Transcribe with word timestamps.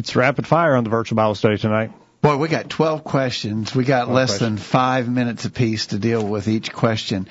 It's 0.00 0.16
rapid 0.16 0.46
fire 0.46 0.76
on 0.76 0.84
the 0.84 0.88
virtual 0.88 1.16
Bible 1.16 1.34
study 1.34 1.58
tonight. 1.58 1.92
Boy, 2.22 2.38
we 2.38 2.48
got 2.48 2.70
12 2.70 3.04
questions. 3.04 3.74
We 3.74 3.84
got 3.84 4.08
less 4.08 4.30
questions. 4.30 4.48
than 4.48 4.56
five 4.56 5.10
minutes 5.10 5.44
apiece 5.44 5.88
to 5.88 5.98
deal 5.98 6.26
with 6.26 6.48
each 6.48 6.72
question. 6.72 7.28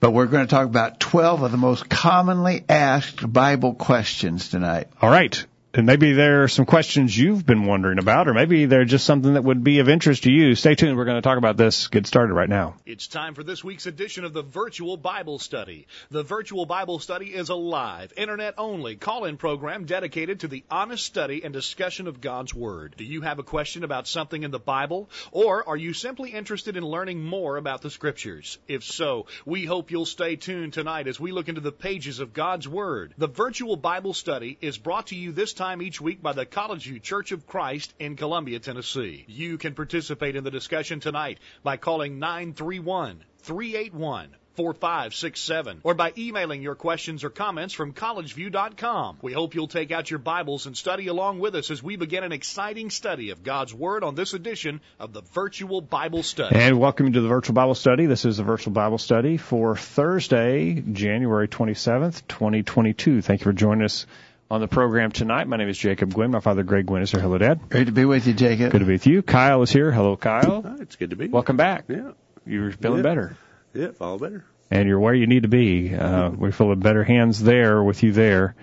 But 0.00 0.10
we're 0.10 0.26
going 0.26 0.44
to 0.44 0.50
talk 0.50 0.66
about 0.66 0.98
12 0.98 1.42
of 1.42 1.52
the 1.52 1.56
most 1.56 1.88
commonly 1.88 2.64
asked 2.68 3.32
Bible 3.32 3.74
questions 3.74 4.48
tonight. 4.48 4.88
All 5.00 5.08
right. 5.08 5.46
And 5.78 5.86
maybe 5.86 6.12
there 6.12 6.42
are 6.42 6.48
some 6.48 6.66
questions 6.66 7.16
you've 7.16 7.46
been 7.46 7.64
wondering 7.64 8.00
about, 8.00 8.26
or 8.26 8.34
maybe 8.34 8.64
they're 8.64 8.84
just 8.84 9.06
something 9.06 9.34
that 9.34 9.44
would 9.44 9.62
be 9.62 9.78
of 9.78 9.88
interest 9.88 10.24
to 10.24 10.30
you. 10.32 10.56
Stay 10.56 10.74
tuned. 10.74 10.96
We're 10.96 11.04
going 11.04 11.18
to 11.18 11.22
talk 11.22 11.38
about 11.38 11.56
this. 11.56 11.86
Get 11.86 12.04
started 12.04 12.34
right 12.34 12.48
now. 12.48 12.74
It's 12.84 13.06
time 13.06 13.36
for 13.36 13.44
this 13.44 13.62
week's 13.62 13.86
edition 13.86 14.24
of 14.24 14.32
the 14.32 14.42
Virtual 14.42 14.96
Bible 14.96 15.38
Study. 15.38 15.86
The 16.10 16.24
Virtual 16.24 16.66
Bible 16.66 16.98
Study 16.98 17.26
is 17.26 17.48
a 17.48 17.54
live, 17.54 18.12
internet 18.16 18.54
only 18.58 18.96
call 18.96 19.24
in 19.24 19.36
program 19.36 19.84
dedicated 19.84 20.40
to 20.40 20.48
the 20.48 20.64
honest 20.68 21.06
study 21.06 21.44
and 21.44 21.54
discussion 21.54 22.08
of 22.08 22.20
God's 22.20 22.52
Word. 22.52 22.96
Do 22.98 23.04
you 23.04 23.20
have 23.20 23.38
a 23.38 23.44
question 23.44 23.84
about 23.84 24.08
something 24.08 24.42
in 24.42 24.50
the 24.50 24.58
Bible? 24.58 25.08
Or 25.30 25.68
are 25.68 25.76
you 25.76 25.92
simply 25.92 26.30
interested 26.30 26.76
in 26.76 26.82
learning 26.82 27.22
more 27.22 27.56
about 27.56 27.82
the 27.82 27.90
Scriptures? 27.90 28.58
If 28.66 28.82
so, 28.82 29.26
we 29.46 29.64
hope 29.64 29.92
you'll 29.92 30.06
stay 30.06 30.34
tuned 30.34 30.72
tonight 30.72 31.06
as 31.06 31.20
we 31.20 31.30
look 31.30 31.48
into 31.48 31.60
the 31.60 31.70
pages 31.70 32.18
of 32.18 32.32
God's 32.32 32.66
Word. 32.66 33.14
The 33.16 33.28
Virtual 33.28 33.76
Bible 33.76 34.12
Study 34.12 34.58
is 34.60 34.76
brought 34.76 35.06
to 35.08 35.14
you 35.14 35.30
this 35.30 35.52
time 35.52 35.67
each 35.76 36.00
week 36.00 36.22
by 36.22 36.32
the 36.32 36.46
College 36.46 36.84
View 36.84 36.98
Church 36.98 37.32
of 37.32 37.46
Christ 37.46 37.92
in 37.98 38.16
Columbia, 38.16 38.58
Tennessee. 38.58 39.24
You 39.28 39.58
can 39.58 39.74
participate 39.74 40.34
in 40.34 40.44
the 40.44 40.50
discussion 40.50 41.00
tonight 41.00 41.38
by 41.62 41.76
calling 41.76 42.18
931 42.18 43.22
381 43.42 44.34
4567 44.58 45.82
or 45.84 45.94
by 45.94 46.12
emailing 46.18 46.62
your 46.62 46.74
questions 46.74 47.22
or 47.22 47.30
comments 47.30 47.72
from 47.72 47.92
collegeview.com. 47.92 49.18
We 49.22 49.32
hope 49.32 49.54
you'll 49.54 49.68
take 49.68 49.92
out 49.92 50.10
your 50.10 50.18
Bibles 50.18 50.66
and 50.66 50.76
study 50.76 51.06
along 51.06 51.38
with 51.38 51.54
us 51.54 51.70
as 51.70 51.80
we 51.80 51.94
begin 51.94 52.24
an 52.24 52.32
exciting 52.32 52.90
study 52.90 53.30
of 53.30 53.44
God's 53.44 53.72
Word 53.72 54.02
on 54.02 54.16
this 54.16 54.34
edition 54.34 54.80
of 54.98 55.12
the 55.12 55.20
Virtual 55.20 55.80
Bible 55.80 56.24
Study. 56.24 56.56
And 56.56 56.80
welcome 56.80 57.12
to 57.12 57.20
the 57.20 57.28
virtual 57.28 57.54
Bible 57.54 57.76
study. 57.76 58.06
This 58.06 58.24
is 58.24 58.38
the 58.38 58.42
virtual 58.42 58.72
Bible 58.72 58.98
study 58.98 59.36
for 59.36 59.76
Thursday, 59.76 60.82
January 60.92 61.46
27th, 61.46 62.26
2022. 62.26 63.22
Thank 63.22 63.42
you 63.42 63.44
for 63.44 63.52
joining 63.52 63.84
us 63.84 64.06
on 64.50 64.60
the 64.60 64.68
program 64.68 65.12
tonight. 65.12 65.46
My 65.46 65.56
name 65.56 65.68
is 65.68 65.78
Jacob 65.78 66.12
Gwynn. 66.14 66.30
My 66.30 66.40
father, 66.40 66.62
Greg 66.62 66.86
Gwynn, 66.86 67.02
is 67.02 67.10
here. 67.10 67.20
Hello, 67.20 67.36
Dad. 67.38 67.68
Great 67.68 67.86
to 67.86 67.92
be 67.92 68.04
with 68.04 68.26
you, 68.26 68.32
Jacob. 68.32 68.72
Good 68.72 68.78
to 68.80 68.84
be 68.86 68.92
with 68.92 69.06
you. 69.06 69.22
Kyle 69.22 69.62
is 69.62 69.70
here. 69.70 69.92
Hello, 69.92 70.16
Kyle. 70.16 70.62
Oh, 70.64 70.76
it's 70.80 70.96
good 70.96 71.10
to 71.10 71.16
be. 71.16 71.28
Welcome 71.28 71.56
back. 71.56 71.84
Yeah. 71.88 72.12
You're 72.46 72.72
feeling 72.72 72.98
Yeah. 72.98 73.02
better. 73.02 73.36
Yeah, 73.74 73.88
all 74.00 74.18
better. 74.18 74.44
and 74.70 74.86
you're 74.88 75.00
where 75.00 75.14
you 75.14 75.26
need 75.26 75.42
to 75.44 75.48
be. 75.48 75.94
Uh, 75.94 76.28
we 76.30 76.50
feel 76.52 76.72
in 76.72 76.80
better 76.80 77.02
hands 77.04 77.42
there 77.42 77.82
with 77.82 78.02
you 78.02 78.12
there. 78.12 78.54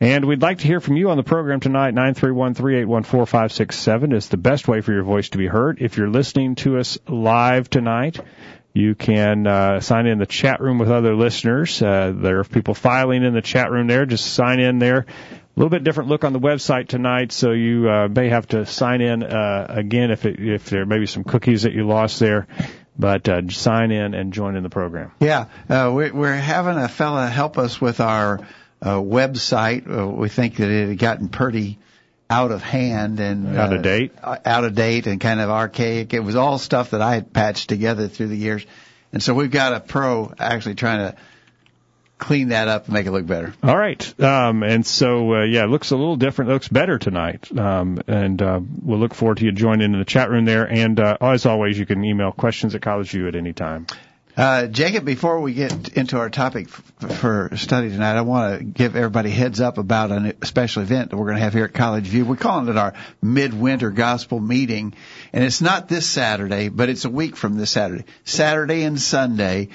And 0.00 0.24
we'd 0.26 0.40
like 0.42 0.58
to 0.58 0.66
hear 0.68 0.78
from 0.80 0.96
you 0.96 1.10
on 1.10 1.16
the 1.16 1.24
program 1.24 1.58
tonight. 1.58 1.92
931-381-4567 1.94 4.12
is 4.14 4.28
the 4.28 4.36
best 4.36 4.68
way 4.68 4.80
for 4.80 4.92
your 4.92 5.02
voice 5.02 5.30
to 5.30 5.38
be 5.38 5.46
heard. 5.48 5.78
If 5.80 5.96
you're 5.96 6.08
listening 6.10 6.54
to 6.56 6.78
us 6.78 6.98
live 7.08 7.68
tonight, 7.70 8.20
you 8.78 8.94
can 8.94 9.46
uh, 9.46 9.80
sign 9.80 10.06
in 10.06 10.18
the 10.18 10.26
chat 10.26 10.60
room 10.60 10.78
with 10.78 10.88
other 10.88 11.16
listeners. 11.16 11.82
Uh, 11.82 12.12
there 12.14 12.38
are 12.38 12.44
people 12.44 12.74
filing 12.74 13.24
in 13.24 13.34
the 13.34 13.42
chat 13.42 13.72
room 13.72 13.88
there. 13.88 14.06
Just 14.06 14.32
sign 14.32 14.60
in 14.60 14.78
there. 14.78 14.98
A 14.98 15.04
little 15.56 15.68
bit 15.68 15.82
different 15.82 16.08
look 16.08 16.22
on 16.22 16.32
the 16.32 16.38
website 16.38 16.86
tonight, 16.86 17.32
so 17.32 17.50
you 17.50 17.90
uh, 17.90 18.06
may 18.06 18.28
have 18.28 18.46
to 18.48 18.64
sign 18.66 19.00
in 19.00 19.24
uh, 19.24 19.66
again 19.68 20.12
if 20.12 20.24
it, 20.24 20.38
if 20.38 20.70
there 20.70 20.86
may 20.86 21.00
be 21.00 21.06
some 21.06 21.24
cookies 21.24 21.62
that 21.62 21.72
you 21.72 21.88
lost 21.88 22.20
there. 22.20 22.46
But 22.96 23.28
uh, 23.28 23.48
sign 23.48 23.90
in 23.90 24.14
and 24.14 24.32
join 24.32 24.54
in 24.54 24.62
the 24.62 24.70
program. 24.70 25.10
Yeah, 25.18 25.46
uh, 25.68 25.90
we're, 25.92 26.12
we're 26.12 26.36
having 26.36 26.76
a 26.76 26.88
fella 26.88 27.26
help 27.26 27.58
us 27.58 27.80
with 27.80 27.98
our 27.98 28.40
uh, 28.80 28.96
website. 28.96 29.90
Uh, 29.90 30.08
we 30.08 30.28
think 30.28 30.56
that 30.56 30.68
it 30.68 30.88
had 30.88 30.98
gotten 30.98 31.28
pretty 31.28 31.78
out 32.30 32.50
of 32.52 32.62
hand 32.62 33.20
and 33.20 33.56
Out 33.56 33.72
of 33.72 33.78
uh, 33.80 33.82
date? 33.82 34.12
uh, 34.22 34.36
out 34.44 34.64
of 34.64 34.74
date 34.74 35.06
and 35.06 35.20
kind 35.20 35.40
of 35.40 35.50
archaic. 35.50 36.12
It 36.14 36.20
was 36.20 36.36
all 36.36 36.58
stuff 36.58 36.90
that 36.90 37.00
I 37.02 37.14
had 37.14 37.32
patched 37.32 37.68
together 37.68 38.08
through 38.08 38.28
the 38.28 38.36
years, 38.36 38.66
and 39.12 39.22
so 39.22 39.34
we've 39.34 39.50
got 39.50 39.72
a 39.72 39.80
pro 39.80 40.32
actually 40.38 40.74
trying 40.74 40.98
to 41.10 41.16
clean 42.18 42.48
that 42.48 42.66
up 42.66 42.86
and 42.86 42.94
make 42.94 43.06
it 43.06 43.12
look 43.12 43.26
better. 43.26 43.54
All 43.62 43.76
right. 43.78 44.20
Um, 44.20 44.64
and 44.64 44.84
so, 44.84 45.34
uh, 45.34 45.44
yeah, 45.44 45.62
it 45.62 45.68
looks 45.70 45.92
a 45.92 45.96
little 45.96 46.16
different. 46.16 46.50
It 46.50 46.54
looks 46.54 46.66
better 46.68 46.98
tonight. 46.98 47.56
Um, 47.56 48.00
and 48.08 48.42
uh, 48.42 48.60
we'll 48.82 48.98
look 48.98 49.14
forward 49.14 49.36
to 49.38 49.44
you 49.44 49.52
joining 49.52 49.92
in 49.94 49.98
the 50.00 50.04
chat 50.04 50.28
room 50.28 50.44
there. 50.44 50.64
And 50.68 50.98
uh, 50.98 51.16
as 51.20 51.46
always, 51.46 51.78
you 51.78 51.86
can 51.86 52.04
email 52.04 52.32
questions 52.32 52.74
at 52.74 52.82
College 52.82 53.10
View 53.10 53.28
at 53.28 53.36
any 53.36 53.52
time. 53.52 53.86
Uh, 54.38 54.68
Jacob, 54.68 55.04
before 55.04 55.40
we 55.40 55.52
get 55.52 55.96
into 55.96 56.16
our 56.16 56.30
topic 56.30 56.68
f- 56.68 57.18
for 57.18 57.50
study 57.56 57.90
tonight, 57.90 58.16
I 58.16 58.20
want 58.20 58.58
to 58.58 58.64
give 58.64 58.94
everybody 58.94 59.30
heads 59.30 59.60
up 59.60 59.78
about 59.78 60.12
a 60.12 60.36
special 60.46 60.82
event 60.82 61.10
that 61.10 61.16
we're 61.16 61.24
going 61.24 61.38
to 61.38 61.42
have 61.42 61.54
here 61.54 61.64
at 61.64 61.74
College 61.74 62.06
View. 62.06 62.24
We're 62.24 62.36
calling 62.36 62.68
it 62.68 62.76
our 62.78 62.94
midwinter 63.20 63.90
gospel 63.90 64.38
meeting, 64.38 64.94
and 65.32 65.42
it's 65.42 65.60
not 65.60 65.88
this 65.88 66.06
Saturday, 66.06 66.68
but 66.68 66.88
it's 66.88 67.04
a 67.04 67.10
week 67.10 67.34
from 67.34 67.56
this 67.56 67.72
Saturday. 67.72 68.04
Saturday 68.24 68.84
and 68.84 69.00
Sunday, 69.00 69.70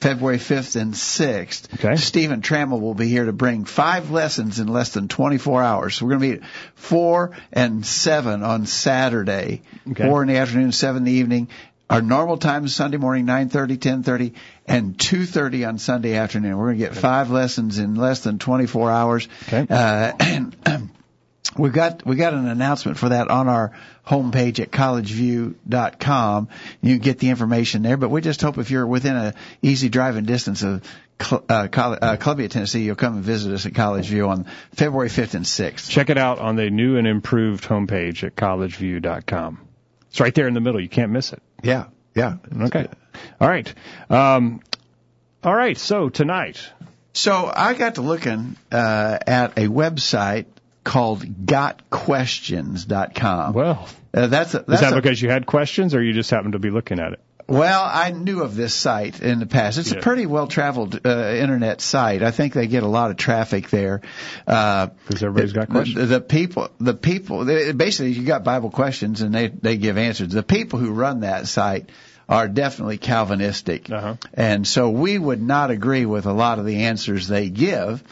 February 0.00 0.38
5th 0.38 0.80
and 0.80 0.92
6th. 0.94 1.74
Okay. 1.74 1.96
Stephen 1.96 2.42
Trammell 2.42 2.80
will 2.80 2.94
be 2.94 3.08
here 3.08 3.24
to 3.26 3.32
bring 3.32 3.64
five 3.64 4.10
lessons 4.10 4.58
in 4.58 4.68
less 4.68 4.90
than 4.94 5.08
24 5.08 5.62
hours. 5.62 5.94
So 5.94 6.04
we're 6.06 6.18
going 6.18 6.20
to 6.20 6.28
meet 6.28 6.42
at 6.42 6.48
4 6.74 7.32
and 7.52 7.84
7 7.84 8.42
on 8.42 8.66
Saturday, 8.66 9.62
Okay. 9.90 10.04
4 10.04 10.22
in 10.22 10.28
the 10.28 10.36
afternoon, 10.36 10.72
7 10.72 10.98
in 10.98 11.04
the 11.04 11.12
evening. 11.12 11.48
Our 11.88 12.02
normal 12.02 12.36
time 12.36 12.64
is 12.64 12.74
Sunday 12.74 12.96
morning, 12.96 13.26
9.30, 13.26 13.78
10.30, 13.78 14.34
and 14.66 14.98
2.30 14.98 15.68
on 15.68 15.78
Sunday 15.78 16.14
afternoon. 16.14 16.56
We're 16.56 16.66
going 16.66 16.78
to 16.78 16.84
get 16.84 16.96
five 16.96 17.30
lessons 17.30 17.78
in 17.78 17.94
less 17.94 18.20
than 18.20 18.38
24 18.38 18.90
hours. 18.90 19.28
Okay. 19.46 19.66
Uh, 19.70 20.12
and 20.20 20.90
we 21.56 21.70
got 21.70 22.04
we 22.04 22.16
got 22.16 22.34
an 22.34 22.48
announcement 22.48 22.98
for 22.98 23.10
that 23.10 23.28
on 23.28 23.48
our 23.48 23.72
homepage 24.06 24.60
at 24.60 24.70
collegeview.com. 24.70 26.48
You 26.82 26.94
can 26.94 27.02
get 27.02 27.18
the 27.18 27.30
information 27.30 27.82
there, 27.82 27.96
but 27.96 28.10
we 28.10 28.20
just 28.20 28.42
hope 28.42 28.58
if 28.58 28.70
you're 28.70 28.86
within 28.86 29.16
a 29.16 29.34
easy 29.62 29.88
driving 29.88 30.24
distance 30.24 30.62
of 30.62 30.82
uh, 31.30 31.40
uh, 31.48 32.16
Columbia, 32.16 32.48
Tennessee, 32.48 32.82
you'll 32.82 32.96
come 32.96 33.14
and 33.14 33.24
visit 33.24 33.54
us 33.54 33.64
at 33.64 33.74
College 33.74 34.06
View 34.08 34.28
on 34.28 34.46
February 34.74 35.08
5th 35.08 35.34
and 35.34 35.44
6th. 35.46 35.88
Check 35.88 36.10
it 36.10 36.18
out 36.18 36.40
on 36.40 36.56
the 36.56 36.68
new 36.68 36.98
and 36.98 37.06
improved 37.06 37.64
homepage 37.64 38.22
at 38.22 38.36
collegeview.com. 38.36 39.60
It's 40.10 40.20
right 40.20 40.34
there 40.34 40.48
in 40.48 40.54
the 40.54 40.60
middle. 40.60 40.80
You 40.80 40.90
can't 40.90 41.10
miss 41.10 41.32
it. 41.32 41.42
Yeah, 41.62 41.86
yeah. 42.14 42.36
Okay. 42.62 42.86
All 43.40 43.48
right. 43.48 43.72
Um, 44.10 44.60
all 45.42 45.54
right. 45.54 45.76
So 45.78 46.08
tonight, 46.08 46.70
So 47.12 47.50
I 47.52 47.74
got 47.74 47.96
to 47.96 48.02
looking 48.02 48.56
uh, 48.70 49.18
at 49.26 49.58
a 49.58 49.66
website 49.68 50.46
called 50.84 51.24
GotQuestions.com. 51.46 53.52
well, 53.54 53.88
Uh, 54.14 54.26
that's 54.28 54.54
a, 54.54 54.60
is 54.60 54.80
that 54.80 54.92
a, 54.92 54.96
because 54.96 55.20
you 55.20 55.30
had 55.30 55.46
questions 55.46 55.94
or 55.94 56.02
you 56.02 56.12
just 56.12 56.30
happened 56.30 56.52
to 56.52 56.58
be 56.58 56.70
looking 56.70 57.00
at 57.00 57.12
it? 57.14 57.20
Well, 57.48 57.84
I 57.84 58.10
knew 58.10 58.42
of 58.42 58.56
this 58.56 58.74
site 58.74 59.20
in 59.20 59.38
the 59.38 59.46
past. 59.46 59.78
It's 59.78 59.92
Yeah. 59.92 59.98
a 59.98 60.02
pretty 60.02 60.26
well 60.26 60.48
traveled 60.48 61.00
uh, 61.06 61.08
internet 61.34 61.80
site. 61.80 62.22
I 62.24 62.32
think 62.32 62.54
they 62.54 62.66
get 62.66 62.82
a 62.82 62.88
lot 62.88 63.10
of 63.12 63.16
traffic 63.16 63.70
there. 63.70 64.00
Uh, 64.46 64.88
Because 65.06 65.22
everybody's 65.22 65.52
got 65.52 65.68
the, 65.68 65.72
questions. 65.72 66.08
the 66.08 66.20
people, 66.20 66.68
the 66.80 66.94
people, 66.94 67.44
they, 67.44 67.70
basically, 67.72 68.12
you 68.12 68.24
got 68.24 68.42
Bible 68.42 68.70
questions 68.70 69.20
and 69.20 69.32
they 69.32 69.46
they 69.48 69.76
give 69.76 69.96
answers. 69.96 70.30
The 70.30 70.42
people 70.42 70.80
who 70.80 70.90
run 70.90 71.20
that 71.20 71.46
site 71.46 71.90
are 72.28 72.48
definitely 72.48 72.98
Calvinistic, 72.98 73.88
Uh-huh. 73.90 74.16
and 74.34 74.66
so 74.66 74.90
we 74.90 75.16
would 75.16 75.40
not 75.40 75.70
agree 75.70 76.04
with 76.06 76.26
a 76.26 76.32
lot 76.32 76.58
of 76.58 76.64
the 76.66 76.82
answers 76.84 77.28
they 77.28 77.48
give. 77.48 78.02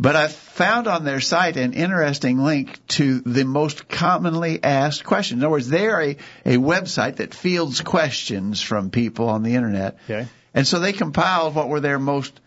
But 0.00 0.16
I 0.16 0.26
found 0.28 0.88
on 0.88 1.04
their 1.04 1.20
site 1.20 1.56
an 1.56 1.72
interesting 1.74 2.38
link 2.42 2.80
to 2.88 3.20
the 3.20 3.44
most 3.44 3.88
commonly 3.88 4.58
asked 4.64 5.04
questions. 5.04 5.38
In 5.38 5.44
other 5.44 5.50
words, 5.52 5.68
they're 5.68 6.00
a, 6.00 6.16
a 6.44 6.56
website 6.56 7.16
that 7.16 7.32
fields 7.34 7.80
questions 7.80 8.60
from 8.60 8.90
people 8.90 9.28
on 9.28 9.42
the 9.44 9.54
internet. 9.54 9.98
Okay. 10.08 10.26
And 10.52 10.66
so 10.66 10.80
they 10.80 10.92
compiled 10.92 11.54
what 11.54 11.68
were 11.68 11.80
their 11.80 11.98
most 12.00 12.40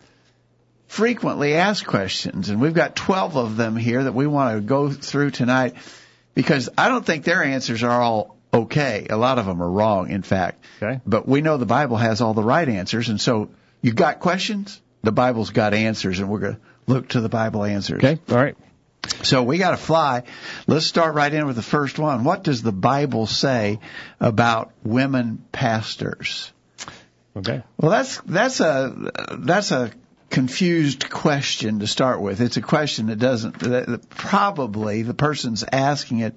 frequently 0.88 1.54
asked 1.54 1.86
questions. 1.86 2.48
And 2.50 2.60
we've 2.60 2.74
got 2.74 2.96
12 2.96 3.36
of 3.36 3.56
them 3.56 3.76
here 3.76 4.04
that 4.04 4.14
we 4.14 4.26
want 4.26 4.56
to 4.56 4.60
go 4.60 4.90
through 4.90 5.30
tonight 5.30 5.74
because 6.34 6.68
I 6.76 6.88
don't 6.88 7.04
think 7.06 7.24
their 7.24 7.42
answers 7.42 7.82
are 7.82 8.02
all 8.02 8.36
okay. 8.54 9.06
A 9.10 9.16
lot 9.16 9.38
of 9.38 9.46
them 9.46 9.62
are 9.62 9.70
wrong, 9.70 10.10
in 10.10 10.22
fact. 10.22 10.64
Okay. 10.82 11.00
But 11.04 11.28
we 11.28 11.40
know 11.40 11.56
the 11.56 11.66
Bible 11.66 11.96
has 11.96 12.20
all 12.20 12.34
the 12.34 12.42
right 12.42 12.68
answers. 12.68 13.08
And 13.08 13.20
so 13.20 13.50
you 13.82 13.92
got 13.92 14.20
questions? 14.20 14.80
The 15.02 15.12
Bible's 15.12 15.50
got 15.50 15.74
answers 15.74 16.18
and 16.18 16.28
we're 16.28 16.38
going 16.38 16.54
to 16.54 16.60
look 16.86 17.08
to 17.10 17.20
the 17.20 17.28
Bible 17.28 17.64
answers. 17.64 17.98
Okay. 17.98 18.18
All 18.30 18.36
right. 18.36 18.56
So 19.22 19.42
we 19.42 19.58
got 19.58 19.72
to 19.72 19.76
fly. 19.76 20.22
Let's 20.66 20.86
start 20.86 21.14
right 21.14 21.32
in 21.32 21.46
with 21.46 21.56
the 21.56 21.62
first 21.62 21.98
one. 21.98 22.24
What 22.24 22.42
does 22.42 22.62
the 22.62 22.72
Bible 22.72 23.26
say 23.26 23.80
about 24.18 24.72
women 24.82 25.44
pastors? 25.52 26.50
Okay. 27.36 27.62
Well, 27.76 27.90
that's 27.90 28.18
that's 28.20 28.60
a 28.60 29.12
that's 29.38 29.72
a 29.72 29.90
confused 30.30 31.10
question 31.10 31.80
to 31.80 31.86
start 31.86 32.20
with. 32.20 32.40
It's 32.40 32.56
a 32.56 32.62
question 32.62 33.06
that 33.06 33.18
doesn't 33.18 33.58
that 33.60 33.86
that 33.86 34.08
probably 34.08 35.02
the 35.02 35.14
person's 35.14 35.64
asking 35.70 36.20
it 36.20 36.34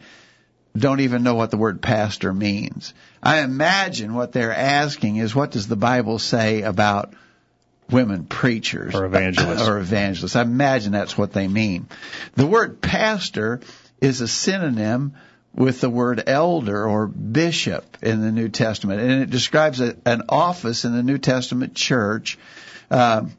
don't 0.78 1.02
even 1.02 1.24
know 1.24 1.36
what 1.36 1.52
the 1.52 1.58
word 1.58 1.82
pastor 1.82 2.34
means. 2.34 2.94
I 3.22 3.40
imagine 3.40 4.14
what 4.14 4.32
they're 4.32 4.54
asking 4.54 5.18
is 5.18 5.36
what 5.36 5.52
does 5.52 5.68
the 5.68 5.76
Bible 5.76 6.20
say 6.20 6.62
about 6.62 7.14
women 7.90 8.26
preachers 8.26 8.96
Or 8.96 9.06
evangelists. 9.06 9.68
or 9.68 9.80
evangelists. 9.80 10.36
I 10.36 10.42
imagine 10.42 10.92
that's 10.92 11.18
what 11.18 11.34
they 11.34 11.48
mean. 11.48 11.88
The 12.36 12.46
word 12.48 12.82
pastor 12.82 13.62
is 14.02 14.22
a 14.22 14.28
synonym 14.28 15.14
with 15.54 15.82
the 15.82 15.90
word 15.90 16.24
elder 16.28 16.86
or 16.86 17.08
bishop 17.08 17.98
in 18.04 18.22
the 18.22 18.32
New 18.32 18.50
Testament, 18.50 19.02
and 19.02 19.24
it 19.24 19.30
describes 19.30 19.80
a, 19.82 19.96
an 20.06 20.24
office 20.30 20.86
in 20.86 20.94
the 20.94 21.02
New 21.02 21.18
Testament 21.18 21.74
church. 21.76 22.38
Um, 22.92 23.32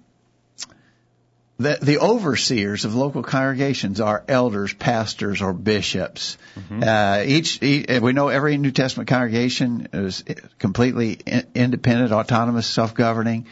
the, 1.61 1.77
the 1.83 1.99
overseers 1.99 2.85
of 2.85 2.95
local 2.95 3.25
congregations 3.25 4.01
are 4.01 4.23
elders, 4.29 4.73
pastors, 4.73 5.43
or 5.43 5.53
bishops. 5.53 6.39
Mm-hmm. 6.55 6.83
Uh, 6.85 7.23
each, 7.27 7.61
each, 7.61 8.01
we 8.01 8.13
know 8.13 8.29
every 8.29 8.57
New 8.59 8.71
Testament 8.71 9.09
congregation 9.09 9.89
is 9.93 10.23
completely 10.61 11.15
in, 11.15 11.47
independent, 11.57 12.13
autonomous, 12.13 12.69
self-governing. 12.69 13.47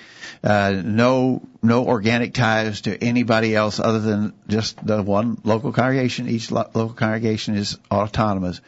Uh, 0.45 0.81
no, 0.85 1.43
no 1.63 1.85
organic 1.85 2.33
ties 2.33 2.83
to 2.83 2.97
anybody 3.03 3.57
else 3.57 3.81
other 3.81 3.99
than 3.99 4.35
just 4.47 4.87
the 4.87 5.03
one 5.03 5.41
local 5.43 5.73
congregation. 5.73 6.29
Each 6.29 6.53
lo- 6.53 6.71
local 6.75 6.95
congregation 6.95 7.57
is 7.57 7.77
autonomous, 7.91 8.61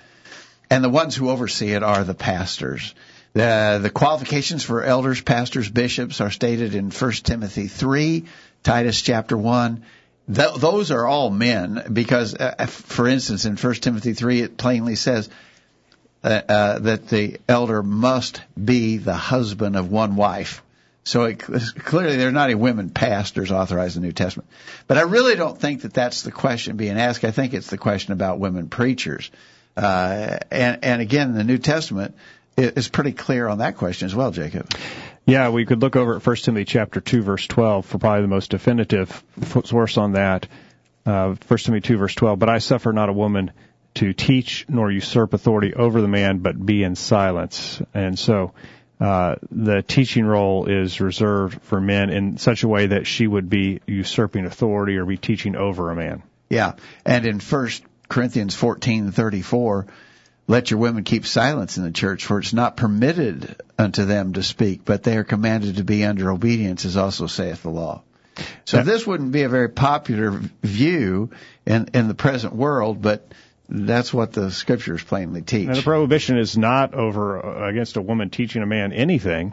and 0.68 0.82
the 0.82 0.90
ones 0.90 1.14
who 1.14 1.30
oversee 1.30 1.70
it 1.70 1.84
are 1.84 2.02
the 2.02 2.14
pastors. 2.14 2.92
The, 3.34 3.78
the 3.80 3.90
qualifications 3.90 4.64
for 4.64 4.82
elders, 4.82 5.20
pastors, 5.20 5.68
bishops 5.68 6.20
are 6.20 6.30
stated 6.30 6.74
in 6.74 6.90
1 6.90 7.12
Timothy 7.12 7.68
3, 7.68 8.24
Titus 8.62 9.00
chapter 9.00 9.36
1. 9.36 9.84
Th- 10.32 10.54
those 10.56 10.90
are 10.90 11.06
all 11.06 11.30
men 11.30 11.82
because, 11.92 12.34
uh, 12.34 12.66
for 12.66 13.08
instance, 13.08 13.44
in 13.44 13.56
1 13.56 13.74
Timothy 13.74 14.12
3, 14.12 14.42
it 14.42 14.56
plainly 14.56 14.94
says 14.94 15.30
uh, 16.22 16.40
uh, 16.48 16.78
that 16.80 17.08
the 17.08 17.38
elder 17.48 17.82
must 17.82 18.42
be 18.62 18.98
the 18.98 19.14
husband 19.14 19.76
of 19.76 19.90
one 19.90 20.16
wife. 20.16 20.62
So 21.04 21.24
it, 21.24 21.38
clearly 21.38 22.16
there 22.16 22.28
are 22.28 22.32
not 22.32 22.50
any 22.50 22.54
women 22.54 22.90
pastors 22.90 23.50
authorized 23.50 23.96
in 23.96 24.02
the 24.02 24.08
New 24.08 24.12
Testament. 24.12 24.48
But 24.86 24.98
I 24.98 25.02
really 25.02 25.36
don't 25.36 25.58
think 25.58 25.82
that 25.82 25.94
that's 25.94 26.22
the 26.22 26.32
question 26.32 26.76
being 26.76 26.98
asked. 26.98 27.24
I 27.24 27.30
think 27.30 27.54
it's 27.54 27.70
the 27.70 27.78
question 27.78 28.12
about 28.12 28.38
women 28.38 28.68
preachers. 28.68 29.30
Uh, 29.74 30.38
and, 30.50 30.84
and 30.84 31.00
again, 31.00 31.34
the 31.34 31.44
New 31.44 31.58
Testament 31.58 32.14
is 32.58 32.88
pretty 32.88 33.12
clear 33.12 33.46
on 33.48 33.58
that 33.58 33.76
question 33.76 34.06
as 34.06 34.14
well, 34.14 34.32
Jacob. 34.32 34.68
Yeah, 35.28 35.50
we 35.50 35.66
could 35.66 35.82
look 35.82 35.94
over 35.94 36.16
at 36.16 36.26
1 36.26 36.36
Timothy 36.36 36.64
chapter 36.64 37.02
2 37.02 37.20
verse 37.20 37.46
12 37.46 37.84
for 37.84 37.98
probably 37.98 38.22
the 38.22 38.28
most 38.28 38.50
definitive 38.50 39.22
source 39.62 39.98
on 39.98 40.12
that. 40.12 40.48
Uh, 41.04 41.34
1 41.46 41.58
Timothy 41.58 41.86
2 41.86 41.98
verse 41.98 42.14
12, 42.14 42.38
but 42.38 42.48
I 42.48 42.60
suffer 42.60 42.94
not 42.94 43.10
a 43.10 43.12
woman 43.12 43.50
to 43.96 44.14
teach 44.14 44.64
nor 44.70 44.90
usurp 44.90 45.34
authority 45.34 45.74
over 45.74 46.00
the 46.00 46.08
man, 46.08 46.38
but 46.38 46.64
be 46.64 46.82
in 46.82 46.96
silence. 46.96 47.82
And 47.92 48.18
so, 48.18 48.54
uh, 49.02 49.34
the 49.50 49.82
teaching 49.82 50.24
role 50.24 50.64
is 50.64 50.98
reserved 50.98 51.60
for 51.60 51.78
men 51.78 52.08
in 52.08 52.38
such 52.38 52.62
a 52.62 52.68
way 52.68 52.86
that 52.86 53.06
she 53.06 53.26
would 53.26 53.50
be 53.50 53.82
usurping 53.86 54.46
authority 54.46 54.96
or 54.96 55.04
be 55.04 55.18
teaching 55.18 55.56
over 55.56 55.90
a 55.90 55.94
man. 55.94 56.22
Yeah, 56.48 56.72
and 57.04 57.26
in 57.26 57.38
First 57.38 57.84
Corinthians 58.08 58.54
fourteen 58.54 59.12
thirty 59.12 59.42
four, 59.42 59.88
let 60.48 60.70
your 60.70 60.80
women 60.80 61.04
keep 61.04 61.26
silence 61.26 61.76
in 61.76 61.84
the 61.84 61.92
church, 61.92 62.24
for 62.24 62.40
it's 62.40 62.54
not 62.54 62.76
permitted 62.76 63.54
unto 63.78 64.06
them 64.06 64.32
to 64.32 64.42
speak, 64.42 64.84
but 64.84 65.04
they 65.04 65.16
are 65.16 65.24
commanded 65.24 65.76
to 65.76 65.84
be 65.84 66.04
under 66.04 66.32
obedience, 66.32 66.84
as 66.84 66.96
also 66.96 67.26
saith 67.26 67.62
the 67.62 67.70
law. 67.70 68.02
So 68.64 68.82
this 68.82 69.06
wouldn't 69.06 69.32
be 69.32 69.42
a 69.42 69.48
very 69.48 69.68
popular 69.68 70.40
view 70.62 71.30
in 71.66 71.90
in 71.92 72.08
the 72.08 72.14
present 72.14 72.54
world, 72.54 73.02
but 73.02 73.32
that's 73.68 74.14
what 74.14 74.32
the 74.32 74.50
scriptures 74.50 75.02
plainly 75.02 75.42
teach. 75.42 75.68
The 75.68 75.82
prohibition 75.82 76.38
is 76.38 76.56
not 76.56 76.94
over 76.94 77.44
uh, 77.44 77.68
against 77.68 77.96
a 77.96 78.00
woman 78.00 78.30
teaching 78.30 78.62
a 78.62 78.66
man 78.66 78.92
anything. 78.92 79.52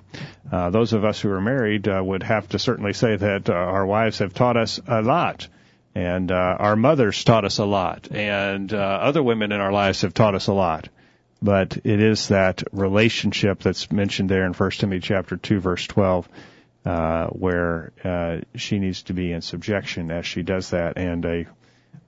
Uh, 0.49 0.69
those 0.69 0.93
of 0.93 1.03
us 1.03 1.19
who 1.19 1.29
are 1.31 1.41
married 1.41 1.87
uh, 1.87 2.01
would 2.03 2.23
have 2.23 2.47
to 2.49 2.59
certainly 2.59 2.93
say 2.93 3.17
that 3.17 3.49
uh, 3.49 3.53
our 3.53 3.85
wives 3.85 4.19
have 4.19 4.33
taught 4.33 4.55
us 4.55 4.79
a 4.87 5.01
lot. 5.01 5.47
And 5.95 6.29
uh, 6.29 6.57
our 6.59 6.75
mothers 6.75 7.23
taught 7.23 7.45
us 7.45 7.57
a 7.57 7.65
lot, 7.65 8.09
and 8.11 8.73
uh, 8.73 8.77
other 8.77 9.23
women 9.23 9.53
in 9.53 9.61
our 9.61 9.71
lives 9.71 10.01
have 10.01 10.13
taught 10.13 10.35
us 10.35 10.47
a 10.47 10.53
lot. 10.53 10.89
But 11.41 11.77
it 11.85 12.01
is 12.01 12.27
that 12.27 12.63
relationship 12.73 13.59
that's 13.59 13.91
mentioned 13.91 14.29
there 14.29 14.45
in 14.45 14.53
1 14.53 14.71
Timothy 14.71 14.99
chapter 14.99 15.37
2, 15.37 15.59
verse 15.59 15.87
12, 15.87 16.27
uh, 16.85 17.27
where 17.27 17.93
uh, 18.03 18.37
she 18.55 18.79
needs 18.79 19.03
to 19.03 19.13
be 19.13 19.31
in 19.31 19.41
subjection 19.41 20.11
as 20.11 20.25
she 20.25 20.41
does 20.41 20.71
that, 20.71 20.97
and 20.97 21.23
a 21.23 21.45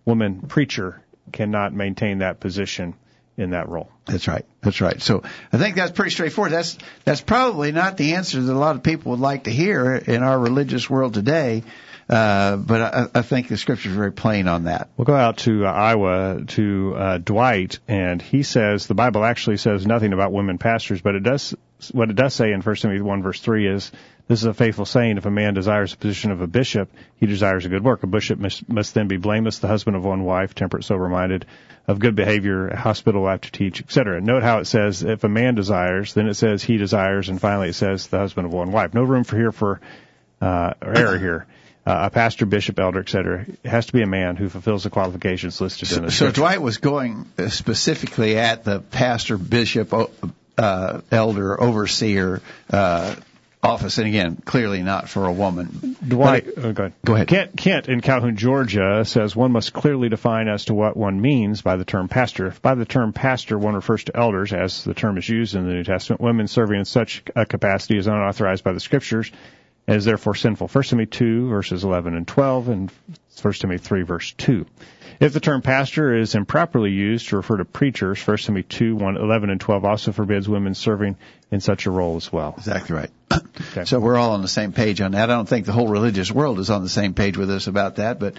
woman 0.04 0.42
preacher 0.42 1.02
cannot 1.32 1.74
maintain 1.74 2.20
that 2.20 2.40
position 2.40 2.94
in 3.38 3.52
that 3.52 3.70
role. 3.70 3.90
That's 4.06 4.28
right. 4.28 4.46
That's 4.62 4.82
right. 4.82 5.02
So 5.02 5.24
I 5.54 5.58
think 5.58 5.76
that's 5.76 5.92
pretty 5.92 6.12
straightforward. 6.12 6.52
That's 6.52 6.78
that's 7.06 7.22
probably 7.22 7.72
not 7.72 7.96
the 7.98 8.16
answer 8.16 8.42
that 8.42 8.52
a 8.52 8.58
lot 8.58 8.76
of 8.76 8.84
people 8.84 9.12
would 9.12 9.20
like 9.20 9.44
to 9.44 9.52
hear 9.52 9.96
in 9.96 10.24
our 10.24 10.40
religious 10.40 10.90
world 10.90 11.14
today. 11.14 11.64
Uh, 12.10 12.56
but 12.56 12.82
I, 12.82 13.20
I 13.20 13.22
think 13.22 13.50
the 13.50 13.58
scripture 13.58 13.90
is 13.90 13.96
very 13.96 14.14
plain 14.14 14.48
on 14.48 14.64
that. 14.64 14.90
We'll 14.96 15.06
go 15.06 15.16
out 15.16 15.40
to 15.40 15.66
uh, 15.66 15.72
Iowa 15.72 16.44
to 16.48 16.96
uh, 16.96 17.18
Dwight, 17.18 17.80
and 17.88 18.22
he 18.22 18.44
says 18.44 18.88
the 18.88 18.96
Bible 18.96 19.26
actually 19.26 19.58
says 19.58 19.86
nothing 19.86 20.14
about 20.14 20.32
women 20.32 20.58
pastors, 20.58 21.02
but 21.02 21.16
it 21.16 21.24
does. 21.24 21.54
What 21.92 22.10
it 22.10 22.16
does 22.16 22.34
say 22.34 22.54
in 22.54 22.62
1 22.62 22.76
Timothy 22.78 23.02
1 23.02 23.22
verse 23.22 23.40
3 23.42 23.68
is 23.68 23.92
this 24.28 24.40
is 24.40 24.46
a 24.46 24.54
faithful 24.54 24.86
saying. 24.86 25.18
If 25.18 25.26
a 25.26 25.32
man 25.32 25.54
desires 25.54 25.92
the 25.92 25.98
position 25.98 26.32
of 26.32 26.42
a 26.42 26.48
bishop, 26.48 26.90
he 27.18 27.26
desires 27.26 27.66
a 27.66 27.70
good 27.70 27.84
work. 27.84 28.04
A 28.04 28.08
bishop 28.08 28.40
must, 28.40 28.68
must 28.68 28.94
then 28.94 29.08
be 29.08 29.18
blameless, 29.18 29.60
the 29.60 29.68
husband 29.68 29.96
of 29.96 30.04
one 30.04 30.24
wife, 30.24 30.56
temperate, 30.56 30.86
sober-minded, 30.86 31.46
of 31.88 32.00
good 32.00 32.16
behavior, 32.16 32.76
hospitable, 32.76 33.30
apt 33.30 33.46
to 33.46 33.52
teach, 33.52 33.80
etc. 33.80 34.20
Note 34.20 34.44
how 34.44 34.60
it 34.60 34.66
says 34.66 35.04
if 35.04 35.24
a 35.24 35.30
man 35.30 35.56
desires, 35.56 36.14
then 36.14 36.28
it 36.28 36.34
says 36.34 36.64
he 36.64 36.78
desires, 36.78 37.30
and 37.30 37.40
finally 37.40 37.70
it 37.70 37.76
says 37.76 38.08
the 38.08 38.18
husband 38.18 38.48
of 38.48 38.54
one 38.54 38.72
wife. 38.72 38.94
No 38.94 39.04
room 39.04 39.24
for 39.24 39.38
here 39.38 39.52
for 39.52 39.80
uh, 40.42 40.74
error 40.82 41.18
here. 41.18 41.48
Uh, 41.88 42.08
a 42.08 42.10
pastor, 42.10 42.46
bishop, 42.46 42.80
elder, 42.80 43.00
etc. 43.00 43.46
It 43.64 43.70
has 43.70 43.86
to 43.86 43.94
be 43.94 44.02
a 44.02 44.08
man 44.08 44.36
who 44.36 44.50
fulfills 44.50 44.84
the 44.84 44.90
qualifications 44.90 45.62
listed 45.62 45.90
in 45.94 46.04
the. 46.04 46.12
So, 46.12 46.26
so 46.26 46.32
Dwight 46.34 46.62
was 46.62 46.80
going 46.80 47.32
specifically 47.48 48.38
at 48.38 48.66
the 48.66 48.82
pastor, 48.82 49.38
bishop, 49.38 49.94
uh, 50.58 51.02
elder, 51.12 51.62
overseer 51.62 52.42
uh, 52.70 53.16
office, 53.64 54.00
and 54.00 54.08
again, 54.08 54.36
clearly 54.36 54.84
not 54.84 55.08
for 55.08 55.28
a 55.28 55.32
woman. 55.32 55.96
Dwight, 56.06 56.48
oh, 56.58 56.74
go 56.74 56.84
ahead. 56.84 56.94
Go 57.06 57.16
ahead. 57.16 57.30
Kent, 57.30 57.56
Kent 57.56 57.88
in 57.88 58.02
Calhoun, 58.02 58.36
Georgia, 58.36 59.06
says 59.06 59.34
one 59.34 59.54
must 59.54 59.72
clearly 59.72 60.10
define 60.10 60.50
as 60.50 60.66
to 60.66 60.74
what 60.74 60.98
one 60.98 61.22
means 61.22 61.62
by 61.62 61.78
the 61.78 61.86
term 61.86 62.10
pastor. 62.10 62.48
If 62.48 62.62
by 62.62 62.76
the 62.76 62.84
term 62.84 63.14
pastor 63.14 63.58
one 63.58 63.76
refers 63.76 64.04
to 64.04 64.18
elders, 64.18 64.52
as 64.52 64.84
the 64.84 64.94
term 64.94 65.18
is 65.18 65.30
used 65.30 65.56
in 65.56 65.66
the 65.66 65.74
New 65.74 65.86
Testament, 65.86 66.20
women 66.20 66.48
serving 66.48 66.80
in 66.80 66.86
such 66.86 67.24
a 67.34 67.46
capacity 67.46 67.98
is 67.98 68.08
unauthorized 68.08 68.66
by 68.66 68.74
the 68.74 68.82
Scriptures 68.82 69.32
and 69.88 69.98
is 69.98 70.06
therefore 70.06 70.36
sinful. 70.36 70.68
1 70.68 70.84
Timothy 70.84 71.10
2 71.10 71.50
verses 71.50 71.84
11 71.84 72.16
and 72.16 72.28
12 72.28 72.70
and 72.70 72.92
1 73.42 73.54
Timothy 73.54 73.84
3 73.84 74.02
verse 74.04 74.34
2. 74.34 74.66
If 75.20 75.34
the 75.34 75.40
term 75.40 75.62
pastor 75.62 76.16
is 76.16 76.36
improperly 76.36 76.92
used 76.92 77.30
to 77.30 77.38
refer 77.38 77.58
to 77.58 77.66
preachers, 77.66 78.26
1 78.26 78.38
Timothy 78.38 78.68
2, 78.70 78.96
1, 78.96 79.18
11 79.18 79.50
and 79.50 79.60
12 79.60 79.86
also 79.86 80.12
forbids 80.12 80.48
women 80.48 80.76
serving 80.76 81.16
in 81.52 81.60
such 81.60 81.86
a 81.86 81.92
role 81.92 82.18
as 82.18 82.32
well. 82.32 82.54
Exactly 82.58 82.96
right. 82.96 83.10
Okay. 83.72 83.86
So 83.86 84.00
we're 84.00 84.18
all 84.18 84.32
on 84.32 84.44
the 84.44 84.48
same 84.48 84.72
page 84.72 85.02
on 85.02 85.12
that. 85.14 85.32
I 85.32 85.34
don't 85.34 85.50
think 85.50 85.66
the 85.66 85.72
whole 85.72 85.88
religious 85.88 86.32
world 86.32 86.60
is 86.60 86.70
on 86.70 86.84
the 86.84 86.90
same 86.90 87.16
page 87.16 87.38
with 87.38 87.50
us 87.50 87.66
about 87.66 87.96
that, 87.96 88.20
but 88.20 88.36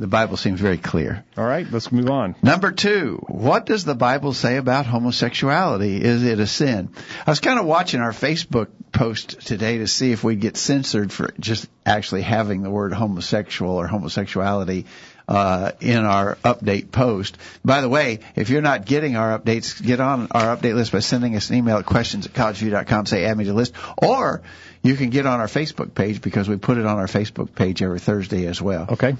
the 0.00 0.06
Bible 0.06 0.38
seems 0.38 0.58
very 0.60 0.78
clear. 0.78 1.22
All 1.36 1.44
right, 1.44 1.66
let's 1.70 1.92
move 1.92 2.08
on. 2.08 2.34
Number 2.42 2.72
two, 2.72 3.22
what 3.28 3.66
does 3.66 3.84
the 3.84 3.94
Bible 3.94 4.32
say 4.32 4.56
about 4.56 4.86
homosexuality? 4.86 6.00
Is 6.00 6.24
it 6.24 6.40
a 6.40 6.46
sin? 6.46 6.88
I 7.26 7.30
was 7.30 7.40
kind 7.40 7.60
of 7.60 7.66
watching 7.66 8.00
our 8.00 8.12
Facebook 8.12 8.68
post 8.92 9.46
today 9.46 9.78
to 9.78 9.86
see 9.86 10.10
if 10.12 10.24
we'd 10.24 10.40
get 10.40 10.56
censored 10.56 11.12
for 11.12 11.34
just 11.38 11.68
actually 11.84 12.22
having 12.22 12.62
the 12.62 12.70
word 12.70 12.94
homosexual 12.94 13.74
or 13.74 13.86
homosexuality 13.86 14.86
uh, 15.28 15.72
in 15.80 16.04
our 16.06 16.36
update 16.44 16.90
post. 16.90 17.36
By 17.62 17.82
the 17.82 17.88
way, 17.88 18.20
if 18.36 18.48
you're 18.48 18.62
not 18.62 18.86
getting 18.86 19.16
our 19.16 19.38
updates, 19.38 19.84
get 19.84 20.00
on 20.00 20.28
our 20.30 20.56
update 20.56 20.74
list 20.74 20.92
by 20.92 21.00
sending 21.00 21.36
us 21.36 21.50
an 21.50 21.56
email 21.56 21.76
at 21.76 21.84
questions 21.84 22.24
at 22.24 22.32
collegeview.com, 22.32 23.04
say 23.04 23.26
add 23.26 23.36
me 23.36 23.44
to 23.44 23.50
the 23.50 23.56
list, 23.56 23.74
or 23.98 24.40
you 24.82 24.94
can 24.96 25.10
get 25.10 25.26
on 25.26 25.40
our 25.40 25.46
Facebook 25.46 25.94
page 25.94 26.20
because 26.20 26.48
we 26.48 26.56
put 26.56 26.78
it 26.78 26.86
on 26.86 26.98
our 26.98 27.06
Facebook 27.06 27.54
page 27.54 27.82
every 27.82 27.98
Thursday 27.98 28.46
as 28.46 28.60
well. 28.62 28.86
Okay. 28.90 29.16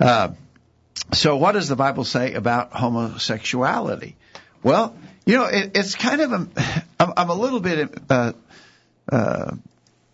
Uh, 0.00 0.30
so 1.12 1.36
what 1.36 1.52
does 1.52 1.68
the 1.68 1.76
Bible 1.76 2.04
say 2.04 2.34
about 2.34 2.72
homosexuality? 2.72 4.16
Well, 4.62 4.96
you 5.26 5.36
know, 5.36 5.46
it, 5.46 5.72
it's 5.74 5.94
kind 5.94 6.20
of 6.20 6.32
a, 6.32 6.48
I'm, 7.00 7.12
I'm 7.16 7.30
a 7.30 7.34
little 7.34 7.60
bit 7.60 7.94
uh, 8.08 8.32
uh, 9.10 9.56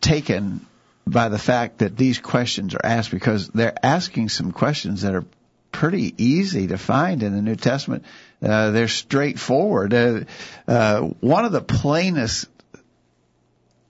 taken 0.00 0.66
by 1.06 1.28
the 1.28 1.38
fact 1.38 1.78
that 1.78 1.96
these 1.96 2.18
questions 2.18 2.74
are 2.74 2.84
asked 2.84 3.10
because 3.10 3.48
they're 3.48 3.74
asking 3.82 4.28
some 4.28 4.52
questions 4.52 5.02
that 5.02 5.14
are 5.14 5.24
pretty 5.72 6.14
easy 6.18 6.66
to 6.68 6.78
find 6.78 7.22
in 7.22 7.34
the 7.34 7.42
New 7.42 7.56
Testament. 7.56 8.04
Uh, 8.42 8.70
they're 8.70 8.88
straightforward. 8.88 9.94
Uh, 9.94 10.20
uh, 10.66 11.00
one 11.00 11.44
of 11.44 11.52
the 11.52 11.60
plainest 11.60 12.48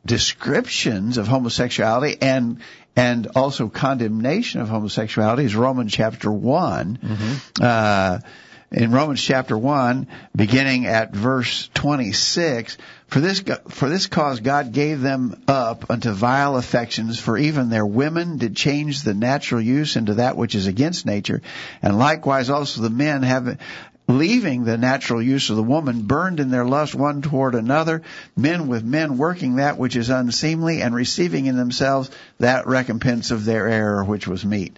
descriptions 0.09 1.19
of 1.19 1.29
homosexuality 1.29 2.17
and 2.21 2.61
and 2.97 3.29
also 3.37 3.69
condemnation 3.69 4.61
of 4.61 4.69
homosexuality 4.69 5.45
is 5.45 5.55
Romans 5.55 5.93
chapter 5.93 6.33
one. 6.33 6.99
Mm-hmm. 7.01 7.63
Uh, 7.63 8.19
in 8.71 8.93
Romans 8.93 9.23
chapter 9.23 9.57
1, 9.57 10.09
beginning 10.37 10.87
at 10.87 11.15
verse 11.15 11.71
26, 11.73 12.77
for 13.07 13.21
this, 13.21 13.43
for 13.69 13.89
this 13.89 14.07
cause 14.07 14.41
God 14.41 14.73
gave 14.73 15.01
them 15.01 15.43
up 15.49 15.91
unto 15.91 16.11
vile 16.13 16.57
affections, 16.57 17.19
for 17.19 17.39
even 17.39 17.71
their 17.71 17.87
women 17.87 18.37
did 18.37 18.55
change 18.55 19.03
the 19.03 19.15
natural 19.15 19.63
use 19.63 19.97
into 19.97 20.15
that 20.15 20.37
which 20.37 20.55
is 20.55 20.67
against 20.67 21.07
nature, 21.07 21.41
and 21.81 21.99
likewise 21.99 22.51
also 22.51 22.83
the 22.83 22.91
men 22.91 23.23
have, 23.23 23.59
leaving 24.09 24.65
the 24.65 24.79
natural 24.79 25.23
use 25.23 25.51
of 25.51 25.57
the 25.57 25.63
woman, 25.63 26.03
burned 26.03 26.41
in 26.41 26.51
their 26.51 26.65
lust 26.65 26.95
one 26.95 27.21
toward 27.21 27.55
another, 27.55 28.03
men 28.37 28.67
with 28.67 28.83
men 28.83 29.19
working 29.19 29.57
that 29.57 29.79
which 29.79 29.95
is 29.95 30.09
unseemly, 30.09 30.81
and 30.81 30.95
receiving 30.95 31.47
in 31.47 31.57
themselves 31.57 32.11
that 32.39 32.67
recompense 32.67 33.31
of 33.31 33.45
their 33.45 33.69
error 33.69 34.03
which 34.03 34.27
was 34.27 34.45
meet. 34.45 34.77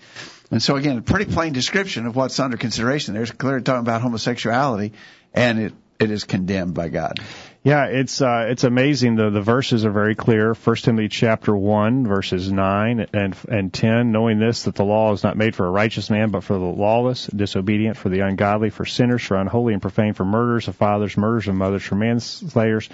And 0.51 0.61
so 0.61 0.75
again, 0.75 0.99
a 0.99 1.03
pretty 1.03 1.33
plain 1.33 1.53
description 1.53 2.07
of 2.07 2.17
what's 2.17 2.41
under 2.41 2.57
consideration. 2.57 3.15
There's 3.15 3.31
clearly 3.31 3.63
talking 3.63 3.81
about 3.81 4.03
homosexuality, 4.03 4.93
and 5.33 5.61
it, 5.61 5.75
it 6.01 6.11
is 6.11 6.25
condemned 6.25 6.75
by 6.75 6.89
God. 6.89 7.21
Yeah, 7.63 7.87
it's 7.87 8.23
uh, 8.23 8.47
it's 8.49 8.65
amazing. 8.65 9.17
The 9.17 9.29
the 9.29 9.43
verses 9.43 9.85
are 9.85 9.91
very 9.91 10.15
clear. 10.15 10.55
First 10.55 10.87
Timothy 10.87 11.09
chapter 11.09 11.55
one, 11.55 12.07
verses 12.07 12.51
nine 12.51 13.07
and 13.13 13.37
and 13.51 13.71
ten. 13.73 14.13
Knowing 14.13 14.39
this, 14.39 14.63
that 14.63 14.77
the 14.77 14.85
law 14.85 15.13
is 15.13 15.23
not 15.23 15.37
made 15.37 15.55
for 15.55 15.67
a 15.67 15.71
righteous 15.71 16.09
man, 16.09 16.31
but 16.31 16.43
for 16.43 16.55
the 16.55 16.65
lawless, 16.65 17.27
disobedient, 17.27 17.99
for 17.99 18.09
the 18.09 18.21
ungodly, 18.21 18.71
for 18.71 18.87
sinners, 18.87 19.23
for 19.23 19.37
unholy 19.37 19.75
and 19.75 19.83
profane, 19.83 20.15
for 20.15 20.25
murderers 20.25 20.69
of 20.69 20.77
fathers, 20.77 21.19
murderers 21.19 21.49
of 21.49 21.55
mothers, 21.55 21.83
for 21.83 21.97
manslayers, 21.97 22.89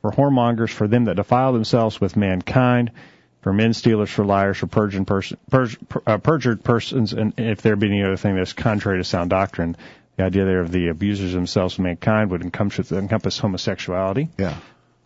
for 0.00 0.12
whoremongers, 0.12 0.70
for 0.70 0.86
them 0.86 1.06
that 1.06 1.16
defile 1.16 1.52
themselves 1.52 2.00
with 2.00 2.16
mankind, 2.16 2.92
for 3.40 3.52
men 3.52 3.74
stealers, 3.74 4.10
for 4.10 4.24
liars, 4.24 4.58
for 4.58 4.68
perjured, 4.68 5.08
person, 5.08 5.38
per, 5.50 5.68
uh, 6.06 6.18
perjured 6.18 6.62
persons, 6.62 7.14
and 7.14 7.34
if 7.36 7.62
there 7.62 7.74
be 7.74 7.88
any 7.88 8.04
other 8.04 8.16
thing 8.16 8.36
that's 8.36 8.52
contrary 8.52 8.98
to 8.98 9.04
sound 9.04 9.30
doctrine 9.30 9.76
the 10.16 10.24
idea 10.24 10.44
there 10.44 10.60
of 10.60 10.70
the 10.70 10.88
abusers 10.88 11.32
themselves 11.32 11.74
of 11.74 11.84
mankind 11.84 12.30
would 12.30 12.42
encompass, 12.42 12.92
encompass 12.92 13.38
homosexuality. 13.38 14.28
Yeah. 14.38 14.56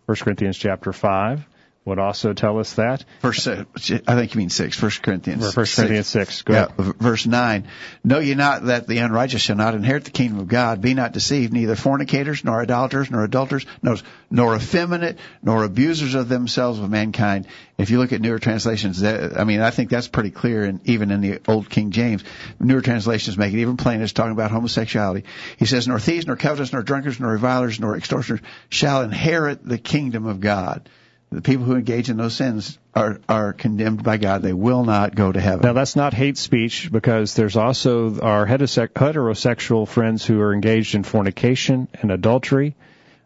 1 0.05 0.15
Corinthians 0.17 0.57
chapter 0.57 0.91
5 0.91 1.45
would 1.89 1.99
also 1.99 2.33
tell 2.33 2.59
us 2.59 2.73
that. 2.73 3.03
Verse, 3.21 3.47
I 3.47 3.65
think 3.65 4.33
you 4.33 4.37
mean 4.37 4.49
six. 4.49 4.77
First 4.77 5.03
Corinthians. 5.03 5.53
First 5.53 5.75
Corinthians 5.75 6.07
six. 6.07 6.43
Go 6.43 6.53
yeah, 6.53 6.67
ahead. 6.77 6.95
Verse 6.95 7.25
nine. 7.25 7.67
Know 8.03 8.19
ye 8.19 8.35
not 8.35 8.65
that 8.65 8.87
the 8.87 8.99
unrighteous 8.99 9.41
shall 9.41 9.57
not 9.57 9.75
inherit 9.75 10.05
the 10.05 10.11
kingdom 10.11 10.39
of 10.39 10.47
God? 10.47 10.81
Be 10.81 10.93
not 10.93 11.11
deceived. 11.11 11.51
Neither 11.51 11.75
fornicators, 11.75 12.43
nor 12.43 12.61
idolaters, 12.61 13.11
nor 13.11 13.23
adulterers, 13.23 13.65
nor, 13.81 13.97
nor 14.31 14.55
effeminate, 14.55 15.19
nor 15.43 15.63
abusers 15.63 16.15
of 16.15 16.29
themselves 16.29 16.79
of 16.79 16.89
mankind. 16.89 17.47
If 17.77 17.89
you 17.89 17.99
look 17.99 18.11
at 18.11 18.19
newer 18.19 18.39
translations, 18.39 19.01
that, 19.01 19.39
I 19.39 19.45
mean, 19.45 19.61
I 19.61 19.71
think 19.71 19.89
that's 19.89 20.09
pretty 20.09 20.31
clear, 20.31 20.65
and 20.65 20.81
even 20.83 21.11
in 21.11 21.21
the 21.21 21.39
old 21.47 21.69
King 21.69 21.91
James, 21.91 22.23
newer 22.59 22.81
translations 22.81 23.37
make 23.37 23.53
it 23.53 23.59
even 23.59 23.77
plainer. 23.77 24.03
It's 24.03 24.11
talking 24.11 24.33
about 24.33 24.51
homosexuality. 24.51 25.23
He 25.57 25.65
says, 25.65 25.87
"Nor 25.87 25.99
thieves, 25.99 26.27
nor 26.27 26.35
covetous, 26.35 26.73
nor 26.73 26.83
drunkards, 26.83 27.19
nor 27.19 27.31
revilers, 27.31 27.79
nor 27.79 27.95
extortioners 27.95 28.41
shall 28.69 29.03
inherit 29.03 29.65
the 29.65 29.77
kingdom 29.77 30.25
of 30.25 30.41
God." 30.41 30.89
The 31.31 31.41
people 31.41 31.65
who 31.65 31.75
engage 31.75 32.09
in 32.09 32.17
those 32.17 32.35
sins 32.35 32.79
are 32.95 33.19
are 33.29 33.53
condemned 33.53 34.03
by 34.03 34.17
God. 34.17 34.41
They 34.41 34.53
will 34.53 34.83
not 34.83 35.13
go 35.13 35.31
to 35.31 35.39
heaven. 35.39 35.61
Now 35.61 35.73
that's 35.73 35.95
not 35.95 36.13
hate 36.13 36.37
speech 36.37 36.91
because 36.91 37.35
there's 37.35 37.55
also 37.55 38.19
our 38.19 38.47
heterosexual 38.47 39.87
friends 39.87 40.25
who 40.25 40.41
are 40.41 40.53
engaged 40.53 40.95
in 40.95 41.03
fornication 41.03 41.87
and 42.01 42.11
adultery. 42.11 42.75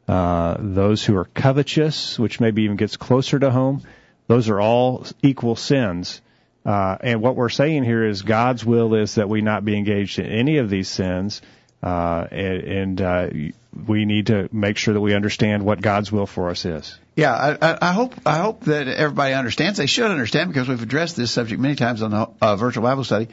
Uh, 0.05 0.57
those 0.59 1.05
who 1.05 1.15
are 1.15 1.25
covetous, 1.25 2.19
which 2.19 2.41
maybe 2.41 2.63
even 2.63 2.75
gets 2.75 2.97
closer 2.97 3.39
to 3.39 3.49
home, 3.49 3.81
those 4.27 4.49
are 4.49 4.59
all 4.59 5.05
equal 5.21 5.55
sins. 5.55 6.21
Uh, 6.65 6.97
and 7.01 7.21
what 7.21 7.35
we're 7.37 7.49
saying 7.49 7.83
here 7.83 8.05
is 8.05 8.21
God's 8.21 8.65
will 8.65 8.95
is 8.95 9.15
that 9.15 9.29
we 9.29 9.41
not 9.41 9.63
be 9.63 9.77
engaged 9.77 10.19
in 10.19 10.25
any 10.25 10.57
of 10.57 10.69
these 10.69 10.89
sins, 10.89 11.41
uh, 11.83 12.27
and, 12.31 12.63
and 12.63 13.01
uh, 13.01 13.29
we 13.87 14.05
need 14.05 14.27
to 14.27 14.47
make 14.53 14.77
sure 14.77 14.93
that 14.93 15.01
we 15.01 15.13
understand 15.13 15.63
what 15.63 15.81
God's 15.81 16.11
will 16.11 16.25
for 16.25 16.49
us 16.49 16.63
is. 16.63 16.97
Yeah, 17.17 17.33
I, 17.33 17.89
I 17.89 17.91
hope 17.91 18.15
I 18.25 18.37
hope 18.37 18.61
that 18.61 18.87
everybody 18.87 19.33
understands. 19.33 19.77
They 19.77 19.85
should 19.85 20.09
understand 20.09 20.49
because 20.49 20.69
we've 20.69 20.81
addressed 20.81 21.17
this 21.17 21.31
subject 21.31 21.59
many 21.59 21.75
times 21.75 22.01
on 22.01 22.11
the 22.11 22.29
uh, 22.41 22.55
virtual 22.55 22.83
Bible 22.83 23.03
study. 23.03 23.27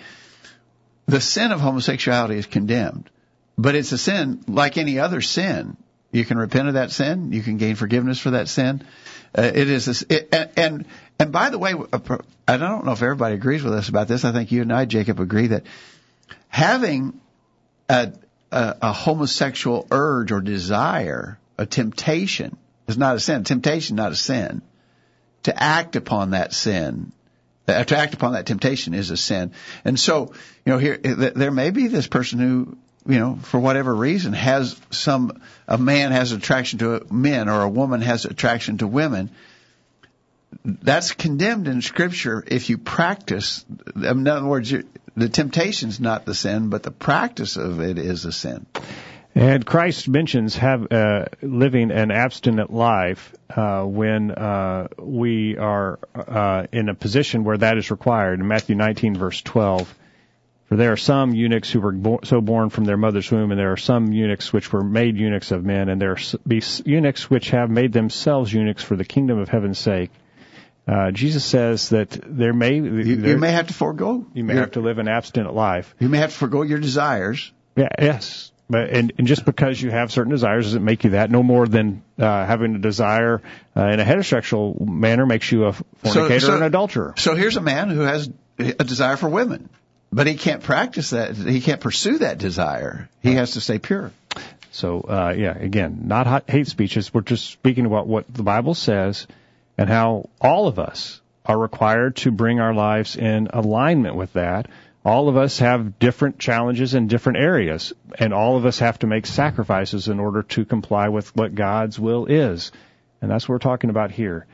The 1.06 1.20
sin 1.20 1.52
of 1.52 1.60
homosexuality 1.60 2.36
is 2.36 2.46
condemned, 2.46 3.08
but 3.56 3.76
it's 3.76 3.92
a 3.92 3.98
sin 3.98 4.42
like 4.48 4.76
any 4.76 4.98
other 4.98 5.20
sin. 5.20 5.76
You 6.10 6.24
can 6.24 6.36
repent 6.36 6.66
of 6.66 6.74
that 6.74 6.90
sin. 6.90 7.32
You 7.32 7.42
can 7.42 7.56
gain 7.56 7.76
forgiveness 7.76 8.18
for 8.18 8.32
that 8.32 8.48
sin. 8.48 8.82
Uh, 9.36 9.42
it 9.42 9.70
is, 9.70 9.86
a, 10.02 10.12
it, 10.12 10.28
and, 10.32 10.50
and 10.56 10.84
and 11.20 11.32
by 11.32 11.50
the 11.50 11.58
way, 11.58 11.74
I 12.48 12.56
don't 12.56 12.84
know 12.84 12.92
if 12.92 13.02
everybody 13.02 13.36
agrees 13.36 13.62
with 13.62 13.74
us 13.74 13.88
about 13.88 14.08
this. 14.08 14.24
I 14.24 14.32
think 14.32 14.50
you 14.50 14.62
and 14.62 14.72
I, 14.72 14.86
Jacob, 14.86 15.20
agree 15.20 15.48
that 15.48 15.66
having 16.48 17.20
a, 17.88 18.12
a, 18.52 18.76
a 18.82 18.92
homosexual 18.92 19.86
urge 19.90 20.32
or 20.32 20.40
desire, 20.40 21.38
a 21.58 21.66
temptation, 21.66 22.56
is 22.88 22.98
not 22.98 23.16
a 23.16 23.20
sin. 23.20 23.44
Temptation, 23.44 23.96
not 23.96 24.12
a 24.12 24.16
sin. 24.16 24.62
To 25.44 25.62
act 25.62 25.96
upon 25.96 26.30
that 26.30 26.52
sin, 26.52 27.12
uh, 27.66 27.84
to 27.84 27.96
act 27.96 28.14
upon 28.14 28.32
that 28.32 28.46
temptation 28.46 28.94
is 28.94 29.10
a 29.10 29.16
sin. 29.16 29.52
And 29.84 29.98
so, 29.98 30.32
you 30.64 30.72
know, 30.72 30.78
here 30.78 30.96
there 30.98 31.50
may 31.50 31.70
be 31.70 31.88
this 31.88 32.06
person 32.06 32.38
who, 32.38 32.76
you 33.06 33.18
know, 33.18 33.38
for 33.42 33.58
whatever 33.58 33.94
reason, 33.94 34.32
has 34.32 34.78
some 34.90 35.40
a 35.66 35.78
man 35.78 36.12
has 36.12 36.32
attraction 36.32 36.78
to 36.80 37.06
men 37.10 37.48
or 37.48 37.62
a 37.62 37.68
woman 37.68 38.02
has 38.02 38.24
attraction 38.24 38.78
to 38.78 38.86
women. 38.86 39.30
That's 40.64 41.12
condemned 41.12 41.68
in 41.68 41.80
Scripture 41.80 42.42
if 42.46 42.68
you 42.68 42.76
practice. 42.76 43.64
In 43.94 44.26
other 44.26 44.44
words, 44.44 44.74
the 45.16 45.28
temptation's 45.28 46.00
not 46.00 46.24
the 46.24 46.34
sin, 46.34 46.68
but 46.68 46.82
the 46.82 46.90
practice 46.90 47.56
of 47.56 47.80
it 47.80 47.98
is 47.98 48.24
a 48.24 48.32
sin. 48.32 48.66
And 49.34 49.64
Christ 49.64 50.08
mentions 50.08 50.56
have 50.56 50.90
uh, 50.90 51.26
living 51.40 51.92
an 51.92 52.10
abstinent 52.10 52.72
life 52.72 53.32
uh, 53.48 53.82
when 53.84 54.32
uh, 54.32 54.88
we 54.98 55.56
are 55.56 56.00
uh, 56.14 56.66
in 56.72 56.88
a 56.88 56.94
position 56.94 57.44
where 57.44 57.58
that 57.58 57.78
is 57.78 57.92
required. 57.92 58.40
In 58.40 58.48
Matthew 58.48 58.74
19, 58.74 59.16
verse 59.16 59.40
12, 59.40 59.94
for 60.66 60.76
there 60.76 60.92
are 60.92 60.96
some 60.96 61.32
eunuchs 61.32 61.70
who 61.70 61.80
were 61.80 61.92
bo- 61.92 62.20
so 62.24 62.40
born 62.40 62.70
from 62.70 62.84
their 62.84 62.96
mother's 62.96 63.30
womb, 63.30 63.52
and 63.52 63.58
there 63.58 63.72
are 63.72 63.76
some 63.76 64.12
eunuchs 64.12 64.52
which 64.52 64.72
were 64.72 64.82
made 64.82 65.16
eunuchs 65.16 65.52
of 65.52 65.64
men, 65.64 65.88
and 65.88 66.00
there 66.00 66.16
be 66.46 66.62
eunuchs 66.84 67.30
which 67.30 67.50
have 67.50 67.70
made 67.70 67.92
themselves 67.92 68.52
eunuchs 68.52 68.82
for 68.82 68.96
the 68.96 69.04
kingdom 69.04 69.38
of 69.38 69.48
heaven's 69.48 69.78
sake. 69.78 70.10
Uh, 70.88 71.10
Jesus 71.10 71.44
says 71.44 71.90
that 71.90 72.18
there 72.24 72.52
may 72.52 72.74
you, 72.76 73.16
there, 73.16 73.32
you 73.32 73.38
may 73.38 73.52
have 73.52 73.68
to 73.68 73.74
forego. 73.74 74.26
You 74.34 74.44
may 74.44 74.54
have 74.54 74.72
to 74.72 74.80
live 74.80 74.98
an 74.98 75.08
abstinent 75.08 75.54
life. 75.54 75.94
You 76.00 76.08
may 76.08 76.18
have 76.18 76.30
to 76.30 76.36
forego 76.36 76.62
your 76.62 76.78
desires. 76.78 77.52
Yeah. 77.76 77.88
Yes. 77.98 78.50
But 78.68 78.90
and, 78.90 79.12
and 79.18 79.26
just 79.26 79.44
because 79.44 79.82
you 79.82 79.90
have 79.90 80.12
certain 80.12 80.30
desires 80.30 80.66
doesn't 80.66 80.84
make 80.84 81.02
you 81.02 81.10
that. 81.10 81.30
No 81.30 81.42
more 81.42 81.66
than 81.66 82.02
uh, 82.18 82.46
having 82.46 82.76
a 82.76 82.78
desire 82.78 83.42
uh, 83.76 83.86
in 83.86 83.98
a 83.98 84.04
heterosexual 84.04 84.80
manner 84.80 85.26
makes 85.26 85.50
you 85.50 85.64
a 85.64 85.72
fornicator 85.72 86.40
so, 86.40 86.46
so, 86.46 86.54
and 86.54 86.64
adulterer. 86.64 87.14
So 87.16 87.34
here's 87.34 87.56
a 87.56 87.60
man 87.60 87.90
who 87.90 88.00
has 88.00 88.30
a 88.58 88.84
desire 88.84 89.16
for 89.16 89.28
women, 89.28 89.68
but 90.12 90.28
he 90.28 90.36
can't 90.36 90.62
practice 90.62 91.10
that. 91.10 91.34
He 91.34 91.60
can't 91.60 91.80
pursue 91.80 92.18
that 92.18 92.38
desire. 92.38 93.08
He 93.22 93.34
has 93.34 93.52
to 93.52 93.60
stay 93.60 93.80
pure. 93.80 94.12
So 94.70 95.00
uh, 95.00 95.34
yeah, 95.36 95.56
again, 95.56 96.02
not 96.04 96.28
hot, 96.28 96.44
hate 96.48 96.68
speeches. 96.68 97.12
We're 97.12 97.22
just 97.22 97.50
speaking 97.50 97.86
about 97.86 98.06
what 98.06 98.32
the 98.32 98.44
Bible 98.44 98.74
says 98.74 99.26
and 99.80 99.88
how 99.88 100.28
all 100.40 100.68
of 100.68 100.78
us 100.78 101.20
are 101.44 101.58
required 101.58 102.14
to 102.14 102.30
bring 102.30 102.60
our 102.60 102.74
lives 102.74 103.16
in 103.16 103.48
alignment 103.52 104.14
with 104.14 104.34
that 104.34 104.68
all 105.04 105.28
of 105.28 105.36
us 105.36 105.58
have 105.60 105.98
different 105.98 106.38
challenges 106.38 106.94
in 106.94 107.06
different 107.06 107.38
areas, 107.38 107.92
and 108.18 108.34
all 108.34 108.58
of 108.58 108.66
us 108.66 108.80
have 108.80 108.98
to 108.98 109.06
make 109.06 109.24
sacrifices 109.24 110.08
in 110.08 110.20
order 110.20 110.42
to 110.42 110.66
comply 110.66 111.08
with 111.08 111.34
what 111.34 111.54
God's 111.54 111.98
will 111.98 112.26
is. 112.26 112.70
And 113.22 113.30
that's 113.30 113.48
what 113.48 113.54
we're 113.54 113.58
talking 113.60 113.90
about 113.90 114.10
here. 114.10 114.46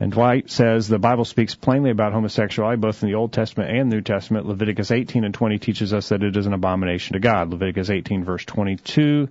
And 0.00 0.10
Dwight 0.10 0.50
says 0.50 0.88
the 0.88 0.98
Bible 0.98 1.24
speaks 1.24 1.54
plainly 1.54 1.90
about 1.90 2.12
homosexuality 2.12 2.80
both 2.80 3.00
in 3.04 3.08
the 3.08 3.14
Old 3.14 3.32
Testament 3.32 3.70
and 3.70 3.88
New 3.88 4.00
Testament. 4.00 4.46
Leviticus 4.46 4.90
18 4.90 5.24
and 5.24 5.32
20 5.32 5.60
teaches 5.60 5.92
us 5.92 6.08
that 6.08 6.24
it 6.24 6.36
is 6.36 6.46
an 6.46 6.54
abomination 6.54 7.12
to 7.12 7.20
God. 7.20 7.50
Leviticus 7.50 7.88
18 7.88 8.24
verse 8.24 8.44
22, 8.44 9.28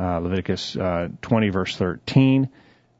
uh, 0.00 0.18
Leviticus 0.18 0.76
uh, 0.76 1.08
20 1.22 1.48
verse 1.50 1.76
13. 1.76 2.48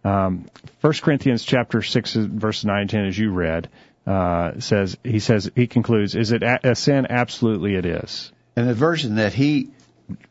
Um, 0.04 0.48
1 0.80 0.92
Corinthians 1.02 1.44
chapter 1.44 1.82
6 1.82 2.14
verse 2.14 2.64
9 2.64 2.80
and 2.80 2.90
10 2.90 3.04
as 3.06 3.18
you 3.18 3.32
read 3.32 3.68
uh, 4.06 4.58
says 4.60 4.96
he 5.04 5.18
says 5.18 5.50
he 5.54 5.66
concludes, 5.66 6.14
is 6.14 6.32
it 6.32 6.42
a, 6.42 6.70
a 6.70 6.74
sin? 6.74 7.06
Absolutely, 7.10 7.74
it 7.74 7.84
is. 7.84 8.32
And 8.56 8.68
the 8.68 8.74
version 8.74 9.16
that 9.16 9.34
he 9.34 9.70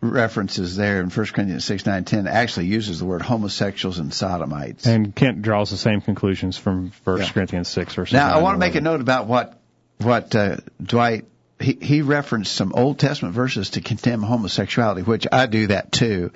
references 0.01 0.75
there 0.75 1.01
in 1.01 1.09
1 1.09 1.25
Corinthians 1.27 1.65
6, 1.65 1.85
9, 1.85 2.03
10 2.03 2.27
actually 2.27 2.65
uses 2.65 2.99
the 2.99 3.05
word 3.05 3.21
homosexuals 3.21 3.99
and 3.99 4.13
sodomites. 4.13 4.87
And 4.87 5.15
Kent 5.15 5.41
draws 5.41 5.69
the 5.69 5.77
same 5.77 6.01
conclusions 6.01 6.57
from 6.57 6.91
1 7.03 7.19
yeah. 7.19 7.29
Corinthians 7.29 7.67
6 7.67 7.93
verse 7.93 8.11
Now, 8.11 8.33
I 8.33 8.41
want 8.41 8.55
to 8.55 8.59
make 8.59 8.75
a 8.75 8.81
note 8.81 9.01
about 9.01 9.27
what, 9.27 9.59
what, 9.99 10.35
uh, 10.35 10.57
Dwight, 10.81 11.25
he, 11.59 11.77
he 11.79 12.01
referenced 12.01 12.53
some 12.53 12.73
Old 12.73 12.99
Testament 12.99 13.35
verses 13.35 13.71
to 13.71 13.81
condemn 13.81 14.21
homosexuality, 14.23 15.03
which 15.03 15.27
I 15.31 15.45
do 15.45 15.67
that 15.67 15.91
too, 15.91 16.31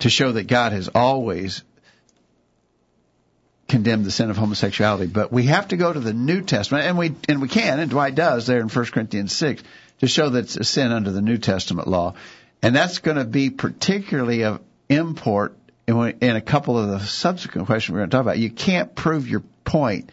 to 0.00 0.10
show 0.10 0.32
that 0.32 0.46
God 0.46 0.72
has 0.72 0.88
always 0.88 1.62
condemn 3.68 4.04
the 4.04 4.10
sin 4.10 4.30
of 4.30 4.36
homosexuality, 4.36 5.06
but 5.06 5.32
we 5.32 5.44
have 5.44 5.68
to 5.68 5.76
go 5.76 5.92
to 5.92 6.00
the 6.00 6.12
New 6.12 6.42
Testament, 6.42 6.84
and 6.84 6.98
we 6.98 7.14
and 7.28 7.40
we 7.40 7.48
can, 7.48 7.78
and 7.78 7.90
Dwight 7.90 8.14
does 8.14 8.46
there 8.46 8.60
in 8.60 8.68
1 8.68 8.84
Corinthians 8.86 9.34
six 9.34 9.62
to 10.00 10.06
show 10.06 10.28
that 10.28 10.40
it's 10.40 10.56
a 10.56 10.64
sin 10.64 10.92
under 10.92 11.10
the 11.10 11.22
New 11.22 11.38
Testament 11.38 11.88
law, 11.88 12.14
and 12.62 12.74
that's 12.74 12.98
going 12.98 13.16
to 13.16 13.24
be 13.24 13.50
particularly 13.50 14.44
of 14.44 14.60
import 14.88 15.56
in, 15.86 15.96
in 16.20 16.36
a 16.36 16.40
couple 16.40 16.78
of 16.78 16.88
the 16.88 17.00
subsequent 17.00 17.66
questions 17.66 17.92
we're 17.92 18.00
going 18.00 18.10
to 18.10 18.16
talk 18.16 18.22
about. 18.22 18.38
You 18.38 18.50
can't 18.50 18.94
prove 18.94 19.28
your 19.28 19.42
point 19.64 20.10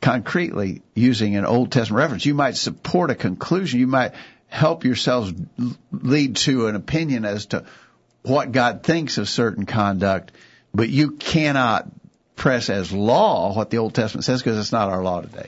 concretely 0.00 0.82
using 0.94 1.36
an 1.36 1.44
Old 1.44 1.72
Testament 1.72 1.98
reference. 1.98 2.26
You 2.26 2.34
might 2.34 2.56
support 2.56 3.10
a 3.10 3.14
conclusion. 3.14 3.80
You 3.80 3.86
might 3.86 4.12
help 4.48 4.84
yourselves 4.84 5.32
lead 5.90 6.36
to 6.36 6.66
an 6.66 6.76
opinion 6.76 7.24
as 7.24 7.46
to 7.46 7.64
what 8.22 8.52
God 8.52 8.82
thinks 8.82 9.18
of 9.18 9.28
certain 9.28 9.64
conduct, 9.64 10.32
but 10.74 10.88
you 10.88 11.12
cannot 11.12 11.88
press 12.42 12.70
as 12.70 12.90
law 12.90 13.54
what 13.54 13.70
the 13.70 13.78
Old 13.78 13.94
Testament 13.94 14.24
says 14.24 14.42
because 14.42 14.58
it's 14.58 14.72
not 14.72 14.88
our 14.88 15.00
law 15.00 15.20
today. 15.20 15.46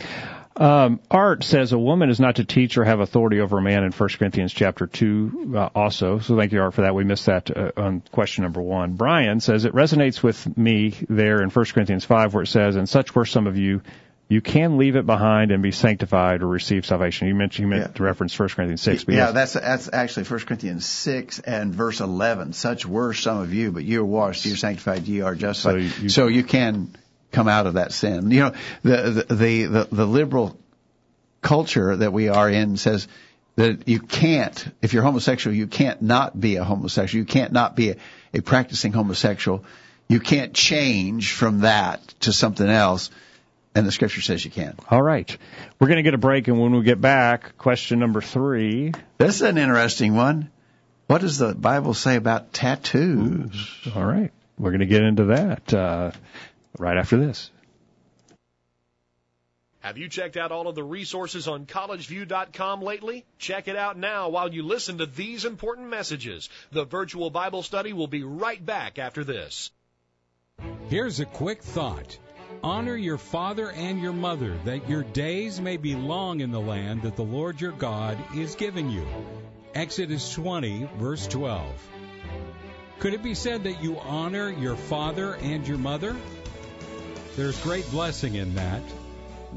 Um, 0.56 1.00
Art 1.10 1.42
says 1.42 1.72
a 1.72 1.78
woman 1.78 2.08
is 2.08 2.20
not 2.20 2.36
to 2.36 2.44
teach 2.44 2.78
or 2.78 2.84
have 2.84 3.00
authority 3.00 3.40
over 3.40 3.58
a 3.58 3.62
man 3.62 3.82
in 3.82 3.90
1 3.90 4.08
Corinthians 4.10 4.52
chapter 4.54 4.86
2 4.86 5.54
uh, 5.56 5.70
also. 5.74 6.20
So 6.20 6.36
thank 6.36 6.52
you, 6.52 6.62
Art, 6.62 6.72
for 6.72 6.82
that. 6.82 6.94
We 6.94 7.02
missed 7.02 7.26
that 7.26 7.50
uh, 7.50 7.72
on 7.76 8.04
question 8.12 8.42
number 8.42 8.62
one. 8.62 8.92
Brian 8.92 9.40
says 9.40 9.64
it 9.64 9.74
resonates 9.74 10.22
with 10.22 10.56
me 10.56 10.94
there 11.08 11.42
in 11.42 11.50
1 11.50 11.64
Corinthians 11.74 12.04
5 12.04 12.32
where 12.32 12.44
it 12.44 12.46
says, 12.46 12.76
and 12.76 12.88
such 12.88 13.12
were 13.16 13.26
some 13.26 13.48
of 13.48 13.56
you, 13.56 13.82
you 14.28 14.40
can 14.40 14.78
leave 14.78 14.96
it 14.96 15.04
behind 15.06 15.50
and 15.50 15.62
be 15.62 15.70
sanctified 15.70 16.42
or 16.42 16.48
receive 16.48 16.86
salvation. 16.86 17.28
You 17.28 17.34
mentioned 17.34 17.64
you 17.64 17.68
meant 17.68 17.82
Yeah. 17.90 17.96
to 17.96 18.02
reference 18.02 18.38
1 18.38 18.48
Corinthians 18.50 18.80
6. 18.82 19.04
But 19.04 19.14
yeah, 19.14 19.30
that's 19.32 19.52
that's 19.52 19.90
actually 19.92 20.24
1 20.24 20.40
Corinthians 20.40 20.86
6 20.86 21.40
and 21.40 21.74
verse 21.74 22.00
11. 22.00 22.52
Such 22.54 22.86
were 22.86 23.12
some 23.12 23.38
of 23.38 23.52
you, 23.52 23.70
but 23.72 23.84
you 23.84 24.00
are 24.00 24.04
washed, 24.04 24.46
you 24.46 24.54
are 24.54 24.56
sanctified, 24.56 25.06
ye 25.06 25.20
are 25.20 25.34
justified. 25.34 25.90
So 25.92 26.02
you- 26.02 26.08
so 26.08 26.26
you 26.28 26.42
can 26.42 26.94
come 27.32 27.48
out 27.48 27.66
of 27.66 27.74
that 27.74 27.92
sin. 27.92 28.30
You 28.30 28.40
know, 28.40 28.52
the 28.82 28.96
the 29.28 29.34
the, 29.34 29.64
the, 29.66 29.88
the 29.92 30.06
liberal 30.06 30.58
culture 31.42 31.94
that 31.96 32.12
we 32.12 32.28
are 32.28 32.48
in 32.48 32.76
says 32.76 33.06
that 33.56 33.86
you 33.86 34.00
can't, 34.00 34.66
if 34.82 34.92
you're 34.94 35.02
homosexual, 35.02 35.54
you 35.54 35.66
can't 35.66 36.02
not 36.02 36.38
be 36.38 36.56
a 36.56 36.64
homosexual. 36.64 37.20
You 37.20 37.26
can't 37.26 37.52
not 37.52 37.76
be 37.76 37.90
a, 37.90 37.96
a 38.32 38.40
practicing 38.40 38.92
homosexual. 38.92 39.64
You 40.08 40.20
can't 40.20 40.54
change 40.54 41.32
from 41.32 41.60
that 41.60 42.00
to 42.20 42.32
something 42.32 42.68
else. 42.68 43.10
And 43.74 43.86
the 43.86 43.92
scripture 43.92 44.20
says 44.20 44.44
you 44.44 44.50
can. 44.50 44.76
All 44.88 45.02
right. 45.02 45.36
We're 45.80 45.88
going 45.88 45.96
to 45.96 46.02
get 46.04 46.14
a 46.14 46.18
break, 46.18 46.46
and 46.46 46.60
when 46.60 46.72
we 46.72 46.82
get 46.84 47.00
back, 47.00 47.58
question 47.58 47.98
number 47.98 48.20
three. 48.20 48.92
This 49.18 49.36
is 49.36 49.42
an 49.42 49.58
interesting 49.58 50.14
one. 50.14 50.50
What 51.06 51.20
does 51.20 51.38
the 51.38 51.54
Bible 51.54 51.92
say 51.92 52.16
about 52.16 52.52
tattoos? 52.52 53.70
All 53.94 54.04
right. 54.04 54.32
We're 54.58 54.70
going 54.70 54.80
to 54.80 54.86
get 54.86 55.02
into 55.02 55.24
that 55.26 55.74
uh, 55.74 56.12
right 56.78 56.96
after 56.96 57.16
this. 57.16 57.50
Have 59.80 59.98
you 59.98 60.08
checked 60.08 60.38
out 60.38 60.50
all 60.50 60.66
of 60.66 60.74
the 60.74 60.82
resources 60.82 61.46
on 61.46 61.66
collegeview.com 61.66 62.80
lately? 62.80 63.26
Check 63.38 63.68
it 63.68 63.76
out 63.76 63.98
now 63.98 64.30
while 64.30 64.50
you 64.50 64.62
listen 64.62 64.96
to 64.96 65.04
these 65.04 65.44
important 65.44 65.90
messages. 65.90 66.48
The 66.72 66.86
virtual 66.86 67.28
Bible 67.28 67.62
study 67.62 67.92
will 67.92 68.06
be 68.06 68.22
right 68.22 68.64
back 68.64 68.98
after 68.98 69.24
this. 69.24 69.70
Here's 70.88 71.20
a 71.20 71.26
quick 71.26 71.62
thought. 71.62 72.18
Honor 72.64 72.96
your 72.96 73.18
father 73.18 73.70
and 73.70 74.00
your 74.00 74.14
mother, 74.14 74.56
that 74.64 74.88
your 74.88 75.02
days 75.02 75.60
may 75.60 75.76
be 75.76 75.94
long 75.94 76.40
in 76.40 76.50
the 76.50 76.62
land 76.62 77.02
that 77.02 77.14
the 77.14 77.22
Lord 77.22 77.60
your 77.60 77.72
God 77.72 78.16
is 78.34 78.54
giving 78.54 78.88
you. 78.88 79.06
Exodus 79.74 80.32
20, 80.32 80.88
verse 80.96 81.26
12. 81.26 81.62
Could 83.00 83.12
it 83.12 83.22
be 83.22 83.34
said 83.34 83.64
that 83.64 83.82
you 83.82 83.98
honor 83.98 84.48
your 84.48 84.76
father 84.76 85.34
and 85.34 85.68
your 85.68 85.76
mother? 85.76 86.16
There's 87.36 87.60
great 87.60 87.90
blessing 87.90 88.34
in 88.34 88.54
that, 88.54 88.80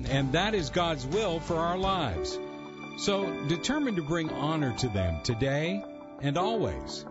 and 0.09 0.33
that 0.33 0.53
is 0.53 0.69
God's 0.69 1.05
will 1.07 1.39
for 1.39 1.55
our 1.55 1.77
lives. 1.77 2.37
So 2.97 3.47
determine 3.47 3.95
to 3.95 4.03
bring 4.03 4.31
honor 4.31 4.75
to 4.79 4.89
them 4.89 5.21
today 5.23 5.81
and 6.21 6.37
always, 6.37 7.05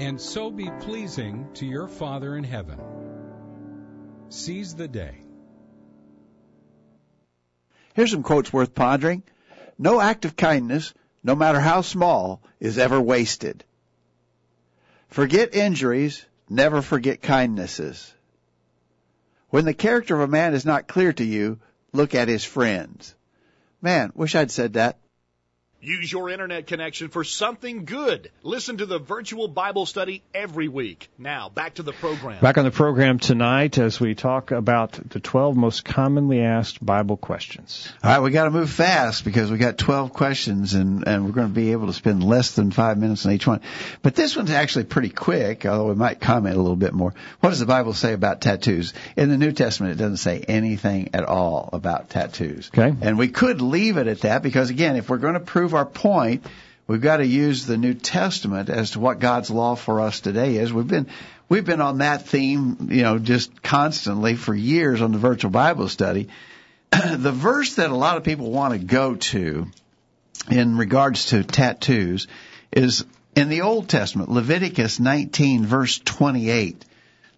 and 0.00 0.20
so 0.20 0.50
be 0.50 0.68
pleasing 0.80 1.46
to 1.54 1.64
your 1.64 1.86
Father 1.86 2.34
in 2.34 2.42
heaven. 2.42 2.91
Seize 4.32 4.74
the 4.74 4.88
day. 4.88 5.18
Here's 7.92 8.10
some 8.10 8.22
quotes 8.22 8.50
worth 8.50 8.74
pondering. 8.74 9.24
No 9.78 10.00
act 10.00 10.24
of 10.24 10.36
kindness, 10.36 10.94
no 11.22 11.34
matter 11.34 11.60
how 11.60 11.82
small, 11.82 12.42
is 12.58 12.78
ever 12.78 12.98
wasted. 12.98 13.62
Forget 15.08 15.54
injuries, 15.54 16.24
never 16.48 16.80
forget 16.80 17.20
kindnesses. 17.20 18.14
When 19.50 19.66
the 19.66 19.74
character 19.74 20.14
of 20.14 20.22
a 20.22 20.32
man 20.32 20.54
is 20.54 20.64
not 20.64 20.88
clear 20.88 21.12
to 21.12 21.24
you, 21.24 21.60
look 21.92 22.14
at 22.14 22.28
his 22.28 22.42
friends. 22.42 23.14
Man, 23.82 24.12
wish 24.14 24.34
I'd 24.34 24.50
said 24.50 24.72
that. 24.72 24.96
Use 25.84 26.12
your 26.12 26.30
internet 26.30 26.68
connection 26.68 27.08
for 27.08 27.24
something 27.24 27.84
good. 27.84 28.30
Listen 28.44 28.76
to 28.76 28.86
the 28.86 29.00
virtual 29.00 29.48
Bible 29.48 29.84
study 29.84 30.22
every 30.32 30.68
week. 30.68 31.08
Now, 31.18 31.48
back 31.48 31.74
to 31.74 31.82
the 31.82 31.92
program. 31.92 32.40
Back 32.40 32.56
on 32.56 32.64
the 32.64 32.70
program 32.70 33.18
tonight 33.18 33.78
as 33.78 33.98
we 33.98 34.14
talk 34.14 34.52
about 34.52 34.92
the 34.92 35.18
12 35.18 35.56
most 35.56 35.84
commonly 35.84 36.40
asked 36.40 36.86
Bible 36.86 37.16
questions. 37.16 37.92
All 38.00 38.10
right, 38.10 38.20
we 38.20 38.30
got 38.30 38.44
to 38.44 38.52
move 38.52 38.70
fast 38.70 39.24
because 39.24 39.50
we 39.50 39.58
got 39.58 39.76
12 39.76 40.12
questions 40.12 40.74
and, 40.74 41.04
and 41.04 41.24
we're 41.24 41.32
going 41.32 41.48
to 41.48 41.52
be 41.52 41.72
able 41.72 41.88
to 41.88 41.92
spend 41.92 42.22
less 42.22 42.52
than 42.52 42.70
five 42.70 42.96
minutes 42.96 43.26
on 43.26 43.32
each 43.32 43.48
one. 43.48 43.60
But 44.02 44.14
this 44.14 44.36
one's 44.36 44.52
actually 44.52 44.84
pretty 44.84 45.10
quick, 45.10 45.66
although 45.66 45.88
we 45.88 45.96
might 45.96 46.20
comment 46.20 46.54
a 46.54 46.60
little 46.60 46.76
bit 46.76 46.92
more. 46.92 47.12
What 47.40 47.50
does 47.50 47.58
the 47.58 47.66
Bible 47.66 47.92
say 47.92 48.12
about 48.12 48.40
tattoos? 48.40 48.94
In 49.16 49.30
the 49.30 49.36
New 49.36 49.50
Testament, 49.50 49.94
it 49.94 49.98
doesn't 49.98 50.18
say 50.18 50.42
anything 50.46 51.10
at 51.12 51.24
all 51.24 51.70
about 51.72 52.08
tattoos. 52.08 52.70
Okay. 52.72 52.94
And 53.00 53.18
we 53.18 53.26
could 53.26 53.60
leave 53.60 53.96
it 53.96 54.06
at 54.06 54.20
that 54.20 54.44
because 54.44 54.70
again, 54.70 54.94
if 54.94 55.10
we're 55.10 55.18
going 55.18 55.34
to 55.34 55.40
prove 55.40 55.71
our 55.74 55.86
point, 55.86 56.44
we've 56.86 57.00
got 57.00 57.18
to 57.18 57.26
use 57.26 57.66
the 57.66 57.76
New 57.76 57.94
Testament 57.94 58.68
as 58.68 58.92
to 58.92 59.00
what 59.00 59.18
God's 59.18 59.50
law 59.50 59.74
for 59.74 60.00
us 60.00 60.20
today 60.20 60.56
is. 60.56 60.72
We've 60.72 60.86
been 60.86 61.08
we've 61.48 61.64
been 61.64 61.80
on 61.80 61.98
that 61.98 62.26
theme, 62.26 62.88
you 62.90 63.02
know, 63.02 63.18
just 63.18 63.62
constantly 63.62 64.36
for 64.36 64.54
years 64.54 65.02
on 65.02 65.12
the 65.12 65.18
virtual 65.18 65.50
Bible 65.50 65.88
study. 65.88 66.28
the 66.90 67.32
verse 67.32 67.76
that 67.76 67.90
a 67.90 67.96
lot 67.96 68.16
of 68.16 68.24
people 68.24 68.50
want 68.50 68.72
to 68.74 68.78
go 68.78 69.16
to 69.16 69.66
in 70.50 70.76
regards 70.76 71.26
to 71.26 71.44
tattoos 71.44 72.26
is 72.72 73.04
in 73.34 73.48
the 73.48 73.62
Old 73.62 73.88
Testament, 73.88 74.30
Leviticus 74.30 75.00
19 75.00 75.64
verse 75.66 75.98
28. 75.98 76.84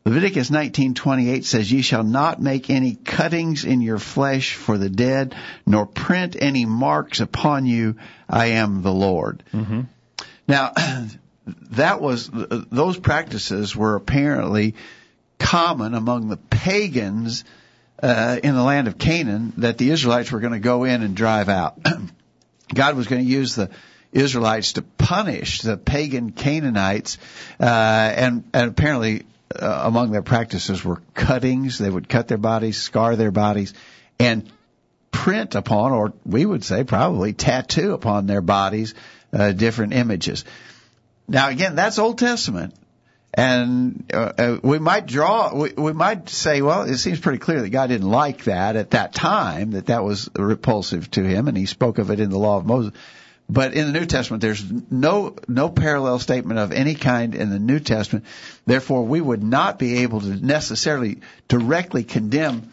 Leviticus 0.06 0.50
19:28 0.50 1.46
says, 1.46 1.72
"Ye 1.72 1.80
shall 1.80 2.04
not 2.04 2.40
make 2.40 2.68
any 2.68 2.94
cuttings 2.94 3.64
in 3.64 3.80
your 3.80 3.98
flesh 3.98 4.52
for 4.52 4.76
the 4.76 4.90
dead, 4.90 5.34
nor 5.64 5.86
print 5.86 6.36
any 6.38 6.66
marks 6.66 7.20
upon 7.20 7.64
you. 7.64 7.96
I 8.28 8.46
am 8.46 8.82
the 8.82 8.92
Lord." 8.92 9.42
Mm-hmm. 9.54 9.80
Now, 10.46 10.72
that 11.70 12.02
was 12.02 12.30
those 12.30 12.98
practices 12.98 13.74
were 13.74 13.94
apparently 13.94 14.74
common 15.38 15.94
among 15.94 16.28
the 16.28 16.36
pagans 16.36 17.44
uh, 18.02 18.38
in 18.42 18.54
the 18.54 18.62
land 18.62 18.88
of 18.88 18.98
Canaan 18.98 19.54
that 19.56 19.78
the 19.78 19.90
Israelites 19.90 20.30
were 20.30 20.40
going 20.40 20.52
to 20.52 20.58
go 20.58 20.84
in 20.84 21.02
and 21.02 21.16
drive 21.16 21.48
out. 21.48 21.78
God 22.74 22.94
was 22.94 23.06
going 23.06 23.24
to 23.24 23.30
use 23.30 23.54
the 23.54 23.70
Israelites 24.12 24.74
to 24.74 24.82
punish 24.82 25.62
the 25.62 25.78
pagan 25.78 26.32
Canaanites, 26.32 27.16
uh, 27.58 27.64
and 27.64 28.44
and 28.52 28.68
apparently 28.68 29.24
uh, 29.54 29.82
among 29.84 30.10
their 30.10 30.22
practices 30.22 30.84
were 30.84 31.02
cuttings. 31.14 31.78
They 31.78 31.90
would 31.90 32.08
cut 32.08 32.28
their 32.28 32.38
bodies, 32.38 32.76
scar 32.80 33.16
their 33.16 33.30
bodies, 33.30 33.74
and 34.18 34.50
print 35.10 35.54
upon, 35.54 35.92
or 35.92 36.12
we 36.24 36.44
would 36.44 36.64
say 36.64 36.84
probably 36.84 37.32
tattoo 37.32 37.92
upon 37.92 38.26
their 38.26 38.40
bodies, 38.40 38.94
uh, 39.32 39.52
different 39.52 39.92
images. 39.92 40.44
Now 41.28 41.48
again, 41.48 41.76
that's 41.76 41.98
Old 41.98 42.18
Testament. 42.18 42.74
And 43.36 44.08
uh, 44.14 44.32
uh, 44.38 44.58
we 44.62 44.78
might 44.78 45.06
draw, 45.06 45.52
we, 45.54 45.72
we 45.72 45.92
might 45.92 46.28
say, 46.28 46.62
well, 46.62 46.82
it 46.82 46.98
seems 46.98 47.18
pretty 47.18 47.38
clear 47.38 47.62
that 47.62 47.70
God 47.70 47.88
didn't 47.88 48.08
like 48.08 48.44
that 48.44 48.76
at 48.76 48.90
that 48.90 49.12
time, 49.12 49.72
that 49.72 49.86
that 49.86 50.04
was 50.04 50.30
repulsive 50.36 51.10
to 51.12 51.24
him, 51.24 51.48
and 51.48 51.56
he 51.56 51.66
spoke 51.66 51.98
of 51.98 52.10
it 52.10 52.20
in 52.20 52.30
the 52.30 52.38
law 52.38 52.58
of 52.58 52.66
Moses. 52.66 52.92
But 53.48 53.74
in 53.74 53.86
the 53.86 53.98
New 53.98 54.06
Testament, 54.06 54.40
there's 54.40 54.64
no 54.90 55.36
no 55.48 55.68
parallel 55.68 56.18
statement 56.18 56.58
of 56.58 56.72
any 56.72 56.94
kind 56.94 57.34
in 57.34 57.50
the 57.50 57.58
New 57.58 57.78
Testament. 57.78 58.24
Therefore, 58.64 59.04
we 59.04 59.20
would 59.20 59.42
not 59.42 59.78
be 59.78 59.98
able 59.98 60.20
to 60.22 60.28
necessarily 60.28 61.20
directly 61.46 62.04
condemn 62.04 62.72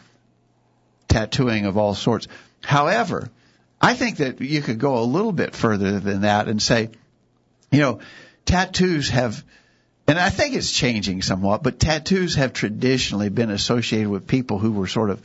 tattooing 1.08 1.66
of 1.66 1.76
all 1.76 1.94
sorts. 1.94 2.26
However, 2.62 3.30
I 3.80 3.94
think 3.94 4.18
that 4.18 4.40
you 4.40 4.62
could 4.62 4.78
go 4.78 4.98
a 4.98 5.04
little 5.04 5.32
bit 5.32 5.54
further 5.54 6.00
than 6.00 6.22
that 6.22 6.48
and 6.48 6.62
say, 6.62 6.90
you 7.70 7.80
know, 7.80 7.98
tattoos 8.46 9.10
have, 9.10 9.44
and 10.06 10.18
I 10.18 10.30
think 10.30 10.54
it's 10.54 10.72
changing 10.72 11.22
somewhat, 11.22 11.62
but 11.62 11.80
tattoos 11.80 12.36
have 12.36 12.52
traditionally 12.52 13.28
been 13.28 13.50
associated 13.50 14.08
with 14.08 14.26
people 14.26 14.58
who 14.58 14.72
were 14.72 14.86
sort 14.86 15.10
of 15.10 15.20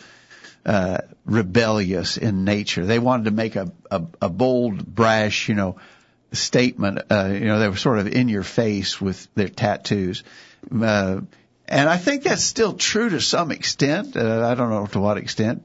uh, 0.68 0.98
rebellious 1.26 2.18
in 2.18 2.44
nature. 2.44 2.86
They 2.86 3.00
wanted 3.00 3.26
to 3.26 3.32
make 3.32 3.56
a, 3.56 3.72
a, 3.90 4.04
a 4.22 4.30
bold, 4.30 4.86
brash, 4.86 5.48
you 5.48 5.56
know, 5.56 5.78
statement. 6.34 7.00
Uh, 7.10 7.30
you 7.32 7.46
know, 7.46 7.60
they 7.60 7.70
were 7.70 7.78
sort 7.78 8.00
of 8.00 8.08
in 8.08 8.28
your 8.28 8.44
face 8.44 9.00
with 9.00 9.34
their 9.34 9.48
tattoos. 9.48 10.24
Uh, 10.70 11.22
and 11.70 11.90
I 11.90 11.96
think 11.96 12.24
that's 12.24 12.44
still 12.44 12.74
true 12.74 13.10
to 13.10 13.22
some 13.22 13.52
extent. 13.52 14.18
Uh, 14.18 14.46
I 14.46 14.56
don't 14.56 14.70
know 14.70 14.88
to 14.88 15.00
what 15.00 15.18
extent. 15.18 15.64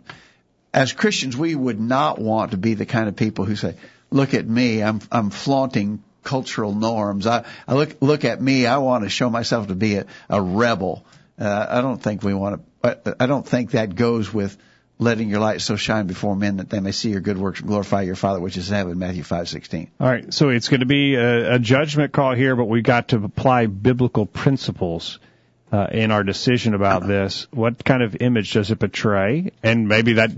As 0.73 0.93
Christians, 0.93 1.37
we 1.37 1.55
would 1.55 1.81
not 1.81 2.21
want 2.21 2.53
to 2.53 2.57
be 2.57 2.75
the 2.75 2.87
kind 2.87 3.09
of 3.09 3.17
people 3.17 3.45
who 3.45 3.57
say, 3.57 3.75
"Look 4.11 4.35
at 4.35 4.49
me, 4.49 4.83
I'm 4.83 5.01
I'm 5.11 5.31
flaunting 5.31 6.03
cultural 6.23 6.75
norms. 6.75 7.27
I, 7.27 7.45
I 7.69 7.75
look 7.75 7.97
look 8.01 8.25
at 8.25 8.41
me, 8.41 8.67
I 8.67 8.79
want 8.79 9.05
to 9.05 9.11
show 9.11 9.29
myself 9.29 9.67
to 9.67 9.75
be 9.75 9.97
a, 9.97 10.07
a 10.31 10.41
rebel." 10.41 11.05
Uh, 11.39 11.67
I 11.69 11.81
don't 11.81 12.01
think 12.03 12.23
we 12.23 12.35
want 12.35 12.63
to. 12.83 13.09
I, 13.11 13.25
I 13.25 13.27
don't 13.27 13.47
think 13.47 13.73
that 13.73 13.95
goes 13.95 14.33
with 14.33 14.57
letting 15.03 15.29
your 15.29 15.41
light 15.41 15.61
so 15.61 15.77
shine 15.77 16.07
before 16.07 16.35
men 16.35 16.57
that 16.57 16.71
they 16.71 16.81
may 16.81 16.93
see 16.93 17.11
your 17.11 17.21
good 17.21 17.37
works 17.37 17.61
and 17.61 17.69
glorify 17.69 18.03
your 18.03 18.15
Father 18.15 18.41
which 18.41 18.57
is 18.57 18.71
in 18.71 18.77
heaven. 18.77 18.99
Matthew 18.99 19.23
five 19.23 19.49
sixteen. 19.49 19.91
All 20.01 20.09
right, 20.09 20.33
so 20.33 20.49
it's 20.49 20.69
going 20.69 20.81
to 20.81 20.87
be 20.87 21.15
a, 21.15 21.55
a 21.55 21.59
judgment 21.59 22.13
call 22.13 22.35
here, 22.35 22.57
but 22.57 22.65
we've 22.65 22.83
got 22.85 23.09
to 23.09 23.23
apply 23.23 23.67
biblical 23.67 24.25
principles 24.27 25.19
uh, 25.73 25.87
in 25.91 26.11
our 26.11 26.23
decision 26.23 26.75
about 26.75 27.07
this. 27.07 27.47
What 27.51 27.85
kind 27.85 28.03
of 28.03 28.17
image 28.21 28.53
does 28.53 28.71
it 28.71 28.79
portray? 28.79 29.53
And 29.63 29.89
maybe 29.89 30.15
that 30.15 30.31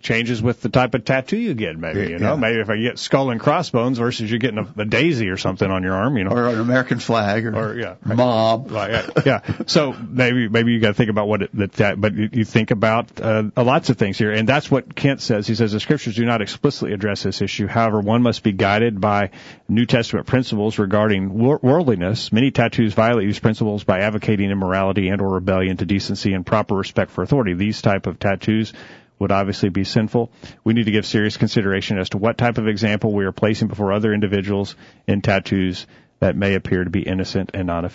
changes 0.00 0.42
with 0.42 0.60
the 0.60 0.68
type 0.68 0.94
of 0.94 1.04
tattoo 1.04 1.36
you 1.36 1.54
get. 1.54 1.78
Maybe 1.78 2.10
you 2.10 2.18
know, 2.18 2.34
Yeah. 2.34 2.36
maybe 2.36 2.60
if 2.60 2.70
I 2.70 2.76
get 2.76 2.98
skull 2.98 3.30
and 3.30 3.40
crossbones 3.40 3.98
versus 3.98 4.30
you're 4.30 4.38
getting 4.38 4.58
a, 4.58 4.82
a 4.82 4.84
daisy 4.84 5.28
or 5.28 5.36
something 5.36 5.70
on 5.70 5.82
your 5.82 5.94
arm, 5.94 6.16
you 6.16 6.24
know, 6.24 6.30
Or 6.30 6.48
an 6.48 6.60
American 6.60 6.98
flag 6.98 7.46
or, 7.46 7.56
Or, 7.56 7.78
yeah, 7.78 7.94
mob. 8.04 8.70
Right, 8.70 8.90
yeah, 8.90 9.22
yeah. 9.24 9.40
So 9.66 9.92
maybe 9.92 10.48
maybe 10.48 10.72
you 10.72 10.80
got 10.80 10.88
to 10.88 10.94
think 10.94 11.10
about 11.10 11.28
what 11.28 11.42
it, 11.42 11.50
that, 11.54 11.72
that 11.74 12.00
but 12.00 12.14
you, 12.14 12.28
you 12.32 12.44
think 12.44 12.70
about 12.70 13.20
uh, 13.20 13.44
lots 13.56 13.90
of 13.90 13.96
things 13.96 14.18
here, 14.18 14.32
and 14.32 14.48
that's 14.48 14.70
what 14.70 14.94
Kent 14.94 15.20
says. 15.20 15.46
He 15.46 15.54
says 15.54 15.72
the 15.72 15.80
scriptures 15.80 16.16
do 16.16 16.24
not 16.24 16.42
explicitly 16.42 16.92
address 16.94 17.22
this 17.22 17.42
issue. 17.42 17.66
However, 17.66 18.00
one 18.00 18.22
must 18.22 18.42
be 18.42 18.52
guided 18.52 19.00
by 19.00 19.30
New 19.68 19.86
Testament 19.86 20.26
principles 20.26 20.78
regarding 20.78 21.32
wor- 21.38 21.60
worldliness. 21.62 22.32
Many 22.32 22.50
tattoos 22.50 22.94
violate 22.94 23.26
these 23.26 23.38
principles 23.38 23.84
by 23.84 24.00
advocating 24.00 24.50
immorality 24.50 25.08
and 25.08 25.20
or 25.20 25.28
rebellion 25.34 25.76
to 25.78 25.84
decency 25.84 26.32
and 26.32 26.44
proper 26.44 26.74
respect 26.74 27.10
for 27.10 27.22
authority. 27.22 27.54
These 27.54 27.82
type 27.82 28.06
of 28.06 28.18
tattoos 28.18 28.72
would 29.18 29.32
obviously 29.32 29.68
be 29.68 29.84
sinful. 29.84 30.30
We 30.64 30.74
need 30.74 30.84
to 30.84 30.90
give 30.90 31.06
serious 31.06 31.36
consideration 31.36 31.98
as 31.98 32.10
to 32.10 32.18
what 32.18 32.38
type 32.38 32.58
of 32.58 32.68
example 32.68 33.12
we 33.12 33.24
are 33.24 33.32
placing 33.32 33.68
before 33.68 33.92
other 33.92 34.12
individuals 34.12 34.76
in 35.06 35.22
tattoos 35.22 35.86
that 36.20 36.36
may 36.36 36.54
appear 36.54 36.82
to 36.82 36.90
be 36.90 37.02
innocent 37.02 37.50
and 37.54 37.68
non 37.68 37.84
uh, 37.84 37.90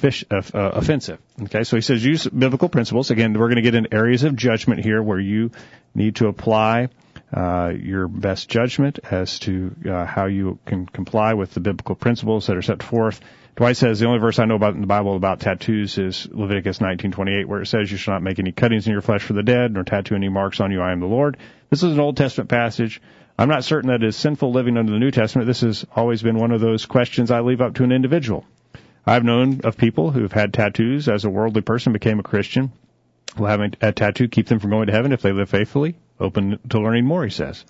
offensive. 0.53 1.19
Okay, 1.41 1.63
so 1.63 1.75
he 1.75 1.81
says 1.81 2.03
use 2.03 2.25
biblical 2.27 2.69
principles. 2.69 3.11
Again, 3.11 3.33
we're 3.33 3.47
going 3.47 3.57
to 3.57 3.61
get 3.61 3.75
in 3.75 3.93
areas 3.93 4.23
of 4.23 4.35
judgment 4.35 4.83
here 4.83 5.01
where 5.01 5.19
you 5.19 5.51
need 5.93 6.15
to 6.17 6.27
apply 6.27 6.89
uh, 7.33 7.73
your 7.75 8.07
best 8.07 8.49
judgment 8.49 8.99
as 9.09 9.39
to 9.39 9.75
uh, 9.89 10.05
how 10.05 10.27
you 10.27 10.59
can 10.65 10.85
comply 10.85 11.33
with 11.33 11.53
the 11.53 11.59
biblical 11.59 11.95
principles 11.95 12.47
that 12.47 12.55
are 12.55 12.61
set 12.61 12.81
forth. 12.81 13.19
Dwight 13.55 13.77
says 13.77 13.99
the 13.99 14.07
only 14.07 14.19
verse 14.19 14.39
I 14.39 14.45
know 14.45 14.55
about 14.55 14.73
in 14.73 14.81
the 14.81 14.87
Bible 14.87 15.15
about 15.15 15.39
tattoos 15.39 15.97
is 15.99 16.27
Leviticus 16.31 16.81
19:28, 16.81 17.47
where 17.47 17.61
it 17.61 17.67
says, 17.67 17.91
"You 17.91 17.97
shall 17.97 18.15
not 18.15 18.23
make 18.23 18.39
any 18.39 18.51
cuttings 18.51 18.87
in 18.87 18.93
your 18.93 19.01
flesh 19.01 19.21
for 19.21 19.33
the 19.33 19.43
dead, 19.43 19.71
nor 19.71 19.83
tattoo 19.83 20.15
any 20.15 20.29
marks 20.29 20.59
on 20.59 20.71
you. 20.71 20.81
I 20.81 20.91
am 20.91 20.99
the 20.99 21.05
Lord." 21.05 21.37
This 21.69 21.83
is 21.83 21.93
an 21.93 21.99
Old 21.99 22.17
Testament 22.17 22.49
passage. 22.49 22.99
I'm 23.37 23.49
not 23.49 23.63
certain 23.63 23.89
that 23.89 24.03
it 24.03 24.07
is 24.07 24.15
sinful 24.15 24.51
living 24.51 24.77
under 24.77 24.91
the 24.91 24.99
New 24.99 25.11
Testament. 25.11 25.47
This 25.47 25.61
has 25.61 25.85
always 25.95 26.23
been 26.23 26.37
one 26.37 26.51
of 26.51 26.61
those 26.61 26.85
questions 26.85 27.29
I 27.29 27.41
leave 27.41 27.61
up 27.61 27.75
to 27.75 27.83
an 27.83 27.91
individual. 27.91 28.45
I've 29.05 29.23
known 29.23 29.61
of 29.63 29.77
people 29.77 30.11
who've 30.11 30.31
had 30.31 30.53
tattoos 30.53 31.07
as 31.07 31.25
a 31.25 31.29
worldly 31.29 31.61
person 31.61 31.93
became 31.93 32.19
a 32.19 32.23
Christian. 32.23 32.71
Will 33.37 33.47
having 33.47 33.73
a 33.81 33.91
tattoo 33.91 34.27
keep 34.27 34.47
them 34.47 34.59
from 34.59 34.69
going 34.69 34.87
to 34.87 34.93
heaven 34.93 35.11
if 35.11 35.21
they 35.21 35.31
live 35.31 35.49
faithfully? 35.49 35.95
Open 36.19 36.59
to 36.69 36.79
learning 36.79 37.05
more, 37.05 37.23
he 37.23 37.31
says. 37.31 37.65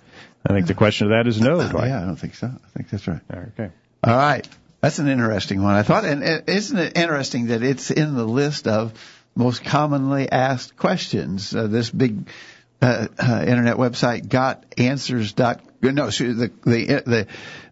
I 0.46 0.52
think 0.52 0.66
the 0.66 0.74
question 0.74 1.06
of 1.06 1.10
that 1.10 1.26
is 1.26 1.40
no, 1.40 1.66
Dwight. 1.70 1.88
Yeah, 1.88 2.02
I 2.02 2.04
don't 2.04 2.16
think 2.16 2.34
so. 2.34 2.46
I 2.46 2.68
think 2.76 2.90
that's 2.90 3.08
right. 3.08 3.20
Okay. 3.30 3.70
All 4.02 4.16
right. 4.16 4.46
That's 4.84 4.98
an 4.98 5.08
interesting 5.08 5.62
one. 5.62 5.74
I 5.74 5.82
thought, 5.82 6.04
and 6.04 6.22
isn't 6.46 6.78
it 6.78 6.98
interesting 6.98 7.46
that 7.46 7.62
it's 7.62 7.90
in 7.90 8.14
the 8.14 8.26
list 8.26 8.68
of 8.68 8.92
most 9.34 9.64
commonly 9.64 10.30
asked 10.30 10.76
questions? 10.76 11.56
Uh, 11.56 11.68
this 11.68 11.88
big 11.88 12.28
uh, 12.82 13.08
uh, 13.18 13.44
internet 13.48 13.78
website 13.78 14.28
got 14.28 14.62
answers 14.76 15.32
dot 15.32 15.62
no 15.80 16.10
the 16.10 16.52
the 16.64 17.02
the 17.06 17.26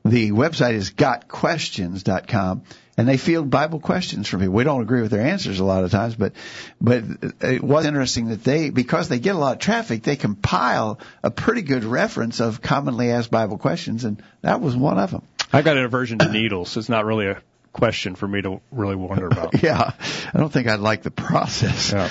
the 0.07 0.31
website 0.31 0.72
is 0.72 0.90
gotquestions.com 0.92 2.62
and 2.96 3.09
they 3.09 3.16
field 3.16 3.51
Bible 3.51 3.81
questions 3.81 4.29
from 4.29 4.40
people. 4.40 4.55
We 4.55 4.64
don't 4.64 4.83
agree 4.83 5.03
with 5.03 5.11
their 5.11 5.27
answers 5.27 5.61
a 5.61 5.64
lot 5.64 5.85
of 5.85 5.90
times, 5.90 6.14
but 6.14 6.33
but 6.81 7.05
it 7.40 7.62
was 7.62 7.87
interesting 7.87 8.29
that 8.29 8.44
they 8.44 8.70
because 8.70 9.09
they 9.09 9.18
get 9.18 9.35
a 9.35 9.38
lot 9.38 9.55
of 9.55 9.59
traffic, 9.59 10.03
they 10.03 10.16
compile 10.16 10.98
a 11.22 11.31
pretty 11.31 11.62
good 11.62 11.85
reference 11.85 12.40
of 12.40 12.61
commonly 12.61 13.11
asked 13.11 13.31
Bible 13.31 13.59
questions, 13.59 14.05
and 14.05 14.22
that 14.42 14.61
was 14.61 14.77
one 14.77 14.98
of 14.98 15.11
them. 15.11 15.22
I've 15.53 15.65
got 15.65 15.77
an 15.77 15.85
aversion 15.85 16.19
to 16.19 16.29
needles. 16.31 16.71
So 16.71 16.81
it's 16.81 16.88
not 16.88 17.05
really 17.05 17.27
a 17.27 17.43
question 17.73 18.15
for 18.15 18.27
me 18.29 18.43
to 18.43 18.61
really 18.71 18.97
wonder 18.97 19.27
about. 19.27 19.55
Yeah, 19.62 19.93
I 20.35 20.38
don't 20.38 20.53
think 20.53 20.69
I'd 20.69 20.81
like 20.81 21.03
the 21.03 21.11
process. 21.11 21.93
Yeah. 21.93 22.09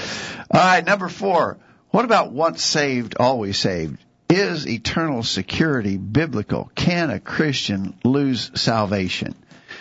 All 0.51 0.59
right, 0.61 0.85
number 0.85 1.09
four. 1.09 1.57
What 1.89 2.05
about 2.05 2.31
once 2.31 2.63
saved, 2.63 3.15
always 3.19 3.57
saved? 3.57 3.97
Is 4.29 4.65
eternal 4.65 5.23
security 5.23 5.97
biblical? 5.97 6.71
Can 6.73 7.09
a 7.09 7.19
Christian 7.19 7.97
lose 8.05 8.49
salvation? 8.55 9.35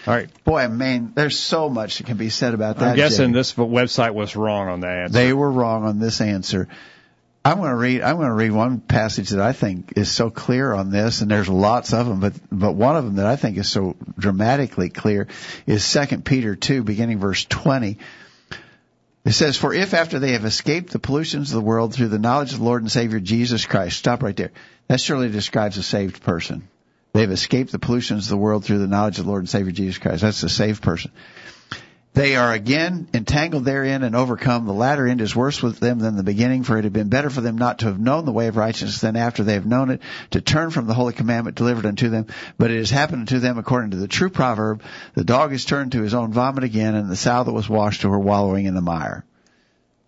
All 0.07 0.15
right. 0.15 0.29
Boy, 0.45 0.67
man, 0.69 1.13
there's 1.15 1.39
so 1.39 1.69
much 1.69 1.99
that 1.99 2.07
can 2.07 2.17
be 2.17 2.31
said 2.31 2.55
about 2.55 2.79
that. 2.79 2.91
I'm 2.91 2.97
guessing 2.97 3.33
Jay. 3.33 3.39
this 3.39 3.55
website 3.55 4.15
was 4.15 4.35
wrong 4.35 4.69
on 4.69 4.81
that 4.81 4.97
answer. 4.97 5.13
they 5.13 5.33
were 5.33 5.51
wrong 5.51 5.85
on 5.85 5.99
this 6.01 6.21
answer. 6.21 6.69
I'm 7.45 7.59
going 7.59 7.71
to 7.71 7.77
read. 7.77 8.03
I'm 8.03 8.17
going 8.17 8.29
to 8.29 8.35
read 8.35 8.53
one 8.53 8.81
passage 8.81 9.31
that 9.31 9.41
I 9.41 9.53
think 9.53 9.95
is 9.97 10.11
so 10.11 10.29
clear 10.29 10.75
on 10.75 10.91
this, 10.91 11.23
and 11.23 11.31
there's 11.31 11.49
lots 11.49 11.95
of 11.95 12.07
them, 12.07 12.21
but 12.21 12.35
but 12.53 12.73
one 12.73 12.97
of 12.97 13.05
them 13.05 13.17
that 13.17 13.27
I 13.27 13.37
think 13.37 13.57
is 13.57 13.69
so 13.71 13.97
dramatically 14.19 14.91
clear 14.91 15.27
is 15.67 15.83
Second 15.83 16.25
Peter 16.25 16.55
two, 16.55 16.83
beginning 16.83 17.19
verse 17.19 17.47
20. 17.47 17.97
It 19.25 19.33
says, 19.33 19.57
For 19.57 19.75
if 19.75 19.93
after 19.95 20.19
they 20.19 20.33
have 20.33 20.45
escaped 20.45 20.93
the 20.93 20.99
pollutions 20.99 21.51
of 21.51 21.57
the 21.57 21.67
world 21.67 21.95
through 21.95 22.09
the 22.09 22.19
knowledge 22.19 22.53
of 22.53 22.59
the 22.59 22.65
Lord 22.65 22.83
and 22.83 22.91
Savior 22.91 23.21
Jesus 23.21 23.67
Christ, 23.67 23.99
stop 23.99 24.23
right 24.23 24.37
there. 24.37 24.53
That 24.89 25.01
surely 25.01 25.29
describes 25.29 25.77
a 25.77 25.83
saved 25.83 26.23
person. 26.23 26.69
They've 27.13 27.31
escaped 27.31 27.73
the 27.73 27.79
pollutions 27.79 28.27
of 28.27 28.31
the 28.31 28.37
world 28.37 28.65
through 28.65 28.79
the 28.79 28.87
knowledge 28.87 29.19
of 29.19 29.25
the 29.25 29.31
Lord 29.31 29.43
and 29.43 29.49
Savior 29.49 29.73
Jesus 29.73 29.99
Christ. 29.99 30.23
That's 30.23 30.43
a 30.43 30.49
saved 30.49 30.83
person. 30.83 31.11
They 32.13 32.35
are 32.35 32.53
again 32.53 33.07
entangled 33.15 33.65
therein 33.65 34.03
and 34.03 34.17
overcome. 34.17 34.67
The 34.67 34.73
latter 34.73 35.07
end 35.07 35.21
is 35.21 35.37
worse 35.37 35.63
with 35.63 35.79
them 35.79 36.01
than 36.01 36.17
the 36.17 36.25
beginning, 36.25 36.65
for 36.65 36.77
it 36.77 36.83
had 36.83 36.93
been 36.93 37.09
better 37.09 37.31
for 37.31 37.41
them 37.41 37.57
not 37.57 37.79
to 37.79 37.87
have 37.87 38.01
known 38.01 38.25
the 38.25 38.33
way 38.33 38.49
of 38.49 38.57
righteousness 38.57 39.01
than 39.01 39.15
after 39.15 39.45
they 39.45 39.55
have 39.55 39.65
known 39.65 39.91
it, 39.91 40.01
to 40.33 40.41
turn 40.41 40.71
from 40.71 40.87
the 40.89 40.95
holy 40.95 41.13
commandment 41.13 41.57
delivered 41.57 41.87
unto 41.87 42.09
them. 42.09 42.27
But 42.59 42.73
it 42.73 42.79
has 42.79 42.91
happened 42.91 43.21
unto 43.21 43.39
them 43.39 43.59
according 43.59 43.93
to 43.93 43.97
the 43.97 44.09
true 44.09 44.29
proverb, 44.29 44.83
the 45.15 45.23
dog 45.23 45.53
is 45.53 45.65
turned 45.65 45.93
to 45.93 46.03
his 46.03 46.13
own 46.15 46.33
vomit 46.33 46.65
again, 46.65 46.97
and 46.97 47.09
the 47.09 47.17
sow 47.17 47.45
that 47.45 47.53
was 47.53 47.69
washed 47.69 48.01
to 48.01 48.11
her 48.11 48.19
wallowing 48.19 48.67
in 48.67 48.75
the 48.75 48.81
mire. 48.81 49.25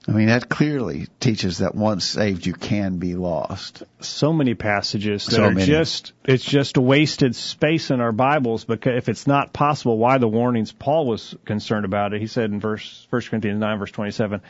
I 0.08 0.12
mean, 0.12 0.26
that 0.26 0.48
clearly 0.48 1.06
teaches 1.20 1.58
that 1.58 1.76
once 1.76 2.04
saved, 2.04 2.44
you 2.44 2.54
can 2.54 2.98
be 2.98 3.14
lost. 3.14 3.84
so 4.00 4.32
many 4.32 4.54
passages 4.54 5.24
that 5.26 5.36
So 5.36 5.44
are 5.44 5.50
many. 5.52 5.64
just 5.66 6.12
it's 6.24 6.44
just 6.44 6.76
a 6.76 6.80
wasted 6.80 7.36
space 7.36 7.90
in 7.90 8.00
our 8.00 8.10
Bibles 8.10 8.64
because 8.64 8.96
if 8.96 9.08
it's 9.08 9.28
not 9.28 9.52
possible, 9.52 9.96
why 9.98 10.18
the 10.18 10.26
warnings 10.26 10.72
Paul 10.72 11.06
was 11.06 11.36
concerned 11.44 11.84
about 11.84 12.14
it? 12.14 12.20
He 12.20 12.26
said 12.26 12.50
in 12.50 12.58
verse 12.58 13.06
First 13.10 13.30
Corinthians 13.30 13.60
nine 13.60 13.78
verse 13.78 13.92
twenty 13.92 14.10
seven. 14.10 14.40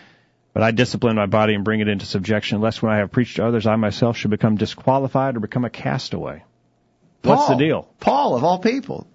But 0.54 0.62
I 0.62 0.70
discipline 0.70 1.16
my 1.16 1.26
body 1.26 1.54
and 1.54 1.64
bring 1.64 1.80
it 1.80 1.88
into 1.88 2.04
subjection, 2.06 2.60
lest 2.60 2.82
when 2.82 2.92
I 2.92 2.98
have 2.98 3.10
preached 3.10 3.36
to 3.36 3.46
others, 3.46 3.66
I 3.66 3.76
myself 3.76 4.16
should 4.18 4.30
become 4.30 4.56
disqualified 4.56 5.36
or 5.36 5.40
become 5.40 5.64
a 5.64 5.70
castaway. 5.70 6.44
What's 7.22 7.48
the 7.48 7.54
deal? 7.54 7.88
Paul, 8.00 8.36
of 8.36 8.44
all 8.44 8.58
people. 8.58 9.06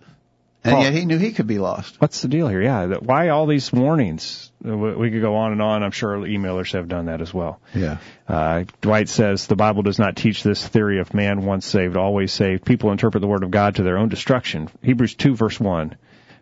And 0.63 0.73
Paul. 0.73 0.83
yet 0.83 0.93
he 0.93 1.05
knew 1.05 1.17
he 1.17 1.31
could 1.31 1.47
be 1.47 1.59
lost. 1.59 2.01
What's 2.01 2.21
the 2.21 2.27
deal 2.27 2.47
here? 2.47 2.61
Yeah, 2.61 2.95
why 2.95 3.29
all 3.29 3.45
these 3.45 3.71
warnings? 3.71 4.51
Uh, 4.67 4.75
We 4.75 5.11
could 5.11 5.21
go 5.21 5.35
on 5.35 5.51
and 5.51 5.61
on. 5.61 5.83
I'm 5.83 5.91
sure 5.91 6.17
emailers 6.17 6.73
have 6.73 6.87
done 6.87 7.05
that 7.05 7.21
as 7.21 7.33
well. 7.33 7.61
Yeah. 7.73 7.97
Uh, 8.27 8.65
Dwight 8.81 9.07
says 9.07 9.47
the 9.47 9.55
Bible 9.55 9.83
does 9.83 9.99
not 9.99 10.15
teach 10.15 10.43
this 10.43 10.67
theory 10.67 10.99
of 10.99 11.13
man 11.13 11.45
once 11.45 11.65
saved, 11.65 11.95
always 11.95 12.33
saved. 12.33 12.65
People 12.65 12.91
interpret 12.91 13.21
the 13.21 13.27
Word 13.27 13.43
of 13.43 13.51
God 13.51 13.75
to 13.75 13.83
their 13.83 13.97
own 13.97 14.09
destruction. 14.09 14.69
Hebrews 14.81 15.15
2 15.15 15.35
verse 15.35 15.59
1. 15.59 15.95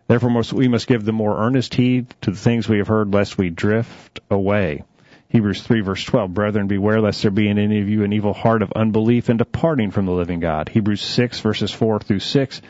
Therefore 0.08 0.42
we 0.52 0.68
must 0.68 0.86
give 0.86 1.04
the 1.04 1.12
more 1.12 1.38
earnest 1.38 1.74
heed 1.74 2.14
to 2.22 2.30
the 2.30 2.36
things 2.36 2.68
we 2.68 2.78
have 2.78 2.88
heard 2.88 3.12
lest 3.12 3.38
we 3.38 3.50
drift 3.50 4.20
away. 4.30 4.84
Hebrews 5.28 5.62
3 5.62 5.80
verse 5.80 6.04
12. 6.04 6.32
Brethren, 6.32 6.68
beware 6.68 7.00
lest 7.00 7.22
there 7.22 7.30
be 7.30 7.48
in 7.48 7.58
any 7.58 7.80
of 7.80 7.88
you 7.88 8.04
an 8.04 8.12
evil 8.12 8.32
heart 8.32 8.62
of 8.62 8.72
unbelief 8.72 9.28
and 9.28 9.38
departing 9.38 9.90
from 9.90 10.06
the 10.06 10.12
living 10.12 10.40
God. 10.40 10.68
Hebrews 10.68 11.02
6 11.02 11.40
verses 11.40 11.70
4 11.72 12.00
through 12.00 12.20
6. 12.20 12.62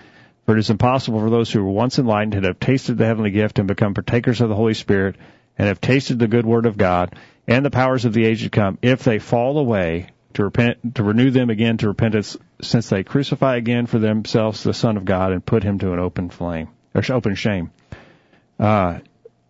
For 0.46 0.56
it 0.56 0.60
is 0.60 0.70
impossible 0.70 1.18
for 1.18 1.28
those 1.28 1.50
who 1.50 1.62
were 1.62 1.70
once 1.70 1.98
enlightened 1.98 2.34
and 2.34 2.46
have 2.46 2.60
tasted 2.60 2.96
the 2.96 3.04
heavenly 3.04 3.32
gift 3.32 3.58
and 3.58 3.66
become 3.66 3.94
partakers 3.94 4.40
of 4.40 4.48
the 4.48 4.54
Holy 4.54 4.74
Spirit 4.74 5.16
and 5.58 5.66
have 5.66 5.80
tasted 5.80 6.20
the 6.20 6.28
good 6.28 6.46
word 6.46 6.66
of 6.66 6.78
God 6.78 7.16
and 7.48 7.64
the 7.64 7.70
powers 7.70 8.04
of 8.04 8.12
the 8.12 8.24
age 8.24 8.44
to 8.44 8.50
come, 8.50 8.78
if 8.80 9.02
they 9.02 9.18
fall 9.18 9.58
away, 9.58 10.08
to 10.34 10.44
repent, 10.44 10.94
to 10.94 11.02
renew 11.02 11.30
them 11.30 11.50
again 11.50 11.78
to 11.78 11.88
repentance, 11.88 12.36
since 12.60 12.88
they 12.88 13.02
crucify 13.02 13.56
again 13.56 13.86
for 13.86 13.98
themselves 13.98 14.62
the 14.62 14.74
Son 14.74 14.96
of 14.96 15.04
God 15.04 15.32
and 15.32 15.44
put 15.44 15.64
him 15.64 15.78
to 15.80 15.92
an 15.92 15.98
open 15.98 16.30
flame 16.30 16.68
or 16.94 17.02
open 17.10 17.34
shame. 17.34 17.70
Uh, 18.58 19.00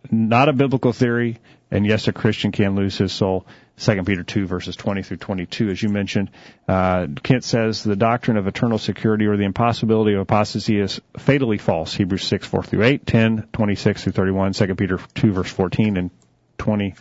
not 0.09 0.49
a 0.49 0.53
biblical 0.53 0.93
theory, 0.93 1.37
and 1.69 1.85
yes, 1.85 2.07
a 2.07 2.13
Christian 2.13 2.51
can 2.51 2.75
lose 2.75 2.97
his 2.97 3.11
soul. 3.11 3.45
Second 3.79 4.05
Peter 4.05 4.23
two 4.23 4.47
verses 4.47 4.75
twenty 4.75 5.03
through 5.03 5.17
twenty 5.17 5.45
two, 5.45 5.69
as 5.69 5.81
you 5.81 5.89
mentioned, 5.89 6.31
uh, 6.67 7.05
Kent 7.21 7.43
says 7.43 7.83
the 7.83 7.95
doctrine 7.95 8.35
of 8.35 8.47
eternal 8.47 8.79
security 8.79 9.27
or 9.27 9.37
the 9.37 9.43
impossibility 9.43 10.15
of 10.15 10.21
apostasy 10.21 10.79
is 10.79 10.99
fatally 11.17 11.59
false. 11.59 11.93
Hebrews 11.93 12.23
six 12.23 12.47
four 12.47 12.63
through 12.63 12.83
eight, 12.83 13.05
ten 13.05 13.47
twenty 13.53 13.75
six 13.75 14.03
through 14.03 14.13
thirty 14.13 14.31
one, 14.31 14.53
Second 14.53 14.77
Peter 14.77 14.99
two 15.13 15.31
verse 15.31 15.51
fourteen, 15.51 15.95
and 15.95 16.09
twenty 16.57 16.95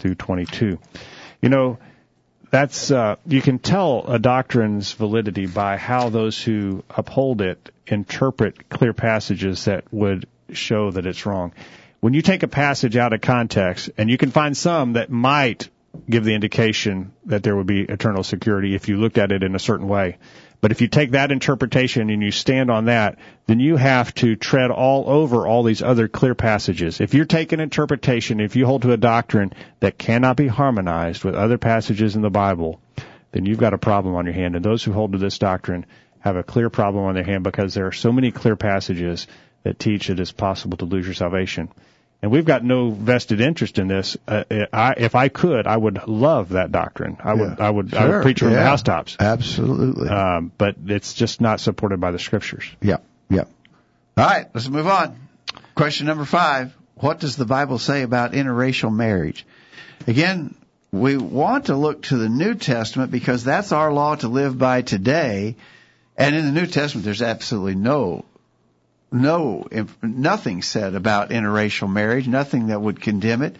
through 0.00 0.16
twenty 0.16 0.46
two. 0.46 0.80
You 1.40 1.48
know, 1.48 1.78
that's 2.50 2.90
uh, 2.90 3.16
you 3.24 3.40
can 3.40 3.60
tell 3.60 4.04
a 4.08 4.18
doctrine's 4.18 4.92
validity 4.94 5.46
by 5.46 5.76
how 5.76 6.08
those 6.08 6.42
who 6.42 6.82
uphold 6.90 7.40
it 7.40 7.70
interpret 7.86 8.68
clear 8.68 8.92
passages 8.92 9.66
that 9.66 9.84
would 9.92 10.26
show 10.50 10.90
that 10.90 11.06
it's 11.06 11.24
wrong. 11.24 11.52
When 12.00 12.14
you 12.14 12.22
take 12.22 12.42
a 12.42 12.48
passage 12.48 12.96
out 12.96 13.12
of 13.12 13.20
context, 13.20 13.90
and 13.96 14.10
you 14.10 14.18
can 14.18 14.32
find 14.32 14.56
some 14.56 14.94
that 14.94 15.08
might 15.08 15.68
give 16.08 16.24
the 16.24 16.34
indication 16.34 17.12
that 17.26 17.42
there 17.42 17.56
would 17.56 17.66
be 17.66 17.82
eternal 17.82 18.22
security 18.22 18.74
if 18.74 18.88
you 18.88 18.96
looked 18.96 19.18
at 19.18 19.32
it 19.32 19.42
in 19.42 19.54
a 19.54 19.58
certain 19.58 19.88
way. 19.88 20.18
But 20.60 20.72
if 20.72 20.80
you 20.80 20.88
take 20.88 21.12
that 21.12 21.32
interpretation 21.32 22.08
and 22.10 22.22
you 22.22 22.30
stand 22.30 22.70
on 22.70 22.86
that, 22.86 23.18
then 23.46 23.60
you 23.60 23.76
have 23.76 24.14
to 24.16 24.36
tread 24.36 24.70
all 24.70 25.08
over 25.08 25.46
all 25.46 25.62
these 25.62 25.82
other 25.82 26.08
clear 26.08 26.34
passages. 26.34 27.00
If 27.00 27.14
you're 27.14 27.26
taking 27.26 27.60
interpretation, 27.60 28.40
if 28.40 28.56
you 28.56 28.66
hold 28.66 28.82
to 28.82 28.92
a 28.92 28.96
doctrine 28.96 29.52
that 29.80 29.98
cannot 29.98 30.36
be 30.36 30.48
harmonized 30.48 31.24
with 31.24 31.34
other 31.34 31.58
passages 31.58 32.16
in 32.16 32.22
the 32.22 32.30
Bible, 32.30 32.80
then 33.32 33.44
you've 33.44 33.58
got 33.58 33.74
a 33.74 33.78
problem 33.78 34.14
on 34.14 34.24
your 34.24 34.34
hand. 34.34 34.56
And 34.56 34.64
those 34.64 34.82
who 34.82 34.92
hold 34.92 35.12
to 35.12 35.18
this 35.18 35.38
doctrine 35.38 35.84
have 36.20 36.36
a 36.36 36.42
clear 36.42 36.70
problem 36.70 37.04
on 37.04 37.14
their 37.14 37.24
hand 37.24 37.44
because 37.44 37.74
there 37.74 37.86
are 37.86 37.92
so 37.92 38.10
many 38.10 38.32
clear 38.32 38.56
passages 38.56 39.26
that 39.62 39.78
teach 39.78 40.10
it 40.10 40.18
is 40.18 40.32
possible 40.32 40.78
to 40.78 40.84
lose 40.84 41.04
your 41.04 41.14
salvation 41.14 41.68
and 42.26 42.32
we've 42.32 42.44
got 42.44 42.64
no 42.64 42.90
vested 42.90 43.40
interest 43.40 43.78
in 43.78 43.86
this. 43.86 44.16
Uh, 44.26 44.42
I, 44.72 44.94
if 44.96 45.14
I 45.14 45.28
could, 45.28 45.68
I 45.68 45.76
would 45.76 46.08
love 46.08 46.48
that 46.48 46.72
doctrine. 46.72 47.18
I 47.22 47.34
would, 47.34 47.60
I 47.60 47.70
would, 47.70 47.90
sure. 47.90 48.00
I 48.00 48.08
would 48.08 48.22
preach 48.22 48.40
from 48.40 48.50
yeah. 48.50 48.56
the 48.56 48.64
housetops. 48.64 49.16
Absolutely. 49.20 50.08
Um, 50.08 50.50
but 50.58 50.74
it's 50.86 51.14
just 51.14 51.40
not 51.40 51.60
supported 51.60 52.00
by 52.00 52.10
the 52.10 52.18
scriptures. 52.18 52.64
Yeah, 52.82 52.96
yeah. 53.30 53.44
All 54.16 54.26
right, 54.26 54.48
let's 54.52 54.68
move 54.68 54.88
on. 54.88 55.16
Question 55.76 56.08
number 56.08 56.24
five: 56.24 56.74
What 56.96 57.20
does 57.20 57.36
the 57.36 57.44
Bible 57.44 57.78
say 57.78 58.02
about 58.02 58.32
interracial 58.32 58.92
marriage? 58.92 59.46
Again, 60.08 60.56
we 60.90 61.16
want 61.16 61.66
to 61.66 61.76
look 61.76 62.02
to 62.04 62.16
the 62.16 62.28
New 62.28 62.56
Testament 62.56 63.12
because 63.12 63.44
that's 63.44 63.70
our 63.70 63.92
law 63.92 64.16
to 64.16 64.26
live 64.26 64.58
by 64.58 64.82
today. 64.82 65.54
And 66.16 66.34
in 66.34 66.44
the 66.44 66.60
New 66.60 66.66
Testament, 66.66 67.04
there's 67.04 67.22
absolutely 67.22 67.76
no 67.76 68.24
no 69.12 69.66
nothing 70.02 70.62
said 70.62 70.94
about 70.94 71.30
interracial 71.30 71.90
marriage, 71.90 72.26
nothing 72.28 72.68
that 72.68 72.80
would 72.80 73.00
condemn 73.00 73.42
it. 73.42 73.56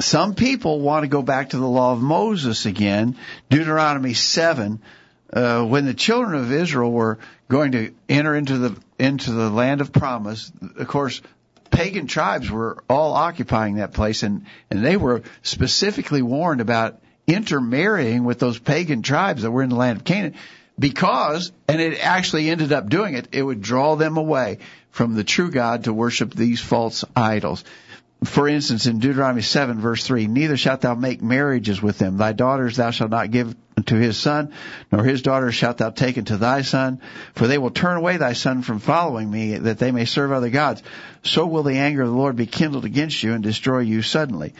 Some 0.00 0.34
people 0.34 0.80
want 0.80 1.04
to 1.04 1.08
go 1.08 1.22
back 1.22 1.50
to 1.50 1.58
the 1.58 1.68
law 1.68 1.92
of 1.92 2.00
Moses 2.00 2.66
again, 2.66 3.16
Deuteronomy 3.50 4.14
7, 4.14 4.80
uh, 5.32 5.64
when 5.64 5.84
the 5.84 5.94
children 5.94 6.40
of 6.40 6.52
Israel 6.52 6.90
were 6.90 7.18
going 7.48 7.72
to 7.72 7.94
enter 8.08 8.34
into 8.34 8.58
the 8.58 8.76
into 8.98 9.32
the 9.32 9.50
land 9.50 9.80
of 9.80 9.92
promise. 9.92 10.50
Of 10.76 10.88
course, 10.88 11.20
pagan 11.70 12.06
tribes 12.06 12.50
were 12.50 12.82
all 12.88 13.12
occupying 13.12 13.76
that 13.76 13.92
place, 13.92 14.22
and 14.22 14.46
and 14.70 14.84
they 14.84 14.96
were 14.96 15.22
specifically 15.42 16.22
warned 16.22 16.60
about 16.60 17.00
intermarrying 17.26 18.24
with 18.24 18.38
those 18.38 18.58
pagan 18.58 19.02
tribes 19.02 19.42
that 19.42 19.50
were 19.50 19.62
in 19.62 19.70
the 19.70 19.76
land 19.76 19.98
of 19.98 20.04
Canaan 20.04 20.34
because, 20.78 21.52
and 21.68 21.80
it 21.80 22.04
actually 22.04 22.50
ended 22.50 22.72
up 22.72 22.88
doing 22.88 23.14
it, 23.14 23.28
it 23.32 23.42
would 23.42 23.60
draw 23.60 23.94
them 23.94 24.16
away 24.16 24.58
from 24.90 25.14
the 25.14 25.24
true 25.24 25.50
God 25.50 25.84
to 25.84 25.92
worship 25.92 26.34
these 26.34 26.60
false 26.60 27.04
idols. 27.14 27.64
For 28.24 28.48
instance, 28.48 28.86
in 28.86 29.00
Deuteronomy 29.00 29.42
7 29.42 29.80
verse 29.80 30.04
3, 30.06 30.26
neither 30.26 30.56
shalt 30.56 30.80
thou 30.80 30.94
make 30.94 31.22
marriages 31.22 31.82
with 31.82 31.98
them. 31.98 32.16
Thy 32.16 32.32
daughters 32.32 32.76
thou 32.76 32.90
shalt 32.90 33.10
not 33.10 33.30
give 33.30 33.54
to 33.86 33.96
his 33.96 34.16
son, 34.16 34.52
nor 34.90 35.04
his 35.04 35.22
daughters 35.22 35.54
shalt 35.54 35.78
thou 35.78 35.90
take 35.90 36.16
unto 36.16 36.36
thy 36.36 36.62
son, 36.62 37.00
for 37.34 37.46
they 37.46 37.58
will 37.58 37.70
turn 37.70 37.96
away 37.96 38.16
thy 38.16 38.32
son 38.32 38.62
from 38.62 38.78
following 38.78 39.30
me, 39.30 39.58
that 39.58 39.78
they 39.78 39.90
may 39.90 40.06
serve 40.06 40.32
other 40.32 40.48
gods. 40.48 40.82
So 41.22 41.46
will 41.46 41.64
the 41.64 41.78
anger 41.78 42.02
of 42.02 42.08
the 42.08 42.14
Lord 42.14 42.36
be 42.36 42.46
kindled 42.46 42.84
against 42.84 43.22
you 43.22 43.34
and 43.34 43.42
destroy 43.42 43.80
you 43.80 44.00
suddenly. 44.00 44.54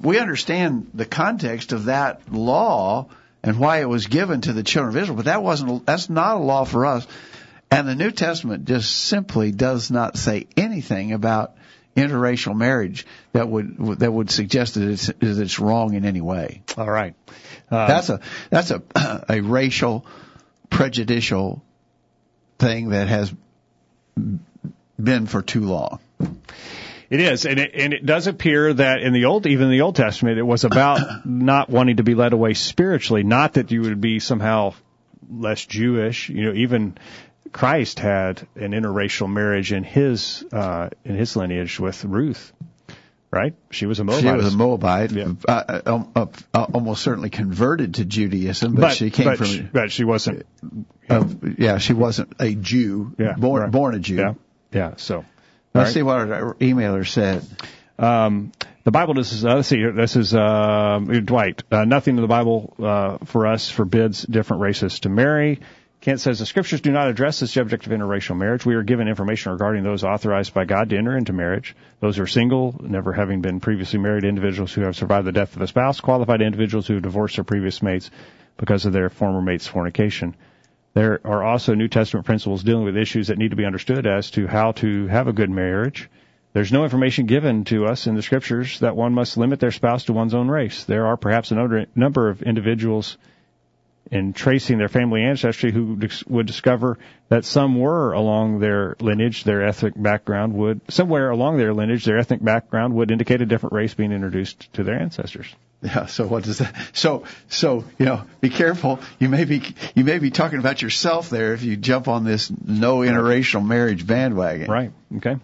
We 0.00 0.18
understand 0.18 0.90
the 0.94 1.06
context 1.06 1.72
of 1.72 1.84
that 1.84 2.32
law 2.32 3.08
and 3.42 3.58
why 3.58 3.80
it 3.80 3.88
was 3.88 4.06
given 4.06 4.40
to 4.42 4.52
the 4.52 4.62
children 4.62 4.96
of 4.96 5.02
Israel. 5.02 5.16
But 5.16 5.26
that 5.26 5.42
wasn't, 5.42 5.86
that's 5.86 6.10
not 6.10 6.36
a 6.36 6.40
law 6.40 6.64
for 6.64 6.86
us. 6.86 7.06
And 7.70 7.88
the 7.88 7.94
New 7.94 8.10
Testament 8.10 8.64
just 8.64 8.90
simply 8.92 9.52
does 9.52 9.90
not 9.90 10.16
say 10.16 10.46
anything 10.56 11.12
about 11.12 11.56
interracial 11.96 12.54
marriage 12.54 13.06
that 13.32 13.48
would 13.48 13.98
that 13.98 14.12
would 14.12 14.30
suggest 14.30 14.74
that 14.74 14.88
it's, 14.88 15.06
that 15.06 15.16
it's 15.20 15.58
wrong 15.58 15.94
in 15.94 16.04
any 16.04 16.20
way. 16.20 16.62
All 16.76 16.88
right, 16.88 17.14
uh, 17.70 17.86
that's 17.86 18.08
a 18.10 18.20
that's 18.50 18.70
a 18.70 18.82
a 19.28 19.40
racial 19.40 20.06
prejudicial 20.68 21.62
thing 22.58 22.90
that 22.90 23.08
has 23.08 23.32
been 25.02 25.26
for 25.26 25.42
too 25.42 25.62
long. 25.62 25.98
It 27.08 27.20
is, 27.20 27.46
and 27.46 27.60
it, 27.60 27.70
and 27.74 27.92
it 27.92 28.04
does 28.04 28.26
appear 28.26 28.72
that 28.74 29.00
in 29.00 29.12
the 29.12 29.26
old, 29.26 29.46
even 29.46 29.66
in 29.66 29.70
the 29.70 29.82
Old 29.82 29.94
Testament, 29.94 30.38
it 30.38 30.42
was 30.42 30.64
about 30.64 31.00
not 31.26 31.70
wanting 31.70 31.96
to 31.98 32.02
be 32.02 32.14
led 32.14 32.32
away 32.32 32.54
spiritually. 32.54 33.22
Not 33.22 33.54
that 33.54 33.70
you 33.70 33.82
would 33.82 34.00
be 34.00 34.18
somehow 34.18 34.74
less 35.30 35.64
Jewish. 35.64 36.28
You 36.28 36.46
know, 36.46 36.52
even 36.54 36.98
Christ 37.52 38.00
had 38.00 38.46
an 38.56 38.72
interracial 38.72 39.32
marriage 39.32 39.72
in 39.72 39.84
his 39.84 40.44
uh, 40.52 40.90
in 41.04 41.14
his 41.14 41.36
lineage 41.36 41.78
with 41.78 42.04
Ruth. 42.04 42.52
Right, 43.30 43.54
she 43.70 43.86
was 43.86 43.98
a 43.98 44.04
Moabite. 44.04 44.22
She 44.22 44.36
was 44.36 44.54
a 44.54 44.56
Moabite, 44.56 45.10
yeah. 45.10 45.32
uh, 45.46 45.80
uh, 46.14 46.26
uh, 46.54 46.66
almost 46.72 47.02
certainly 47.02 47.28
converted 47.28 47.94
to 47.94 48.04
Judaism, 48.04 48.74
but, 48.74 48.80
but 48.80 48.94
she 48.94 49.10
came 49.10 49.26
but 49.26 49.38
from. 49.38 49.46
She, 49.46 49.60
but 49.60 49.92
she 49.92 50.04
wasn't. 50.04 50.46
yeah, 51.58 51.78
she 51.78 51.92
wasn't 51.92 52.34
a 52.38 52.54
Jew. 52.54 53.14
Yeah, 53.18 53.34
born 53.34 53.62
right. 53.62 53.70
born 53.70 53.94
a 53.94 53.98
Jew. 53.98 54.16
Yeah, 54.16 54.34
yeah. 54.72 54.94
So 54.96 55.24
Let's 55.76 55.88
right. 55.88 55.94
see 55.94 56.02
what 56.02 56.18
our 56.18 56.54
emailer 56.54 57.06
said. 57.06 57.46
Um, 57.98 58.52
the 58.84 58.90
Bible 58.90 59.14
does. 59.14 59.44
Uh, 59.44 59.56
let's 59.56 59.68
see. 59.68 59.82
This 59.84 60.16
is 60.16 60.34
uh, 60.34 61.00
Dwight. 61.24 61.62
Uh, 61.70 61.84
nothing 61.84 62.16
in 62.16 62.22
the 62.22 62.28
Bible 62.28 62.74
uh, 62.78 63.18
for 63.24 63.46
us 63.46 63.70
forbids 63.70 64.22
different 64.22 64.62
races 64.62 65.00
to 65.00 65.08
marry. 65.08 65.60
Kent 66.00 66.20
says 66.20 66.38
the 66.38 66.46
scriptures 66.46 66.82
do 66.82 66.92
not 66.92 67.08
address 67.08 67.40
the 67.40 67.48
subject 67.48 67.86
of 67.86 67.92
interracial 67.92 68.36
marriage. 68.36 68.64
We 68.64 68.74
are 68.74 68.84
given 68.84 69.08
information 69.08 69.52
regarding 69.52 69.82
those 69.82 70.04
authorized 70.04 70.54
by 70.54 70.64
God 70.64 70.90
to 70.90 70.96
enter 70.96 71.16
into 71.16 71.32
marriage. 71.32 71.74
Those 72.00 72.16
who 72.16 72.22
are 72.22 72.28
single, 72.28 72.78
never 72.80 73.12
having 73.12 73.40
been 73.40 73.58
previously 73.58 73.98
married, 73.98 74.24
individuals 74.24 74.72
who 74.72 74.82
have 74.82 74.94
survived 74.94 75.26
the 75.26 75.32
death 75.32 75.56
of 75.56 75.62
a 75.62 75.66
spouse, 75.66 76.00
qualified 76.00 76.42
individuals 76.42 76.86
who 76.86 76.94
have 76.94 77.02
divorced 77.02 77.36
their 77.36 77.44
previous 77.44 77.82
mates 77.82 78.10
because 78.56 78.86
of 78.86 78.92
their 78.92 79.10
former 79.10 79.42
mate's 79.42 79.66
fornication. 79.66 80.36
There 80.96 81.20
are 81.26 81.44
also 81.44 81.74
New 81.74 81.88
Testament 81.88 82.24
principles 82.24 82.64
dealing 82.64 82.86
with 82.86 82.96
issues 82.96 83.26
that 83.26 83.36
need 83.36 83.50
to 83.50 83.56
be 83.56 83.66
understood 83.66 84.06
as 84.06 84.30
to 84.30 84.46
how 84.46 84.72
to 84.80 85.06
have 85.08 85.28
a 85.28 85.32
good 85.34 85.50
marriage. 85.50 86.08
There's 86.54 86.72
no 86.72 86.84
information 86.84 87.26
given 87.26 87.64
to 87.64 87.84
us 87.84 88.06
in 88.06 88.14
the 88.14 88.22
scriptures 88.22 88.80
that 88.80 88.96
one 88.96 89.12
must 89.12 89.36
limit 89.36 89.60
their 89.60 89.72
spouse 89.72 90.04
to 90.04 90.14
one's 90.14 90.32
own 90.32 90.48
race. 90.48 90.84
There 90.84 91.04
are 91.04 91.18
perhaps 91.18 91.50
a 91.52 91.86
number 91.94 92.30
of 92.30 92.40
individuals 92.40 93.18
in 94.10 94.32
tracing 94.32 94.78
their 94.78 94.88
family 94.88 95.22
ancestry 95.22 95.70
who 95.70 95.98
would 96.28 96.46
discover 96.46 96.96
that 97.28 97.44
some 97.44 97.78
were 97.78 98.12
along 98.12 98.60
their 98.60 98.96
lineage, 98.98 99.44
their 99.44 99.66
ethnic 99.66 99.92
background 100.02 100.54
would, 100.54 100.80
somewhere 100.88 101.28
along 101.28 101.58
their 101.58 101.74
lineage, 101.74 102.06
their 102.06 102.16
ethnic 102.16 102.42
background 102.42 102.94
would 102.94 103.10
indicate 103.10 103.42
a 103.42 103.46
different 103.46 103.74
race 103.74 103.92
being 103.92 104.12
introduced 104.12 104.72
to 104.72 104.82
their 104.82 104.98
ancestors. 104.98 105.54
Yeah. 105.86 106.06
So 106.06 106.26
what 106.26 106.42
does 106.42 106.58
that? 106.58 106.74
So 106.92 107.24
so 107.48 107.84
you 107.98 108.06
know, 108.06 108.24
be 108.40 108.50
careful. 108.50 108.98
You 109.20 109.28
may 109.28 109.44
be 109.44 109.62
you 109.94 110.02
may 110.02 110.18
be 110.18 110.30
talking 110.30 110.58
about 110.58 110.82
yourself 110.82 111.30
there 111.30 111.54
if 111.54 111.62
you 111.62 111.76
jump 111.76 112.08
on 112.08 112.24
this 112.24 112.50
no 112.50 112.98
interracial 112.98 113.64
marriage 113.64 114.04
bandwagon. 114.04 114.68
Right. 114.68 114.90
Okay. 115.18 115.30
All, 115.30 115.38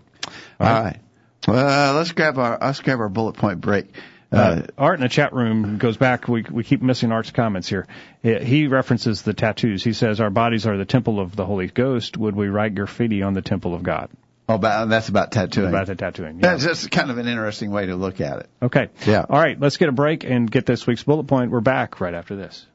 All 0.58 0.66
right. 0.66 0.82
right. 0.82 1.00
Well, 1.46 1.94
let's 1.94 2.10
grab 2.12 2.38
our 2.38 2.58
let's 2.60 2.80
grab 2.80 2.98
our 2.98 3.08
bullet 3.08 3.36
point 3.36 3.60
break. 3.60 3.94
Uh, 4.32 4.62
Art 4.78 4.94
in 4.94 5.02
the 5.02 5.10
chat 5.10 5.32
room 5.34 5.76
goes 5.78 5.96
back. 5.96 6.26
We 6.26 6.42
we 6.50 6.64
keep 6.64 6.82
missing 6.82 7.12
Art's 7.12 7.30
comments 7.30 7.68
here. 7.68 7.86
He 8.22 8.66
references 8.66 9.22
the 9.22 9.34
tattoos. 9.34 9.84
He 9.84 9.92
says 9.92 10.20
our 10.20 10.30
bodies 10.30 10.66
are 10.66 10.76
the 10.76 10.86
temple 10.86 11.20
of 11.20 11.36
the 11.36 11.44
Holy 11.44 11.66
Ghost. 11.68 12.16
Would 12.16 12.34
we 12.34 12.48
write 12.48 12.74
graffiti 12.74 13.22
on 13.22 13.34
the 13.34 13.42
temple 13.42 13.74
of 13.74 13.82
God? 13.82 14.08
Oh, 14.48 14.54
about, 14.54 14.82
uh, 14.82 14.86
that's 14.86 15.08
about 15.08 15.30
tattooing. 15.30 15.68
About 15.68 15.86
the 15.86 15.94
tattooing. 15.94 16.36
Yeah. 16.36 16.50
That's 16.50 16.64
just 16.64 16.90
kind 16.90 17.10
of 17.10 17.18
an 17.18 17.28
interesting 17.28 17.70
way 17.70 17.86
to 17.86 17.94
look 17.94 18.20
at 18.20 18.40
it. 18.40 18.50
Okay. 18.60 18.88
Yeah. 19.06 19.24
All 19.28 19.38
right. 19.38 19.58
Let's 19.58 19.76
get 19.76 19.88
a 19.88 19.92
break 19.92 20.24
and 20.24 20.50
get 20.50 20.66
this 20.66 20.86
week's 20.86 21.04
bullet 21.04 21.26
point. 21.26 21.50
We're 21.50 21.60
back 21.60 22.00
right 22.00 22.14
after 22.14 22.34
this. 22.34 22.66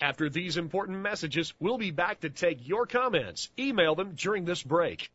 After 0.00 0.28
these 0.28 0.56
important 0.56 0.98
messages, 0.98 1.54
we'll 1.60 1.78
be 1.78 1.90
back 1.90 2.20
to 2.20 2.30
take 2.30 2.66
your 2.66 2.86
comments. 2.86 3.50
Email 3.58 3.94
them 3.94 4.12
during 4.16 4.44
this 4.44 4.62
break. 4.62 5.10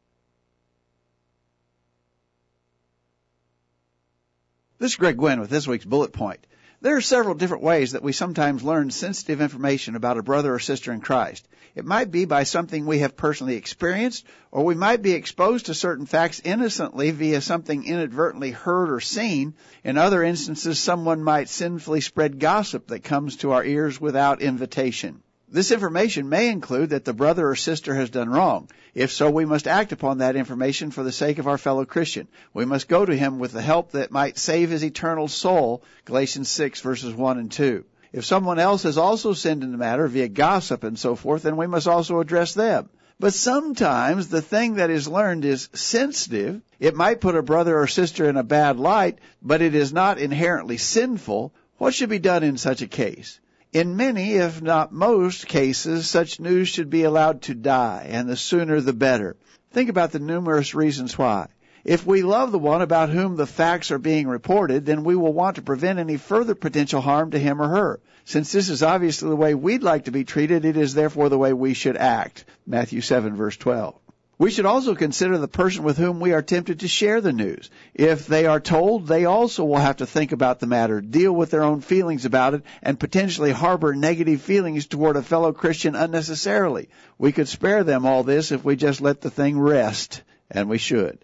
This 4.80 4.92
is 4.92 4.96
Greg 4.96 5.18
Gwynn 5.18 5.40
with 5.40 5.50
this 5.50 5.68
week's 5.68 5.86
bullet 5.86 6.14
point. 6.14 6.46
There 6.80 6.96
are 6.96 7.02
several 7.02 7.34
different 7.34 7.64
ways 7.64 7.94
that 7.94 8.04
we 8.04 8.12
sometimes 8.12 8.64
learn 8.64 8.92
sensitive 8.92 9.42
information 9.42 9.96
about 9.96 10.20
a 10.20 10.24
brother 10.24 10.54
or 10.54 10.60
sister 10.60 10.94
in 10.94 11.02
Christ. 11.02 11.48
It 11.74 11.86
might 11.86 12.12
be 12.12 12.26
by 12.26 12.44
something 12.44 12.86
we 12.86 13.00
have 13.00 13.18
personally 13.18 13.56
experienced, 13.56 14.26
or 14.52 14.64
we 14.64 14.76
might 14.76 15.02
be 15.02 15.14
exposed 15.14 15.68
to 15.68 15.74
certain 15.74 16.06
facts 16.06 16.40
innocently 16.44 17.10
via 17.10 17.42
something 17.42 17.84
inadvertently 17.84 18.52
heard 18.52 18.92
or 18.92 19.00
seen. 19.00 19.56
In 19.84 19.98
other 19.98 20.22
instances, 20.22 20.78
someone 20.78 21.24
might 21.24 21.50
sinfully 21.50 22.02
spread 22.02 22.40
gossip 22.40 22.88
that 22.88 23.04
comes 23.04 23.38
to 23.38 23.54
our 23.54 23.64
ears 23.64 24.00
without 24.00 24.44
invitation. 24.44 25.24
This 25.50 25.72
information 25.72 26.28
may 26.28 26.50
include 26.50 26.90
that 26.90 27.06
the 27.06 27.14
brother 27.14 27.48
or 27.48 27.56
sister 27.56 27.96
has 27.96 28.10
done 28.10 28.30
wrong. 28.30 28.70
If 28.94 29.14
so, 29.14 29.30
we 29.30 29.46
must 29.46 29.66
act 29.66 29.94
upon 29.94 30.18
that 30.18 30.36
information 30.36 30.92
for 30.92 31.04
the 31.04 31.12
sake 31.14 31.40
of 31.40 31.48
our 31.48 31.58
fellow 31.58 31.86
Christian. 31.86 32.28
We 32.54 32.66
must 32.66 32.90
go 32.90 33.06
to 33.06 33.16
him 33.16 33.40
with 33.40 33.54
the 33.54 33.62
help 33.62 33.92
that 33.92 34.12
might 34.12 34.38
save 34.38 34.70
his 34.70 34.84
eternal 34.84 35.30
soul. 35.30 35.84
Galatians 36.04 36.50
6 36.50 36.82
verses 36.82 37.14
1 37.14 37.38
and 37.40 37.50
2. 37.50 37.86
If 38.12 38.26
someone 38.26 38.60
else 38.60 38.84
has 38.84 38.98
also 38.98 39.32
sinned 39.32 39.64
in 39.64 39.72
the 39.72 39.78
matter 39.78 40.06
via 40.10 40.28
gossip 40.28 40.84
and 40.84 41.00
so 41.00 41.16
forth, 41.16 41.44
then 41.44 41.56
we 41.56 41.66
must 41.66 41.88
also 41.88 42.20
address 42.20 42.54
them. 42.54 42.90
But 43.18 43.34
sometimes 43.34 44.28
the 44.28 44.42
thing 44.42 44.76
that 44.76 44.90
is 44.90 45.08
learned 45.08 45.46
is 45.46 45.70
sensitive. 45.72 46.62
It 46.78 46.94
might 46.94 47.22
put 47.22 47.38
a 47.38 47.42
brother 47.42 47.80
or 47.80 47.88
sister 47.88 48.28
in 48.28 48.36
a 48.36 48.44
bad 48.44 48.80
light, 48.80 49.20
but 49.42 49.62
it 49.62 49.76
is 49.76 49.94
not 49.94 50.20
inherently 50.20 50.76
sinful. 50.78 51.54
What 51.78 51.94
should 51.94 52.10
be 52.10 52.20
done 52.20 52.44
in 52.44 52.58
such 52.58 52.82
a 52.82 52.88
case? 52.88 53.40
In 53.78 53.96
many, 53.96 54.34
if 54.34 54.60
not 54.60 54.92
most 54.92 55.46
cases, 55.46 56.10
such 56.10 56.40
news 56.40 56.68
should 56.68 56.90
be 56.90 57.04
allowed 57.04 57.44
to 57.44 57.54
die, 57.54 58.08
and 58.10 58.28
the 58.28 58.36
sooner 58.36 58.82
the 58.82 58.92
better. 58.92 59.36
Think 59.72 59.92
about 59.92 60.12
the 60.12 60.18
numerous 60.18 60.74
reasons 60.74 61.16
why. 61.16 61.50
If 61.86 62.04
we 62.04 62.24
love 62.24 62.52
the 62.52 62.58
one 62.58 62.82
about 62.82 63.10
whom 63.10 63.36
the 63.36 63.46
facts 63.46 63.92
are 63.92 64.00
being 64.00 64.28
reported, 64.28 64.88
then 64.88 65.04
we 65.04 65.16
will 65.16 65.32
want 65.32 65.58
to 65.58 65.62
prevent 65.62 66.00
any 66.00 66.18
further 66.18 66.56
potential 66.56 67.02
harm 67.02 67.30
to 67.30 67.38
him 67.38 67.62
or 67.62 67.68
her. 67.68 68.00
Since 68.26 68.52
this 68.52 68.70
is 68.70 68.82
obviously 68.82 69.30
the 69.30 69.36
way 69.36 69.54
we'd 69.54 69.84
like 69.84 70.06
to 70.06 70.12
be 70.12 70.24
treated, 70.24 70.66
it 70.66 70.76
is 70.76 70.96
therefore 70.96 71.30
the 71.30 71.38
way 71.38 71.54
we 71.54 71.76
should 71.76 71.98
act. 71.98 72.46
Matthew 72.66 73.02
7 73.02 73.36
verse 73.36 73.58
12. 73.58 73.94
We 74.40 74.52
should 74.52 74.68
also 74.68 74.94
consider 74.94 75.40
the 75.40 75.48
person 75.48 75.84
with 75.84 75.98
whom 75.98 76.20
we 76.20 76.32
are 76.32 76.44
tempted 76.44 76.82
to 76.82 76.88
share 76.88 77.22
the 77.22 77.34
news. 77.34 77.72
If 77.96 78.28
they 78.28 78.46
are 78.46 78.60
told, 78.60 79.08
they 79.08 79.26
also 79.26 79.66
will 79.66 79.78
have 79.78 79.98
to 79.98 80.06
think 80.06 80.32
about 80.32 80.60
the 80.60 80.68
matter, 80.68 81.02
deal 81.02 81.34
with 81.34 81.50
their 81.50 81.64
own 81.64 81.82
feelings 81.82 82.24
about 82.24 82.54
it, 82.54 82.62
and 82.84 83.00
potentially 83.00 83.52
harbor 83.52 83.96
negative 83.96 84.42
feelings 84.42 84.86
toward 84.86 85.16
a 85.16 85.24
fellow 85.24 85.54
Christian 85.54 85.96
unnecessarily. 85.96 86.90
We 87.18 87.32
could 87.32 87.48
spare 87.48 87.84
them 87.84 88.06
all 88.06 88.24
this 88.24 88.52
if 88.52 88.64
we 88.64 88.76
just 88.76 89.02
let 89.02 89.22
the 89.22 89.32
thing 89.32 89.60
rest, 89.60 90.22
and 90.52 90.70
we 90.70 90.78
should. 90.78 91.18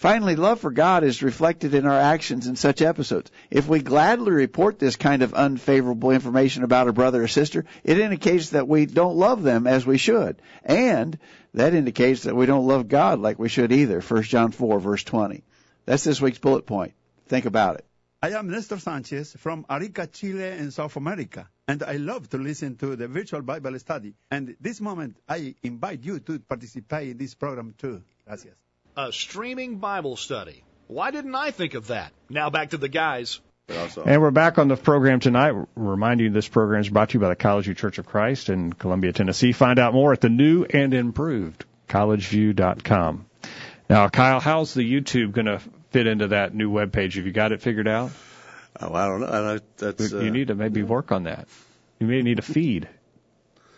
Finally, 0.00 0.34
love 0.34 0.58
for 0.58 0.70
God 0.70 1.04
is 1.04 1.22
reflected 1.22 1.74
in 1.74 1.84
our 1.84 2.00
actions 2.00 2.46
in 2.46 2.56
such 2.56 2.80
episodes. 2.80 3.30
If 3.50 3.68
we 3.68 3.80
gladly 3.80 4.32
report 4.32 4.78
this 4.78 4.96
kind 4.96 5.20
of 5.20 5.34
unfavorable 5.34 6.10
information 6.10 6.64
about 6.64 6.88
a 6.88 6.94
brother 6.94 7.22
or 7.22 7.28
sister, 7.28 7.66
it 7.84 7.98
indicates 7.98 8.48
that 8.50 8.66
we 8.66 8.86
don't 8.86 9.18
love 9.18 9.42
them 9.42 9.66
as 9.66 9.84
we 9.84 9.98
should. 9.98 10.40
And 10.64 11.18
that 11.52 11.74
indicates 11.74 12.22
that 12.22 12.34
we 12.34 12.46
don't 12.46 12.66
love 12.66 12.88
God 12.88 13.20
like 13.20 13.38
we 13.38 13.50
should 13.50 13.72
either. 13.72 14.00
1 14.00 14.22
John 14.22 14.52
4 14.52 14.80
verse 14.80 15.04
20. 15.04 15.44
That's 15.84 16.04
this 16.04 16.18
week's 16.18 16.38
bullet 16.38 16.64
point. 16.64 16.94
Think 17.28 17.44
about 17.44 17.74
it. 17.74 17.84
I 18.22 18.30
am 18.30 18.48
Nestor 18.48 18.78
Sanchez 18.78 19.36
from 19.38 19.66
Arica, 19.68 20.06
Chile 20.06 20.48
in 20.52 20.70
South 20.70 20.96
America, 20.96 21.46
and 21.68 21.82
I 21.82 21.98
love 21.98 22.26
to 22.30 22.38
listen 22.38 22.76
to 22.76 22.96
the 22.96 23.06
virtual 23.06 23.42
Bible 23.42 23.78
study. 23.78 24.14
And 24.30 24.56
this 24.62 24.80
moment, 24.80 25.18
I 25.28 25.56
invite 25.62 26.02
you 26.02 26.20
to 26.20 26.38
participate 26.38 27.10
in 27.10 27.18
this 27.18 27.34
program 27.34 27.74
too. 27.76 28.02
Gracias. 28.26 28.56
A 28.96 29.12
streaming 29.12 29.76
Bible 29.76 30.16
study. 30.16 30.62
Why 30.88 31.10
didn't 31.10 31.34
I 31.34 31.52
think 31.52 31.74
of 31.74 31.88
that? 31.88 32.12
Now 32.28 32.50
back 32.50 32.70
to 32.70 32.76
the 32.76 32.88
guys. 32.88 33.40
And 34.04 34.20
we're 34.20 34.32
back 34.32 34.58
on 34.58 34.66
the 34.66 34.76
program 34.76 35.20
tonight. 35.20 35.54
Reminding 35.76 36.26
you 36.26 36.32
this 36.32 36.48
program 36.48 36.80
is 36.80 36.88
brought 36.88 37.10
to 37.10 37.14
you 37.14 37.20
by 37.20 37.28
the 37.28 37.36
College 37.36 37.66
View 37.66 37.74
Church 37.74 37.98
of 37.98 38.06
Christ 38.06 38.48
in 38.48 38.72
Columbia, 38.72 39.12
Tennessee. 39.12 39.52
Find 39.52 39.78
out 39.78 39.94
more 39.94 40.12
at 40.12 40.20
the 40.20 40.28
new 40.28 40.64
and 40.64 40.92
improved 40.92 41.64
collegeview.com. 41.88 43.26
Now, 43.88 44.08
Kyle, 44.08 44.40
how's 44.40 44.74
the 44.74 44.82
YouTube 44.82 45.32
going 45.32 45.46
to 45.46 45.60
fit 45.90 46.06
into 46.06 46.28
that 46.28 46.54
new 46.54 46.70
web 46.70 46.92
page? 46.92 47.14
Have 47.14 47.26
you 47.26 47.32
got 47.32 47.52
it 47.52 47.62
figured 47.62 47.88
out? 47.88 48.10
Oh, 48.80 48.94
I 48.94 49.06
don't 49.06 49.20
know. 49.20 49.26
I, 49.26 49.60
that's, 49.76 50.12
you 50.12 50.18
uh, 50.18 50.22
need 50.22 50.48
to 50.48 50.54
maybe 50.54 50.82
work 50.82 51.12
on 51.12 51.24
that. 51.24 51.48
You 51.98 52.06
may 52.06 52.22
need 52.22 52.38
a 52.38 52.42
feed. 52.42 52.88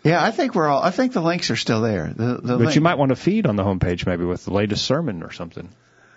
Yeah, 0.03 0.23
I 0.23 0.31
think 0.31 0.53
we're 0.55 0.67
all. 0.67 0.81
I 0.83 0.91
think 0.91 1.13
the 1.13 1.21
links 1.21 1.49
are 1.49 1.55
still 1.55 1.81
there. 1.81 2.07
The, 2.15 2.25
the 2.35 2.41
but 2.41 2.57
link- 2.59 2.75
you 2.75 2.81
might 2.81 2.97
want 2.97 3.09
to 3.09 3.15
feed 3.15 3.45
on 3.47 3.55
the 3.55 3.63
homepage 3.63 4.05
maybe 4.05 4.25
with 4.25 4.43
the 4.45 4.51
latest 4.51 4.85
sermon 4.85 5.23
or 5.23 5.31
something. 5.31 5.69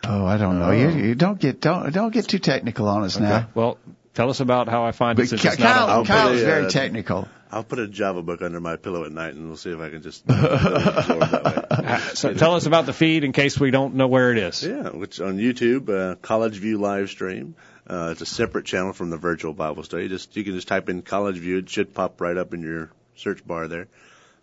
Oh, 0.04 0.24
I 0.24 0.36
don't 0.36 0.58
know. 0.58 0.70
You, 0.72 0.88
you 0.90 1.14
don't 1.14 1.38
get 1.38 1.60
don't 1.60 1.92
don't 1.92 2.12
get 2.12 2.28
too 2.28 2.38
technical 2.38 2.88
on 2.88 3.04
us 3.04 3.18
now. 3.18 3.48
Well, 3.54 3.78
tell 4.14 4.30
us 4.30 4.40
about 4.40 4.68
how 4.68 4.84
I 4.84 4.92
find 4.92 5.18
it 5.18 5.22
But 5.22 5.28
since 5.28 5.42
Ky- 5.42 5.48
it's 5.48 5.58
not 5.58 5.74
Kyle, 5.74 6.00
on 6.00 6.04
Kyle 6.06 6.28
is 6.32 6.42
very 6.42 6.66
uh, 6.66 6.70
technical. 6.70 7.28
I'll 7.50 7.62
put 7.64 7.78
a 7.78 7.86
Java 7.86 8.22
book 8.22 8.42
under 8.42 8.60
my 8.60 8.74
pillow 8.76 9.04
at 9.04 9.12
night, 9.12 9.34
and 9.34 9.46
we'll 9.46 9.56
see 9.56 9.70
if 9.70 9.78
I 9.80 9.88
can 9.88 10.02
just 10.02 10.24
absorb 10.28 10.50
that 10.50 11.08
way. 11.08 11.64
Uh, 11.70 11.98
So 12.14 12.34
tell 12.34 12.54
us 12.56 12.66
about 12.66 12.86
the 12.86 12.92
feed 12.92 13.22
in 13.22 13.30
case 13.32 13.58
we 13.58 13.70
don't 13.70 13.94
know 13.94 14.08
where 14.08 14.32
it 14.32 14.38
is. 14.38 14.64
Yeah, 14.64 14.88
which 14.90 15.20
on 15.20 15.38
YouTube, 15.38 15.88
uh, 15.88 16.16
College 16.16 16.56
View 16.58 16.78
live 16.78 17.08
stream. 17.08 17.54
Uh, 17.88 18.08
it's 18.12 18.20
a 18.20 18.26
separate 18.26 18.64
channel 18.66 18.92
from 18.92 19.10
the 19.10 19.16
virtual 19.16 19.52
Bible 19.54 19.84
study. 19.84 20.08
Just 20.08 20.36
you 20.36 20.42
can 20.42 20.54
just 20.54 20.66
type 20.66 20.88
in 20.88 21.02
College 21.02 21.36
View; 21.38 21.58
it 21.58 21.70
should 21.70 21.94
pop 21.94 22.20
right 22.20 22.36
up 22.36 22.52
in 22.52 22.62
your 22.62 22.90
search 23.16 23.46
bar 23.46 23.68
there. 23.68 23.88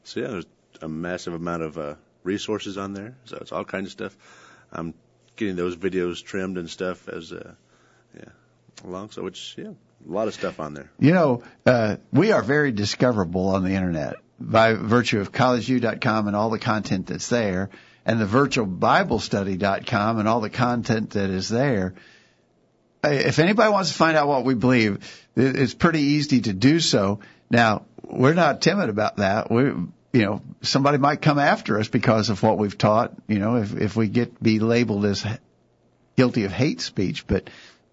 So 0.03 0.19
yeah, 0.19 0.27
there's 0.27 0.45
a 0.81 0.89
massive 0.89 1.33
amount 1.33 1.63
of 1.63 1.77
uh, 1.77 1.95
resources 2.23 2.77
on 2.77 2.93
there. 2.93 3.15
So 3.25 3.37
it's 3.39 3.51
all 3.51 3.65
kinds 3.65 3.87
of 3.87 3.91
stuff. 3.91 4.17
I'm 4.71 4.93
getting 5.35 5.55
those 5.55 5.75
videos 5.75 6.23
trimmed 6.23 6.57
and 6.57 6.69
stuff 6.69 7.07
as 7.07 7.31
uh, 7.31 7.53
yeah 8.15 8.29
along. 8.83 9.11
So 9.11 9.27
it's 9.27 9.55
yeah, 9.57 9.69
a 9.69 10.11
lot 10.11 10.27
of 10.27 10.33
stuff 10.33 10.59
on 10.59 10.73
there. 10.73 10.89
You 10.99 11.13
know, 11.13 11.43
uh, 11.65 11.97
we 12.11 12.31
are 12.31 12.41
very 12.41 12.71
discoverable 12.71 13.49
on 13.49 13.63
the 13.63 13.71
internet 13.71 14.15
by 14.39 14.73
virtue 14.73 15.19
of 15.19 15.31
collegeview.com 15.31 16.27
and 16.27 16.35
all 16.35 16.49
the 16.49 16.59
content 16.59 17.07
that's 17.07 17.29
there, 17.29 17.69
and 18.05 18.19
the 18.19 18.25
virtualbiblestudy.com 18.25 20.19
and 20.19 20.27
all 20.27 20.41
the 20.41 20.49
content 20.49 21.11
that 21.11 21.29
is 21.29 21.49
there. 21.49 21.93
If 23.05 23.39
anybody 23.39 23.69
wants 23.71 23.89
to 23.89 23.95
find 23.95 24.15
out 24.15 24.27
what 24.27 24.45
we 24.45 24.53
believe, 24.53 25.25
it's 25.35 25.73
pretty 25.73 25.99
easy 25.99 26.41
to 26.41 26.53
do 26.53 26.79
so. 26.79 27.19
Now, 27.49 27.85
we're 28.03 28.33
not 28.33 28.61
timid 28.61 28.89
about 28.89 29.17
that. 29.17 29.49
We, 29.49 29.63
you 29.63 30.21
know, 30.21 30.41
somebody 30.61 30.97
might 30.97 31.21
come 31.21 31.39
after 31.39 31.79
us 31.79 31.87
because 31.87 32.29
of 32.29 32.43
what 32.43 32.57
we've 32.57 32.77
taught. 32.77 33.13
You 33.27 33.39
know, 33.39 33.57
if 33.57 33.73
if 33.75 33.95
we 33.95 34.07
get 34.07 34.41
be 34.41 34.59
labeled 34.59 35.05
as 35.05 35.25
guilty 36.15 36.45
of 36.45 36.51
hate 36.51 36.81
speech, 36.81 37.25
but 37.27 37.49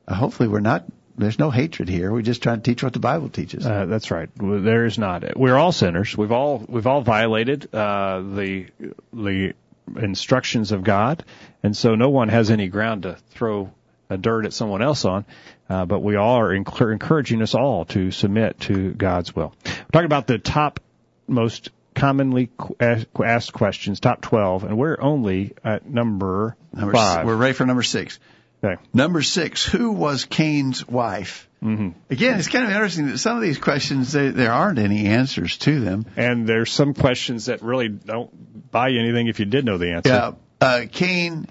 uh, 0.07 0.14
hopefully 0.14 0.49
we're 0.49 0.61
not. 0.61 0.85
There's 1.16 1.38
no 1.38 1.51
hatred 1.51 1.88
here. 1.88 2.11
We're 2.12 2.23
just 2.23 2.42
trying 2.42 2.62
to 2.62 2.62
teach 2.62 2.83
what 2.83 2.92
the 2.94 2.99
Bible 2.99 3.29
teaches. 3.29 3.66
Uh, 3.66 3.85
that's 3.87 4.11
right. 4.11 4.31
There 4.37 4.87
is 4.87 4.99
not. 4.99 5.37
We're 5.37 5.57
all 5.57 5.73
sinners. 5.73 6.16
We've 6.16 6.33
all 6.33 6.64
we've 6.68 6.87
all 6.87 7.03
violated 7.03 7.75
uh, 7.75 8.20
the 8.20 8.66
the 9.12 9.55
instructions 9.96 10.73
of 10.73 10.83
God, 10.85 11.25
and 11.62 11.77
so 11.77 11.94
no 11.94 12.11
one 12.11 12.29
has 12.29 12.51
any 12.51 12.68
ground 12.68 13.03
to 13.03 13.16
throw 13.31 13.70
a 14.11 14.18
dirt 14.18 14.44
at 14.44 14.53
someone 14.53 14.83
else 14.83 15.05
on. 15.05 15.25
Uh, 15.68 15.87
but 15.87 16.01
we 16.01 16.16
all 16.16 16.38
are 16.40 16.51
encour- 16.51 16.92
encouraging 16.92 17.40
us 17.42 17.55
all 17.55 17.85
to 17.87 18.11
submit 18.11 18.59
to 18.61 18.92
God's 18.92 19.35
will. 19.35 19.55
We're 19.64 19.73
talking 19.92 20.07
about 20.07 20.27
the 20.27 20.38
top 20.38 20.81
most 21.29 21.70
commonly 21.94 22.51
qu- 22.59 22.77
asked- 22.81 23.53
questions, 23.53 24.01
top 24.01 24.20
twelve, 24.20 24.64
and 24.64 24.77
we're 24.77 25.01
only 25.01 25.53
at 25.64 25.87
number, 25.88 26.57
Number 26.73 26.92
five. 26.92 27.20
s- 27.20 27.27
we're 27.27 27.37
ready 27.37 27.53
for 27.55 27.66
number 27.66 27.83
six. 27.85 28.18
Okay. 28.62 28.81
Number 28.92 29.23
six, 29.23 29.64
who 29.64 29.92
was 29.92 30.25
Cain's 30.27 30.87
wife? 30.87 31.49
hmm 31.62 31.90
Again, 32.11 32.38
it's 32.38 32.49
kind 32.49 32.64
of 32.64 32.70
interesting 32.73 33.07
that 33.07 33.18
some 33.18 33.37
of 33.37 33.42
these 33.42 33.59
questions 33.59 34.12
there 34.12 34.33
there 34.33 34.53
aren't 34.53 34.79
any 34.79 35.07
answers 35.07 35.57
to 35.59 35.81
them. 35.81 36.05
And 36.16 36.46
there's 36.46 36.70
some 36.73 36.94
questions 36.94 37.46
that 37.46 37.62
really 37.62 37.88
don't 37.88 38.70
buy 38.70 38.88
you 38.88 39.01
anything 39.01 39.29
if 39.29 39.38
you 39.40 39.46
did 39.46 39.64
know 39.64 39.79
the 39.79 39.92
answer. 39.92 40.11
Yeah, 40.11 40.33
uh, 40.61 40.83
Cain, 40.90 41.46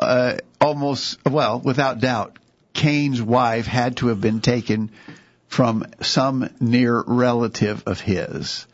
uh, 0.00 0.36
almost 0.60 1.18
well, 1.26 1.60
without 1.60 2.00
doubt, 2.00 2.38
Cain's 2.72 3.20
wife 3.20 3.66
had 3.66 3.98
to 3.98 4.08
have 4.08 4.20
been 4.20 4.40
taken 4.40 4.90
from 5.48 5.84
some 6.00 6.48
near 6.60 7.02
relative 7.06 7.82
of 7.86 8.00
his, 8.00 8.66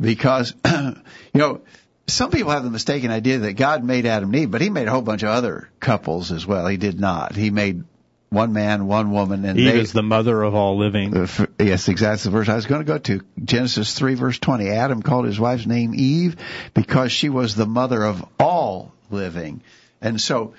because 0.00 0.54
you 0.64 0.94
know 1.34 1.60
some 2.06 2.30
people 2.30 2.50
have 2.50 2.64
the 2.64 2.70
mistaken 2.70 3.10
idea 3.10 3.38
that 3.38 3.54
God 3.54 3.84
made 3.84 4.06
Adam 4.06 4.30
and 4.30 4.36
Eve, 4.36 4.50
but 4.50 4.60
He 4.60 4.70
made 4.70 4.88
a 4.88 4.90
whole 4.90 5.02
bunch 5.02 5.22
of 5.22 5.30
other 5.30 5.70
couples 5.80 6.32
as 6.32 6.46
well. 6.46 6.66
He 6.66 6.76
did 6.76 7.00
not. 7.00 7.34
He 7.34 7.50
made 7.50 7.84
one 8.28 8.52
man, 8.52 8.86
one 8.86 9.12
woman, 9.12 9.44
and 9.44 9.58
Eve 9.58 9.72
they, 9.72 9.80
is 9.80 9.92
the 9.92 10.02
mother 10.02 10.42
of 10.42 10.54
all 10.54 10.78
living. 10.78 11.16
uh, 11.16 11.46
Yes, 11.58 11.88
exactly 11.88 12.30
the 12.30 12.36
verse 12.36 12.48
I 12.48 12.56
was 12.56 12.66
going 12.66 12.80
to 12.80 12.86
go 12.86 12.98
to. 12.98 13.20
Genesis 13.44 13.94
3 13.94 14.14
verse 14.14 14.38
20. 14.38 14.68
Adam 14.70 15.02
called 15.02 15.26
his 15.26 15.38
wife's 15.38 15.66
name 15.66 15.92
Eve 15.94 16.36
because 16.74 17.12
she 17.12 17.28
was 17.28 17.54
the 17.54 17.66
mother 17.66 18.02
of 18.02 18.24
all 18.38 18.92
living. 19.10 19.62
And 20.02 20.20
so, 20.20 20.54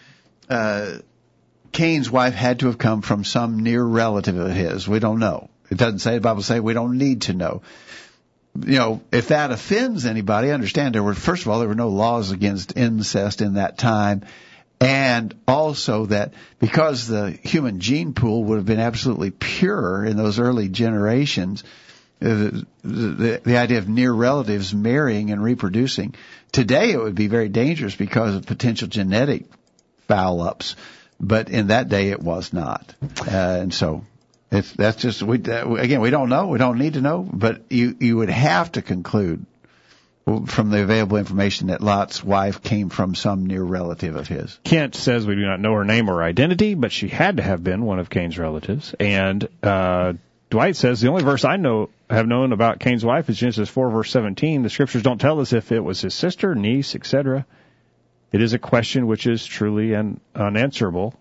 uh, 0.49 0.97
Cain's 1.71 2.09
wife 2.09 2.33
had 2.33 2.59
to 2.59 2.67
have 2.67 2.77
come 2.77 3.01
from 3.01 3.23
some 3.23 3.61
near 3.61 3.83
relative 3.83 4.37
of 4.37 4.51
his. 4.51 4.87
We 4.87 4.99
don't 4.99 5.19
know. 5.19 5.49
It 5.69 5.77
doesn't 5.77 5.99
say, 5.99 6.15
the 6.15 6.21
Bible 6.21 6.43
say 6.43 6.59
we 6.59 6.73
don't 6.73 6.97
need 6.97 7.23
to 7.23 7.33
know. 7.33 7.61
You 8.59 8.77
know, 8.77 9.01
if 9.11 9.29
that 9.29 9.51
offends 9.51 10.05
anybody, 10.05 10.51
understand 10.51 10.93
there 10.93 11.03
were, 11.03 11.15
first 11.15 11.41
of 11.41 11.49
all, 11.49 11.59
there 11.59 11.67
were 11.67 11.75
no 11.75 11.89
laws 11.89 12.31
against 12.31 12.77
incest 12.77 13.41
in 13.41 13.55
that 13.55 13.77
time 13.77 14.23
and 14.83 15.33
also 15.47 16.07
that 16.07 16.33
because 16.59 17.07
the 17.07 17.31
human 17.31 17.79
gene 17.79 18.13
pool 18.13 18.43
would 18.43 18.57
have 18.57 18.65
been 18.65 18.81
absolutely 18.81 19.31
pure 19.31 20.03
in 20.03 20.17
those 20.17 20.39
early 20.39 20.67
generations, 20.67 21.63
the, 22.23 22.65
the, 22.83 23.41
the 23.43 23.57
idea 23.57 23.77
of 23.79 23.89
near 23.89 24.11
relatives 24.11 24.73
marrying 24.73 25.31
and 25.31 25.43
reproducing, 25.43 26.15
today 26.51 26.91
it 26.91 26.97
would 26.97 27.15
be 27.15 27.27
very 27.27 27.49
dangerous 27.49 27.95
because 27.95 28.35
of 28.35 28.45
potential 28.45 28.87
genetic 28.87 29.45
foul 30.07 30.41
ups, 30.41 30.75
but 31.19 31.49
in 31.49 31.67
that 31.67 31.89
day 31.89 32.09
it 32.09 32.21
was 32.21 32.53
not, 32.53 32.93
uh, 33.27 33.59
and 33.61 33.73
so. 33.73 34.05
It's, 34.55 34.71
that's 34.71 34.97
just 34.97 35.23
we 35.23 35.41
uh, 35.45 35.67
again 35.73 35.99
we 35.99 36.11
don't 36.11 36.29
know 36.29 36.45
we 36.45 36.59
don't 36.59 36.77
need 36.77 36.93
to 36.93 37.01
know 37.01 37.27
but 37.27 37.71
you 37.71 37.97
you 37.99 38.17
would 38.17 38.29
have 38.29 38.71
to 38.73 38.83
conclude 38.83 39.47
from 40.45 40.69
the 40.69 40.83
available 40.83 41.17
information 41.17 41.67
that 41.67 41.81
Lot's 41.81 42.23
wife 42.23 42.61
came 42.61 42.89
from 42.89 43.15
some 43.15 43.47
near 43.47 43.63
relative 43.63 44.15
of 44.15 44.27
his. 44.27 44.59
Kent 44.63 44.93
says 44.93 45.25
we 45.25 45.33
do 45.33 45.41
not 45.41 45.59
know 45.59 45.73
her 45.73 45.83
name 45.83 46.07
or 46.07 46.21
identity, 46.21 46.75
but 46.75 46.91
she 46.91 47.07
had 47.07 47.37
to 47.37 47.43
have 47.43 47.63
been 47.63 47.83
one 47.83 47.97
of 47.97 48.11
Cain's 48.11 48.37
relatives. 48.37 48.93
And 48.99 49.47
uh, 49.63 50.13
Dwight 50.49 50.75
says 50.75 51.01
the 51.01 51.09
only 51.09 51.23
verse 51.23 51.45
I 51.45 51.57
know 51.57 51.89
have 52.15 52.27
known 52.27 52.51
about 52.51 52.79
Cain's 52.79 53.03
wife 53.03 53.29
is 53.29 53.37
Genesis 53.37 53.69
4 53.69 53.89
verse 53.89 54.11
17. 54.11 54.63
The 54.63 54.69
scriptures 54.69 55.03
don't 55.03 55.19
tell 55.19 55.39
us 55.39 55.53
if 55.53 55.71
it 55.71 55.79
was 55.79 56.01
his 56.01 56.13
sister, 56.13 56.55
niece, 56.55 56.95
etc. 56.95 57.45
It 58.31 58.41
is 58.41 58.53
a 58.53 58.59
question 58.59 59.07
which 59.07 59.27
is 59.27 59.45
truly 59.45 59.95
un- 59.95 60.19
unanswerable. 60.35 61.13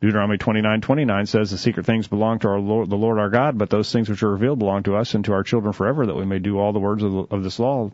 Deuteronomy 0.00 0.38
29:29 0.38 1.26
says, 1.26 1.50
"The 1.50 1.58
secret 1.58 1.84
things 1.84 2.06
belong 2.06 2.38
to 2.40 2.48
our 2.48 2.60
Lord, 2.60 2.88
the 2.88 2.96
Lord 2.96 3.18
our 3.18 3.30
God, 3.30 3.58
but 3.58 3.68
those 3.68 3.92
things 3.92 4.08
which 4.08 4.22
are 4.22 4.30
revealed 4.30 4.60
belong 4.60 4.84
to 4.84 4.94
us 4.94 5.14
and 5.14 5.24
to 5.24 5.32
our 5.32 5.42
children 5.42 5.72
forever, 5.72 6.06
that 6.06 6.14
we 6.14 6.24
may 6.24 6.38
do 6.38 6.58
all 6.58 6.72
the 6.72 6.78
words 6.78 7.02
of, 7.02 7.12
the, 7.12 7.26
of 7.34 7.42
this 7.42 7.58
law." 7.58 7.90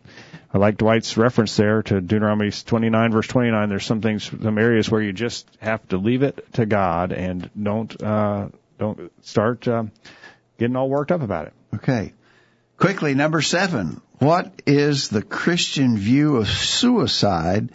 I 0.52 0.58
like 0.58 0.76
Dwight's 0.76 1.16
reference 1.16 1.56
there 1.56 1.82
to 1.84 2.02
Deuteronomy 2.02 2.50
29 2.50 3.10
verse 3.10 3.26
29. 3.26 3.68
There's 3.70 3.86
some 3.86 4.02
things, 4.02 4.24
some 4.24 4.58
areas 4.58 4.90
where 4.90 5.00
you 5.00 5.14
just 5.14 5.48
have 5.60 5.86
to 5.88 5.96
leave 5.96 6.22
it 6.22 6.46
to 6.54 6.66
God 6.66 7.12
and 7.12 7.48
don't 7.60 8.02
uh, 8.02 8.48
don't 8.78 9.10
start 9.24 9.66
uh, 9.66 9.84
getting 10.58 10.76
all 10.76 10.90
worked 10.90 11.10
up 11.10 11.22
about 11.22 11.46
it. 11.46 11.52
Okay. 11.76 12.12
Quickly, 12.78 13.14
number 13.14 13.40
seven. 13.40 14.00
What 14.18 14.62
is 14.66 15.08
the 15.08 15.22
Christian 15.22 15.96
view 15.96 16.36
of 16.36 16.48
suicide? 16.48 17.70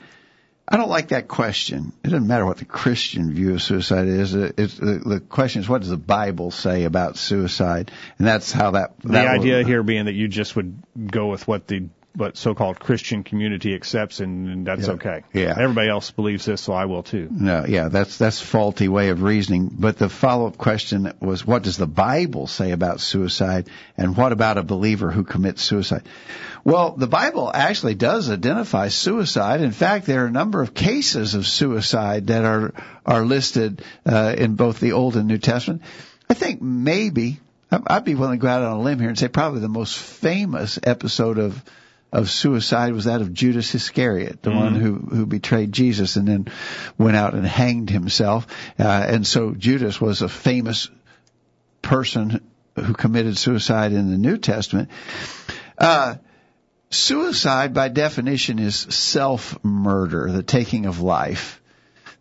I 0.68 0.78
don't 0.78 0.90
like 0.90 1.10
that 1.10 1.28
question. 1.28 1.94
It 2.04 2.10
doesn't 2.10 2.28
matter 2.28 2.46
what 2.46 2.58
the 2.58 2.66
Christian 2.66 3.34
view 3.34 3.56
of 3.56 3.62
suicide 3.62 4.08
is. 4.08 4.36
It's, 4.36 4.76
the, 4.76 5.02
the 5.04 5.20
question 5.20 5.62
is, 5.62 5.70
what 5.70 5.82
does 5.82 5.90
the 5.90 5.98
Bible 5.98 6.52
say 6.52 6.84
about 6.84 7.18
suicide? 7.18 7.92
And 8.20 8.28
that's 8.28 8.52
how 8.52 8.72
that. 8.72 9.00
The 9.00 9.14
that 9.14 9.28
idea 9.28 9.58
will- 9.58 9.66
here 9.66 9.84
being 9.84 10.06
that 10.06 10.14
you 10.14 10.28
just 10.28 10.56
would 10.56 10.78
go 11.08 11.28
with 11.28 11.48
what 11.48 11.68
the 11.68 11.88
what 12.20 12.38
so-called 12.38 12.80
Christian 12.80 13.24
community 13.24 13.74
accepts, 13.74 14.20
and, 14.20 14.50
and 14.50 14.68
that's 14.68 14.88
Yeah. 14.88 14.94
okay. 14.94 15.24
Yeah. 15.34 15.56
Everybody 15.58 15.90
else 15.90 16.12
believes 16.12 16.46
this, 16.46 16.62
so 16.62 16.74
I 16.74 16.86
will 16.86 17.02
too. 17.04 17.28
No, 17.32 17.66
yeah, 17.68 17.88
that's 17.90 18.18
that's 18.18 18.42
faulty 18.42 18.88
way 18.88 19.10
of 19.10 19.22
reasoning. 19.24 19.70
But 19.72 19.98
the 19.98 20.10
follow-up 20.10 20.58
question 20.58 21.12
was, 21.22 21.48
what 21.48 21.64
does 21.64 21.78
the 21.78 21.88
Bible 21.88 22.48
say 22.48 22.72
about 22.72 23.00
suicide, 23.00 23.70
and 23.98 24.16
what 24.16 24.32
about 24.32 24.58
a 24.58 24.64
believer 24.64 25.10
who 25.12 25.24
commits 25.24 25.62
suicide? 25.64 26.04
Well, 26.66 26.96
the 26.98 27.08
Bible 27.08 27.50
actually 27.54 27.96
does 27.96 28.30
identify 28.30 28.90
suicide. 28.90 29.62
In 29.62 29.72
fact, 29.72 30.06
there 30.06 30.24
are 30.24 30.28
a 30.28 30.32
number 30.32 30.62
of 30.62 30.74
cases 30.74 31.34
of 31.34 31.48
suicide 31.48 32.28
that 32.28 32.44
are 32.44 32.74
are 33.06 33.26
listed 33.26 33.82
uh, 34.06 34.36
in 34.38 34.56
both 34.56 34.80
the 34.80 34.92
Old 34.92 35.16
and 35.16 35.28
New 35.28 35.38
Testament. 35.38 35.82
I 36.30 36.34
think 36.34 36.62
maybe 36.62 37.40
I'd 37.72 38.04
be 38.04 38.16
willing 38.16 38.40
to 38.40 38.42
go 38.42 38.48
out 38.50 38.64
on 38.64 38.78
a 38.78 38.82
limb 38.82 39.00
here 39.00 39.10
and 39.10 39.18
say 39.18 39.28
probably 39.28 39.62
the 39.62 39.70
most 39.70 39.98
famous 39.98 40.80
episode 40.84 41.38
of 41.38 41.64
of 42.12 42.30
suicide 42.30 42.94
was 42.94 43.06
that 43.06 43.22
of 43.22 43.34
Judas 43.34 43.74
Iscariot, 43.76 44.42
the 44.42 44.52
one 44.52 44.76
who 44.76 44.96
who 44.96 45.26
betrayed 45.26 45.72
Jesus 45.72 46.16
and 46.16 46.28
then 46.28 46.48
went 46.98 47.16
out 47.16 47.36
and 47.36 47.46
hanged 47.46 47.90
himself. 47.90 48.48
Uh, 48.80 48.84
and 49.08 49.28
so 49.28 49.52
Judas 49.52 50.02
was 50.02 50.22
a 50.22 50.30
famous 50.30 50.90
person 51.82 52.42
who 52.76 52.94
committed 52.94 53.38
suicide 53.38 53.94
in 53.94 54.10
the 54.10 54.18
New 54.18 54.38
Testament. 54.38 54.90
Uh, 55.78 56.16
suicide, 56.90 57.74
by 57.74 57.90
definition, 57.90 58.60
is 58.60 58.76
self-murder, 58.76 60.32
the 60.32 60.44
taking 60.44 60.86
of 60.86 61.02
life. 61.02 61.62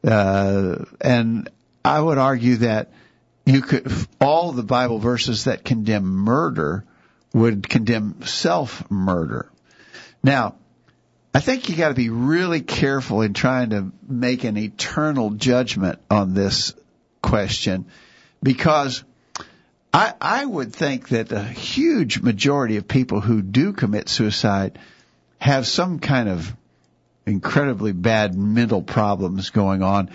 Uh, 0.06 0.84
and 1.00 1.48
I 1.84 2.00
would 2.00 2.18
argue 2.18 2.56
that 2.56 2.92
you 3.46 3.62
could 3.62 3.90
all 4.20 4.52
the 4.52 4.62
Bible 4.62 4.98
verses 4.98 5.44
that 5.44 5.64
condemn 5.64 6.04
murder 6.04 6.84
would 7.32 7.68
condemn 7.68 8.22
self-murder. 8.22 9.50
Now, 10.22 10.56
I 11.34 11.40
think 11.40 11.68
you 11.68 11.76
got 11.76 11.88
to 11.88 11.94
be 11.94 12.10
really 12.10 12.60
careful 12.60 13.22
in 13.22 13.34
trying 13.34 13.70
to 13.70 13.92
make 14.06 14.44
an 14.44 14.56
eternal 14.56 15.30
judgment 15.30 16.00
on 16.10 16.34
this 16.34 16.74
question 17.22 17.86
because 18.42 19.04
I, 19.92 20.14
I 20.20 20.44
would 20.44 20.72
think 20.72 21.08
that 21.10 21.32
a 21.32 21.42
huge 21.42 22.20
majority 22.20 22.76
of 22.76 22.88
people 22.88 23.20
who 23.20 23.42
do 23.42 23.72
commit 23.72 24.08
suicide 24.08 24.78
have 25.40 25.66
some 25.66 25.98
kind 25.98 26.28
of 26.28 26.54
incredibly 27.26 27.92
bad 27.92 28.34
mental 28.34 28.82
problems 28.82 29.50
going 29.50 29.82
on. 29.82 30.10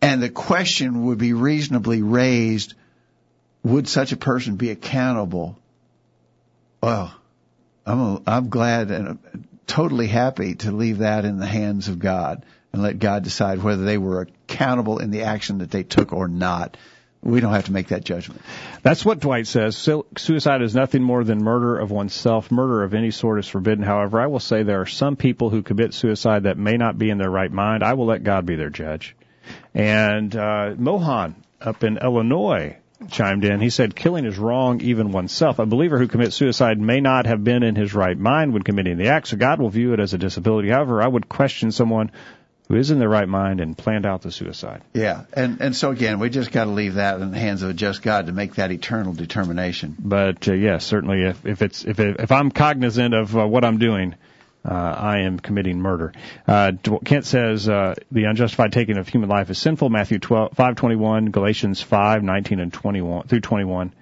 And 0.00 0.22
the 0.22 0.30
question 0.30 1.06
would 1.06 1.18
be 1.18 1.32
reasonably 1.32 2.02
raised, 2.02 2.74
would 3.62 3.88
such 3.88 4.12
a 4.12 4.16
person 4.16 4.56
be 4.56 4.70
accountable? 4.70 5.58
Well, 6.82 7.14
I'm, 7.86 8.22
I'm 8.26 8.48
glad 8.48 8.90
and 8.90 9.18
totally 9.66 10.06
happy 10.06 10.54
to 10.56 10.72
leave 10.72 10.98
that 10.98 11.24
in 11.24 11.38
the 11.38 11.46
hands 11.46 11.88
of 11.88 11.98
God 11.98 12.44
and 12.72 12.82
let 12.82 12.98
God 12.98 13.22
decide 13.22 13.62
whether 13.62 13.84
they 13.84 13.98
were 13.98 14.22
accountable 14.22 14.98
in 14.98 15.10
the 15.10 15.22
action 15.22 15.58
that 15.58 15.70
they 15.70 15.82
took 15.82 16.12
or 16.12 16.28
not. 16.28 16.76
We 17.22 17.40
don't 17.40 17.54
have 17.54 17.66
to 17.66 17.72
make 17.72 17.88
that 17.88 18.04
judgment. 18.04 18.42
That's 18.82 19.04
what 19.04 19.20
Dwight 19.20 19.46
says. 19.46 19.76
Suicide 19.76 20.60
is 20.60 20.74
nothing 20.74 21.02
more 21.02 21.24
than 21.24 21.42
murder 21.42 21.78
of 21.78 21.90
oneself. 21.90 22.50
Murder 22.50 22.82
of 22.82 22.92
any 22.92 23.10
sort 23.10 23.38
is 23.38 23.48
forbidden. 23.48 23.82
However, 23.82 24.20
I 24.20 24.26
will 24.26 24.40
say 24.40 24.62
there 24.62 24.82
are 24.82 24.86
some 24.86 25.16
people 25.16 25.48
who 25.48 25.62
commit 25.62 25.94
suicide 25.94 26.42
that 26.42 26.58
may 26.58 26.76
not 26.76 26.98
be 26.98 27.08
in 27.08 27.16
their 27.16 27.30
right 27.30 27.50
mind. 27.50 27.82
I 27.82 27.94
will 27.94 28.06
let 28.06 28.24
God 28.24 28.44
be 28.44 28.56
their 28.56 28.68
judge. 28.68 29.16
And 29.72 30.36
uh, 30.36 30.74
Mohan 30.76 31.36
up 31.62 31.82
in 31.82 31.96
Illinois 31.96 32.76
chimed 33.10 33.44
in. 33.44 33.60
He 33.60 33.70
said, 33.70 33.94
"Killing 33.94 34.24
is 34.24 34.38
wrong, 34.38 34.80
even 34.80 35.12
oneself. 35.12 35.58
A 35.58 35.66
believer 35.66 35.98
who 35.98 36.08
commits 36.08 36.36
suicide 36.36 36.80
may 36.80 37.00
not 37.00 37.26
have 37.26 37.42
been 37.44 37.62
in 37.62 37.74
his 37.74 37.94
right 37.94 38.18
mind 38.18 38.52
when 38.52 38.62
committing 38.62 38.98
the 38.98 39.08
act, 39.08 39.28
so 39.28 39.36
God 39.36 39.60
will 39.60 39.70
view 39.70 39.92
it 39.92 40.00
as 40.00 40.14
a 40.14 40.18
disability. 40.18 40.68
However, 40.70 41.02
I 41.02 41.08
would 41.08 41.28
question 41.28 41.70
someone 41.72 42.10
who 42.68 42.76
is 42.76 42.90
in 42.90 42.98
their 42.98 43.08
right 43.08 43.28
mind 43.28 43.60
and 43.60 43.76
planned 43.76 44.06
out 44.06 44.22
the 44.22 44.30
suicide." 44.30 44.82
Yeah, 44.92 45.24
and 45.32 45.60
and 45.60 45.76
so 45.76 45.90
again, 45.90 46.18
we 46.18 46.30
just 46.30 46.50
got 46.50 46.64
to 46.64 46.70
leave 46.70 46.94
that 46.94 47.20
in 47.20 47.30
the 47.30 47.38
hands 47.38 47.62
of 47.62 47.70
a 47.70 47.74
just 47.74 48.02
God 48.02 48.26
to 48.26 48.32
make 48.32 48.54
that 48.56 48.70
eternal 48.72 49.12
determination. 49.12 49.96
But 49.98 50.48
uh, 50.48 50.54
yes, 50.54 50.84
certainly 50.84 51.22
if, 51.22 51.44
if 51.46 51.62
it's 51.62 51.84
if 51.84 52.00
it, 52.00 52.16
if 52.20 52.32
I'm 52.32 52.50
cognizant 52.50 53.14
of 53.14 53.36
uh, 53.36 53.46
what 53.46 53.64
I'm 53.64 53.78
doing, 53.78 54.14
uh, 54.64 54.72
I 54.72 55.20
am 55.20 55.38
committing 55.38 55.80
murder. 55.80 56.12
Uh, 56.46 56.72
Kent 57.04 57.26
says 57.26 57.68
uh, 57.68 57.94
the 58.10 58.24
unjustified 58.24 58.72
taking 58.72 58.96
of 58.96 59.08
human 59.08 59.28
life 59.28 59.50
is 59.50 59.58
sinful. 59.58 59.90
Matthew 59.90 60.18
12, 60.18 60.52
5:21, 60.56 61.30
Galatians 61.30 61.84
5:19 61.84 62.62
and 62.62 62.72
21 62.72 63.26
through 63.26 63.40
21. 63.40 63.92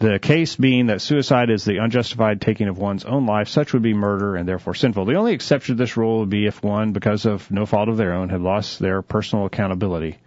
The 0.00 0.20
case 0.20 0.54
being 0.54 0.86
that 0.86 1.00
suicide 1.00 1.50
is 1.50 1.64
the 1.64 1.78
unjustified 1.78 2.40
taking 2.40 2.68
of 2.68 2.78
one's 2.78 3.04
own 3.04 3.26
life, 3.26 3.48
such 3.48 3.72
would 3.72 3.82
be 3.82 3.94
murder 3.94 4.36
and 4.36 4.48
therefore 4.48 4.74
sinful. 4.74 5.06
The 5.06 5.16
only 5.16 5.32
exception 5.32 5.76
to 5.76 5.82
this 5.82 5.96
rule 5.96 6.20
would 6.20 6.30
be 6.30 6.46
if 6.46 6.62
one, 6.62 6.92
because 6.92 7.26
of 7.26 7.50
no 7.50 7.66
fault 7.66 7.88
of 7.88 7.96
their 7.96 8.12
own, 8.12 8.28
had 8.28 8.40
lost 8.40 8.78
their 8.78 9.02
personal 9.02 9.46
accountability. 9.46 10.18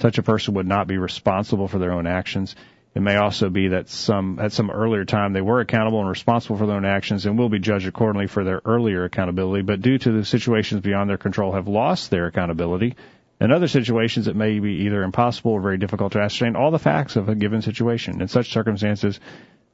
Such 0.00 0.18
a 0.18 0.22
person 0.24 0.54
would 0.54 0.66
not 0.66 0.88
be 0.88 0.98
responsible 0.98 1.68
for 1.68 1.78
their 1.78 1.92
own 1.92 2.08
actions. 2.08 2.56
It 2.92 3.02
may 3.02 3.16
also 3.16 3.50
be 3.50 3.68
that 3.68 3.88
some 3.88 4.40
at 4.40 4.52
some 4.52 4.70
earlier 4.70 5.04
time 5.04 5.32
they 5.32 5.40
were 5.40 5.60
accountable 5.60 6.00
and 6.00 6.08
responsible 6.08 6.56
for 6.56 6.66
their 6.66 6.76
own 6.76 6.84
actions 6.84 7.24
and 7.24 7.38
will 7.38 7.48
be 7.48 7.60
judged 7.60 7.86
accordingly 7.86 8.26
for 8.26 8.42
their 8.42 8.60
earlier 8.64 9.04
accountability, 9.04 9.62
but 9.62 9.80
due 9.80 9.96
to 9.98 10.10
the 10.10 10.24
situations 10.24 10.80
beyond 10.80 11.08
their 11.08 11.16
control 11.16 11.52
have 11.52 11.68
lost 11.68 12.10
their 12.10 12.26
accountability. 12.26 12.96
In 13.40 13.52
other 13.52 13.68
situations, 13.68 14.26
it 14.26 14.36
may 14.36 14.58
be 14.58 14.84
either 14.86 15.02
impossible 15.02 15.52
or 15.52 15.60
very 15.60 15.78
difficult 15.78 16.12
to 16.12 16.20
ascertain 16.20 16.56
all 16.56 16.70
the 16.72 16.78
facts 16.78 17.16
of 17.16 17.28
a 17.28 17.34
given 17.34 17.62
situation. 17.62 18.20
In 18.20 18.28
such 18.28 18.50
circumstances, 18.50 19.20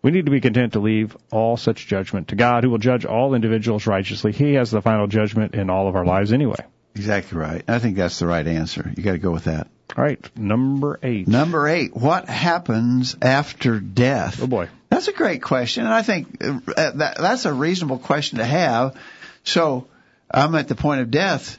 we 0.03 0.11
need 0.11 0.27
to 0.27 0.31
be 0.31 0.41
content 0.41 0.75
to 0.75 0.79
leave 0.79 1.17
all 1.33 1.57
such 1.57 1.87
judgment 1.87 2.29
to 2.29 2.37
God, 2.37 2.64
who 2.64 2.71
will 2.71 2.79
judge 2.79 3.05
all 3.07 3.35
individuals 3.35 3.87
righteously. 3.87 4.31
He 4.31 4.55
has 4.55 4.71
the 4.71 4.83
final 4.83 5.07
judgment 5.07 5.55
in 5.55 5.71
all 5.71 5.89
of 5.89 5.97
our 5.97 6.05
lives 6.05 6.33
anyway. 6.33 6.64
Exactly 6.97 7.38
right. 7.38 7.62
I 7.68 7.78
think 7.78 7.97
that's 7.97 8.18
the 8.18 8.26
right 8.26 8.47
answer. 8.47 8.90
You 8.97 9.03
got 9.03 9.12
to 9.12 9.18
go 9.18 9.30
with 9.30 9.44
that. 9.44 9.68
All 9.97 10.03
right, 10.03 10.36
number 10.36 10.99
eight. 11.03 11.28
Number 11.28 11.68
eight, 11.68 11.94
what 11.94 12.26
happens 12.26 13.16
after 13.20 13.78
death? 13.80 14.42
Oh 14.42 14.47
boy. 14.47 14.68
That's 14.88 15.09
a 15.09 15.12
great 15.12 15.42
question, 15.42 15.84
and 15.84 15.92
I 15.92 16.03
think 16.03 16.42
uh, 16.42 16.59
that 16.74 17.16
that's 17.18 17.44
a 17.44 17.53
reasonable 17.53 17.99
question 17.99 18.38
to 18.38 18.44
have. 18.44 18.97
So 19.44 19.88
I'm 20.30 20.55
at 20.55 20.68
the 20.68 20.74
point 20.74 21.03
of 21.03 21.11
death. 21.11 21.59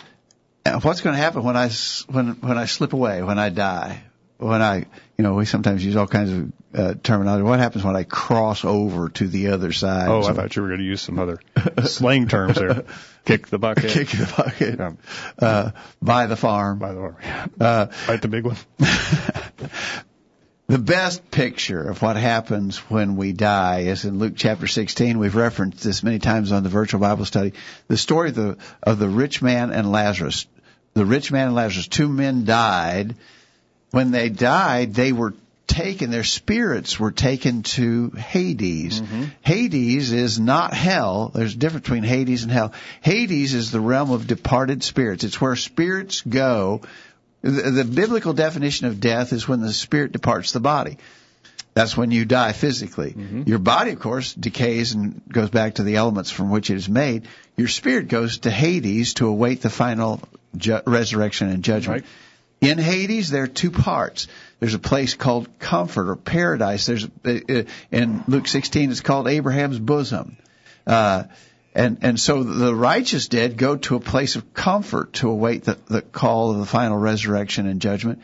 What's 0.81 1.01
going 1.01 1.15
to 1.15 1.21
happen 1.21 1.43
when 1.43 1.55
I 1.55 1.69
when 2.07 2.29
when 2.41 2.57
I 2.57 2.65
slip 2.65 2.93
away, 2.93 3.21
when 3.21 3.37
I 3.37 3.49
die, 3.49 4.01
when 4.37 4.61
I 4.61 4.85
you 5.17 5.23
know 5.23 5.33
we 5.35 5.45
sometimes 5.45 5.83
use 5.83 5.95
all 5.95 6.07
kinds 6.07 6.31
of 6.31 6.51
uh, 6.73 6.93
terminology. 7.01 7.43
What 7.43 7.59
happens 7.59 7.83
when 7.83 7.95
I 7.95 8.03
cross 8.03 8.63
over 8.65 9.09
to 9.09 9.27
the 9.27 9.47
other 9.49 9.71
side? 9.71 10.07
Oh, 10.09 10.23
I 10.23 10.33
thought 10.33 10.55
you 10.55 10.61
were 10.61 10.67
going 10.69 10.79
to 10.79 10.85
use 10.85 11.01
some 11.01 11.19
other 11.19 11.39
slang 11.85 12.27
terms 12.27 12.55
there. 12.55 12.83
Kick 13.25 13.47
the 13.47 13.57
bucket. 13.59 13.91
kick 13.91 14.07
the 14.07 14.33
bucket, 14.37 14.79
Yeah. 14.79 14.91
uh, 15.39 15.71
buy 16.01 16.27
the 16.27 16.37
farm. 16.37 16.79
By 16.79 16.93
the 16.93 17.01
way, 17.01 17.11
Uh, 17.59 17.87
bite 18.07 18.21
the 18.21 18.27
big 18.29 18.45
one. 18.45 18.55
The 20.67 20.77
best 20.77 21.31
picture 21.31 21.81
of 21.81 22.01
what 22.01 22.17
happens 22.17 22.77
when 22.89 23.15
we 23.15 23.31
die 23.31 23.83
is 23.83 24.03
in 24.03 24.19
Luke 24.19 24.33
chapter 24.35 24.67
16. 24.67 25.17
We've 25.17 25.33
referenced 25.33 25.81
this 25.81 26.03
many 26.03 26.19
times 26.19 26.51
on 26.51 26.63
the 26.63 26.67
virtual 26.69 26.99
Bible 26.99 27.23
study. 27.23 27.53
The 27.87 27.95
story 27.95 28.29
of 28.29 28.35
the, 28.35 28.57
of 28.83 28.99
the 28.99 29.07
rich 29.07 29.41
man 29.41 29.71
and 29.71 29.89
Lazarus. 29.89 30.45
The 30.93 31.05
rich 31.05 31.31
man 31.31 31.47
and 31.47 31.55
Lazarus, 31.55 31.87
two 31.87 32.09
men 32.09 32.43
died. 32.43 33.15
When 33.91 34.11
they 34.11 34.29
died, 34.29 34.93
they 34.93 35.11
were 35.11 35.33
taken, 35.65 36.11
their 36.11 36.23
spirits 36.23 36.99
were 36.99 37.11
taken 37.11 37.63
to 37.63 38.09
Hades. 38.11 39.01
Mm-hmm. 39.01 39.23
Hades 39.41 40.11
is 40.11 40.39
not 40.39 40.73
hell. 40.73 41.31
There's 41.33 41.53
a 41.53 41.57
difference 41.57 41.83
between 41.83 42.03
Hades 42.03 42.43
and 42.43 42.51
hell. 42.51 42.73
Hades 43.01 43.53
is 43.53 43.71
the 43.71 43.79
realm 43.79 44.11
of 44.11 44.27
departed 44.27 44.83
spirits. 44.83 45.23
It's 45.23 45.39
where 45.39 45.55
spirits 45.55 46.21
go 46.21 46.81
the, 47.41 47.71
the 47.71 47.85
biblical 47.85 48.33
definition 48.33 48.87
of 48.87 48.99
death 48.99 49.33
is 49.33 49.47
when 49.47 49.61
the 49.61 49.73
spirit 49.73 50.11
departs 50.11 50.51
the 50.51 50.59
body. 50.59 50.97
That's 51.73 51.95
when 51.95 52.09
you 52.09 52.25
die 52.25 52.53
physically. 52.53 53.11
Mm-hmm. 53.11 53.43
Your 53.45 53.59
body, 53.59 53.91
of 53.91 53.99
course, 53.99 54.33
decays 54.33 54.93
and 54.93 55.21
goes 55.31 55.51
back 55.51 55.75
to 55.75 55.83
the 55.83 55.97
elements 55.97 56.31
from 56.31 56.49
which 56.49 56.71
it 56.71 56.75
is 56.75 56.89
made. 56.89 57.27
Your 57.55 57.67
spirit 57.67 58.07
goes 58.07 58.39
to 58.39 58.51
Hades 58.51 59.13
to 59.15 59.27
await 59.27 59.61
the 59.61 59.69
final 59.69 60.21
ju- 60.55 60.81
resurrection 60.87 61.49
and 61.49 61.63
judgment. 61.63 62.01
Right. 62.01 62.11
In 62.59 62.79
Hades, 62.79 63.29
there 63.29 63.43
are 63.43 63.47
two 63.47 63.71
parts. 63.71 64.27
There's 64.59 64.73
a 64.73 64.79
place 64.79 65.13
called 65.13 65.59
comfort 65.59 66.09
or 66.09 66.15
paradise. 66.15 66.87
There's 66.87 67.05
uh, 67.05 67.63
in 67.91 68.23
Luke 68.27 68.47
16, 68.47 68.91
it's 68.91 69.01
called 69.01 69.27
Abraham's 69.27 69.79
bosom. 69.79 70.37
Uh, 70.85 71.25
and 71.75 71.99
and 72.01 72.19
so 72.19 72.41
the 72.41 72.73
righteous 72.73 73.27
dead 73.27 73.57
go 73.57 73.75
to 73.75 73.95
a 73.95 73.99
place 73.99 74.35
of 74.35 74.53
comfort 74.55 75.13
to 75.13 75.29
await 75.29 75.65
the, 75.65 75.77
the 75.87 76.01
call 76.01 76.51
of 76.51 76.57
the 76.57 76.65
final 76.65 76.97
resurrection 76.97 77.67
and 77.67 77.79
judgment. 77.79 78.23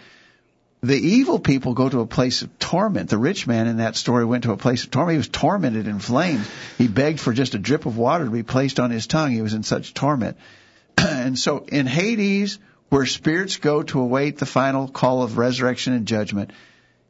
The 0.81 0.97
evil 0.97 1.39
people 1.39 1.75
go 1.75 1.87
to 1.87 2.01
a 2.01 2.07
place 2.07 2.41
of 2.41 2.57
torment. 2.57 3.09
The 3.09 3.17
rich 3.17 3.45
man 3.45 3.67
in 3.67 3.77
that 3.77 3.95
story 3.95 4.25
went 4.25 4.45
to 4.45 4.51
a 4.51 4.57
place 4.57 4.83
of 4.83 4.91
torment. 4.91 5.13
He 5.13 5.17
was 5.17 5.27
tormented 5.29 5.87
in 5.87 5.99
flames. 5.99 6.45
He 6.77 6.87
begged 6.87 7.19
for 7.19 7.31
just 7.31 7.53
a 7.53 7.59
drip 7.59 7.85
of 7.85 7.95
water 7.95 8.25
to 8.25 8.31
be 8.31 8.43
placed 8.43 8.79
on 8.79 8.89
his 8.89 9.07
tongue. 9.07 9.31
He 9.31 9.41
was 9.41 9.53
in 9.53 9.63
such 9.63 9.93
torment. 9.93 10.35
and 10.97 11.37
so 11.37 11.63
in 11.67 11.85
Hades, 11.85 12.59
where 12.93 13.07
spirits 13.07 13.57
go 13.57 13.81
to 13.81 13.99
await 13.99 14.37
the 14.37 14.45
final 14.45 14.87
call 14.87 15.23
of 15.23 15.39
resurrection 15.39 15.93
and 15.93 16.05
judgment. 16.05 16.51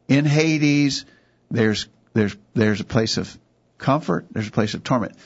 In 0.07 0.23
Hades, 0.23 1.03
there's 1.51 1.89
there's 2.13 2.37
there's 2.53 2.79
a 2.79 2.85
place 2.85 3.17
of 3.17 3.37
comfort, 3.77 4.27
there's 4.31 4.47
a 4.47 4.51
place 4.51 4.75
of 4.75 4.85
torment. 4.85 5.17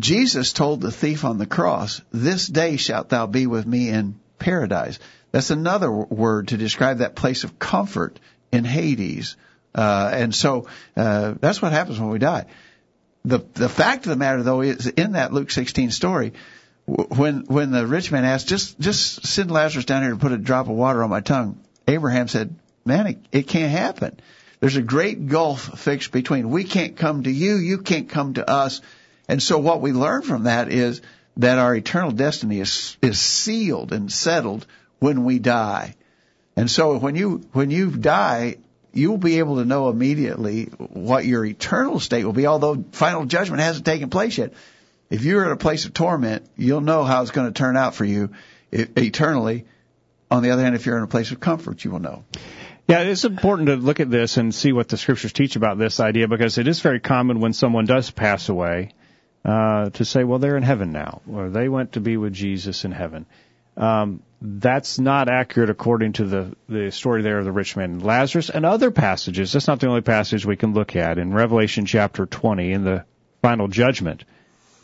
Jesus 0.00 0.52
told 0.52 0.80
the 0.80 0.90
thief 0.90 1.24
on 1.24 1.38
the 1.38 1.46
cross, 1.46 2.00
"This 2.10 2.48
day 2.48 2.76
shalt 2.76 3.10
thou 3.10 3.28
be 3.28 3.46
with 3.46 3.66
me 3.68 3.88
in 3.88 4.18
paradise." 4.40 4.98
That's 5.30 5.50
another 5.50 5.92
word 5.92 6.48
to 6.48 6.56
describe 6.56 6.98
that 6.98 7.14
place 7.14 7.44
of 7.44 7.60
comfort 7.60 8.18
in 8.50 8.64
Hades. 8.64 9.36
Uh, 9.76 10.10
and 10.12 10.34
so 10.34 10.66
uh, 10.96 11.34
that's 11.38 11.62
what 11.62 11.70
happens 11.70 12.00
when 12.00 12.10
we 12.10 12.18
die. 12.18 12.46
The 13.24 13.46
the 13.54 13.68
fact 13.68 14.06
of 14.06 14.10
the 14.10 14.16
matter, 14.16 14.42
though, 14.42 14.62
is 14.62 14.88
in 14.88 15.12
that 15.12 15.32
Luke 15.32 15.52
16 15.52 15.92
story, 15.92 16.32
when 16.86 17.44
when 17.46 17.70
the 17.70 17.86
rich 17.86 18.12
man 18.12 18.24
asked, 18.24 18.48
just 18.48 18.78
just 18.78 19.26
send 19.26 19.50
Lazarus 19.50 19.86
down 19.86 20.02
here 20.02 20.10
to 20.10 20.16
put 20.16 20.32
a 20.32 20.38
drop 20.38 20.68
of 20.68 20.74
water 20.74 21.02
on 21.02 21.10
my 21.10 21.20
tongue, 21.20 21.58
Abraham 21.88 22.28
said, 22.28 22.54
"Man, 22.84 23.06
it, 23.06 23.18
it 23.32 23.42
can't 23.46 23.70
happen. 23.70 24.20
There's 24.60 24.76
a 24.76 24.82
great 24.82 25.26
gulf 25.26 25.78
fixed 25.78 26.12
between. 26.12 26.50
We 26.50 26.64
can't 26.64 26.96
come 26.96 27.22
to 27.22 27.30
you, 27.30 27.56
you 27.56 27.78
can't 27.78 28.08
come 28.08 28.34
to 28.34 28.48
us." 28.48 28.80
And 29.28 29.42
so 29.42 29.58
what 29.58 29.80
we 29.80 29.92
learn 29.92 30.22
from 30.22 30.44
that 30.44 30.70
is 30.70 31.00
that 31.38 31.58
our 31.58 31.74
eternal 31.74 32.10
destiny 32.10 32.60
is 32.60 32.96
is 33.00 33.18
sealed 33.18 33.92
and 33.92 34.12
settled 34.12 34.66
when 34.98 35.24
we 35.24 35.38
die. 35.38 35.94
And 36.54 36.70
so 36.70 36.98
when 36.98 37.16
you 37.16 37.48
when 37.52 37.70
you 37.70 37.90
die, 37.92 38.58
you'll 38.92 39.16
be 39.16 39.38
able 39.38 39.56
to 39.56 39.64
know 39.64 39.88
immediately 39.88 40.64
what 40.64 41.24
your 41.24 41.46
eternal 41.46 41.98
state 41.98 42.24
will 42.24 42.34
be, 42.34 42.46
although 42.46 42.84
final 42.92 43.24
judgment 43.24 43.62
hasn't 43.62 43.86
taken 43.86 44.10
place 44.10 44.36
yet 44.36 44.52
if 45.10 45.24
you're 45.24 45.44
in 45.44 45.52
a 45.52 45.56
place 45.56 45.84
of 45.84 45.94
torment, 45.94 46.48
you'll 46.56 46.80
know 46.80 47.04
how 47.04 47.22
it's 47.22 47.30
going 47.30 47.52
to 47.52 47.56
turn 47.56 47.76
out 47.76 47.94
for 47.94 48.04
you 48.04 48.30
eternally. 48.72 49.66
On 50.30 50.42
the 50.42 50.50
other 50.50 50.62
hand, 50.62 50.74
if 50.74 50.86
you're 50.86 50.96
in 50.96 51.04
a 51.04 51.08
place 51.08 51.30
of 51.30 51.40
comfort, 51.40 51.84
you 51.84 51.90
will 51.90 52.00
know. 52.00 52.24
Yeah, 52.88 53.00
it's 53.00 53.24
important 53.24 53.68
to 53.68 53.76
look 53.76 54.00
at 54.00 54.10
this 54.10 54.36
and 54.36 54.54
see 54.54 54.72
what 54.72 54.88
the 54.88 54.96
scriptures 54.96 55.32
teach 55.32 55.56
about 55.56 55.78
this 55.78 56.00
idea 56.00 56.28
because 56.28 56.58
it 56.58 56.68
is 56.68 56.80
very 56.80 57.00
common 57.00 57.40
when 57.40 57.52
someone 57.52 57.86
does 57.86 58.10
pass 58.10 58.48
away 58.48 58.90
uh, 59.44 59.90
to 59.90 60.04
say, 60.04 60.24
well, 60.24 60.38
they're 60.38 60.56
in 60.56 60.62
heaven 60.62 60.92
now, 60.92 61.22
or 61.30 61.48
they 61.48 61.68
went 61.68 61.92
to 61.92 62.00
be 62.00 62.16
with 62.16 62.32
Jesus 62.32 62.84
in 62.84 62.92
heaven. 62.92 63.26
Um, 63.76 64.22
that's 64.40 64.98
not 64.98 65.28
accurate 65.28 65.70
according 65.70 66.12
to 66.14 66.24
the, 66.24 66.56
the 66.68 66.90
story 66.90 67.22
there 67.22 67.38
of 67.38 67.44
the 67.44 67.52
rich 67.52 67.76
man 67.76 67.92
and 67.92 68.04
Lazarus 68.04 68.50
and 68.50 68.66
other 68.66 68.90
passages. 68.90 69.52
That's 69.52 69.66
not 69.66 69.80
the 69.80 69.88
only 69.88 70.02
passage 70.02 70.44
we 70.44 70.56
can 70.56 70.74
look 70.74 70.94
at. 70.96 71.18
In 71.18 71.32
Revelation 71.32 71.86
chapter 71.86 72.26
20, 72.26 72.72
in 72.72 72.84
the 72.84 73.04
final 73.40 73.68
judgment, 73.68 74.24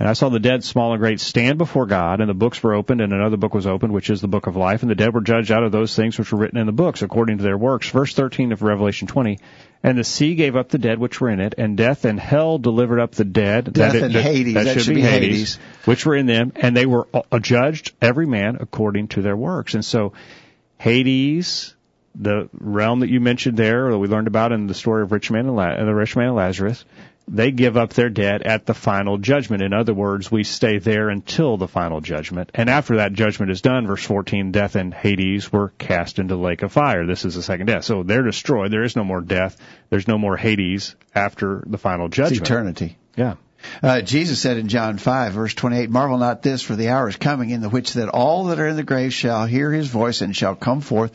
and 0.01 0.09
I 0.09 0.15
saw 0.15 0.31
the 0.31 0.41
dead, 0.41 0.65
small 0.65 0.95
and 0.95 0.99
great, 0.99 1.21
stand 1.21 1.59
before 1.59 1.85
God, 1.85 2.23
and 2.23 2.31
the 2.31 2.35
books 2.35 2.63
were 2.63 2.73
opened, 2.73 3.03
and 3.03 3.13
another 3.13 3.37
book 3.37 3.53
was 3.53 3.67
opened, 3.67 3.93
which 3.93 4.09
is 4.09 4.23
the 4.23 4.29
book 4.29 4.47
of 4.47 4.57
life, 4.57 4.81
and 4.81 4.91
the 4.91 4.95
dead 4.95 5.13
were 5.13 5.21
judged 5.21 5.53
out 5.53 5.63
of 5.63 5.73
those 5.73 5.95
things 5.95 6.19
which 6.19 6.33
were 6.33 6.39
written 6.39 6.59
in 6.59 6.65
the 6.65 6.73
books, 6.73 7.03
according 7.03 7.37
to 7.37 7.45
their 7.45 7.59
works. 7.59 7.91
Verse 7.91 8.15
13 8.15 8.53
of 8.53 8.63
Revelation 8.63 9.09
20. 9.09 9.39
And 9.83 9.99
the 9.99 10.05
sea 10.05 10.37
gave 10.37 10.57
up 10.57 10.71
the 10.71 10.79
dead 10.79 10.99
which 10.99 11.21
were 11.21 11.29
in 11.29 11.39
it, 11.39 11.55
and 11.59 11.77
death 11.77 12.07
and 12.07 12.19
hell 12.19 12.57
delivered 12.57 12.99
up 12.99 13.13
the 13.13 13.27
dead. 13.27 13.75
Death 13.75 13.93
that 13.93 14.03
and 14.03 14.17
it, 14.17 14.23
Hades. 14.23 14.55
That, 14.55 14.65
that 14.65 14.73
should, 14.73 14.83
should 14.85 14.95
be 14.95 15.03
Hades, 15.03 15.57
Hades, 15.57 15.59
which 15.85 16.07
were 16.07 16.17
in 16.17 16.25
them, 16.25 16.55
and 16.57 16.75
they 16.75 16.87
were 16.87 17.07
judged, 17.43 17.93
every 18.01 18.27
man 18.27 18.57
according 18.59 19.09
to 19.09 19.21
their 19.21 19.37
works. 19.37 19.75
And 19.75 19.85
so, 19.85 20.15
Hades, 20.79 21.75
the 22.15 22.49
realm 22.55 23.01
that 23.01 23.11
you 23.11 23.21
mentioned 23.21 23.59
there, 23.59 23.91
that 23.91 23.99
we 23.99 24.09
learned 24.09 24.29
about 24.29 24.53
in 24.53 24.67
the 24.67 24.73
story 24.73 25.03
of 25.03 25.13
rich 25.13 25.31
man 25.31 25.45
and 25.47 25.57
La- 25.57 25.77
the 25.77 25.95
rich 25.95 26.17
man 26.17 26.29
and 26.29 26.37
Lazarus, 26.37 26.87
they 27.31 27.53
give 27.53 27.77
up 27.77 27.93
their 27.93 28.11
debt 28.11 28.43
at 28.43 28.67
the 28.67 28.75
final 28.75 29.17
judgment. 29.17 29.63
In 29.63 29.73
other 29.73 29.95
words, 29.95 30.31
we 30.31 30.43
stay 30.43 30.79
there 30.79 31.09
until 31.09 31.57
the 31.57 31.69
final 31.69 32.01
judgment. 32.01 32.51
And 32.55 32.69
after 32.69 32.97
that 32.97 33.13
judgment 33.13 33.53
is 33.53 33.63
done, 33.63 33.87
verse 33.87 34.05
14, 34.05 34.51
death 34.51 34.75
and 34.75 34.93
Hades 34.93 35.53
were 35.53 35.73
cast 35.79 36.19
into 36.19 36.35
the 36.35 36.41
lake 36.41 36.63
of 36.63 36.73
fire. 36.73 37.07
This 37.07 37.25
is 37.25 37.37
the 37.37 37.43
second 37.43 37.67
death. 37.67 37.85
So 37.85 38.03
they're 38.03 38.25
destroyed. 38.25 38.73
There 38.73 38.83
is 38.83 38.97
no 38.97 39.05
more 39.05 39.21
death. 39.21 39.57
There's 39.91 40.09
no 40.09 40.19
more 40.19 40.37
Hades 40.37 40.97
after 41.15 41.63
the 41.67 41.79
final 41.79 42.09
judgment. 42.09 42.43
It's 42.43 42.51
eternity. 42.51 42.99
Yeah. 43.17 43.37
Uh, 43.83 44.01
Jesus 44.01 44.41
said 44.41 44.57
in 44.57 44.69
John 44.69 44.99
5, 44.99 45.33
verse 45.33 45.55
28, 45.55 45.91
Marvel 45.91 46.19
not 46.19 46.43
this, 46.43 46.63
for 46.63 46.75
the 46.75 46.89
hour 46.89 47.09
is 47.09 47.17
coming 47.17 47.51
in 47.51 47.61
the 47.61 47.69
which 47.69 47.93
that 47.93 48.09
all 48.09 48.45
that 48.45 48.59
are 48.59 48.67
in 48.67 48.77
the 48.77 48.83
grave 48.83 49.13
shall 49.13 49.47
hear 49.47 49.71
his 49.71 49.87
voice 49.87 50.21
and 50.23 50.35
shall 50.35 50.57
come 50.57 50.81
forth 50.81 51.13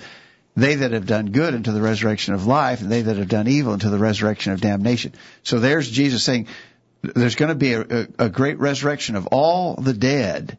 they 0.56 0.76
that 0.76 0.91
have 0.91 1.06
done 1.06 1.28
good 1.28 1.53
unto 1.53 1.72
the 1.72 1.82
resurrection 1.82 2.34
of 2.34 2.47
life, 2.47 2.82
and 2.82 2.91
they 2.91 3.01
that 3.01 3.18
have 3.18 3.28
done 3.28 3.47
evil 3.47 3.74
unto 3.74 3.89
the 3.89 3.97
resurrection 3.97 4.53
of 4.53 4.62
damnation. 4.62 5.14
So 5.43 5.60
there's 5.60 5.89
Jesus 5.89 6.24
saying 6.24 6.47
there's 7.01 7.36
going 7.36 7.49
to 7.49 7.56
be 7.56 7.74
a, 7.74 8.08
a, 8.18 8.30
great 8.30 8.58
resurrection 8.58 9.16
of 9.16 9.28
all 9.28 9.76
the 9.76 9.93
dead 9.93 10.58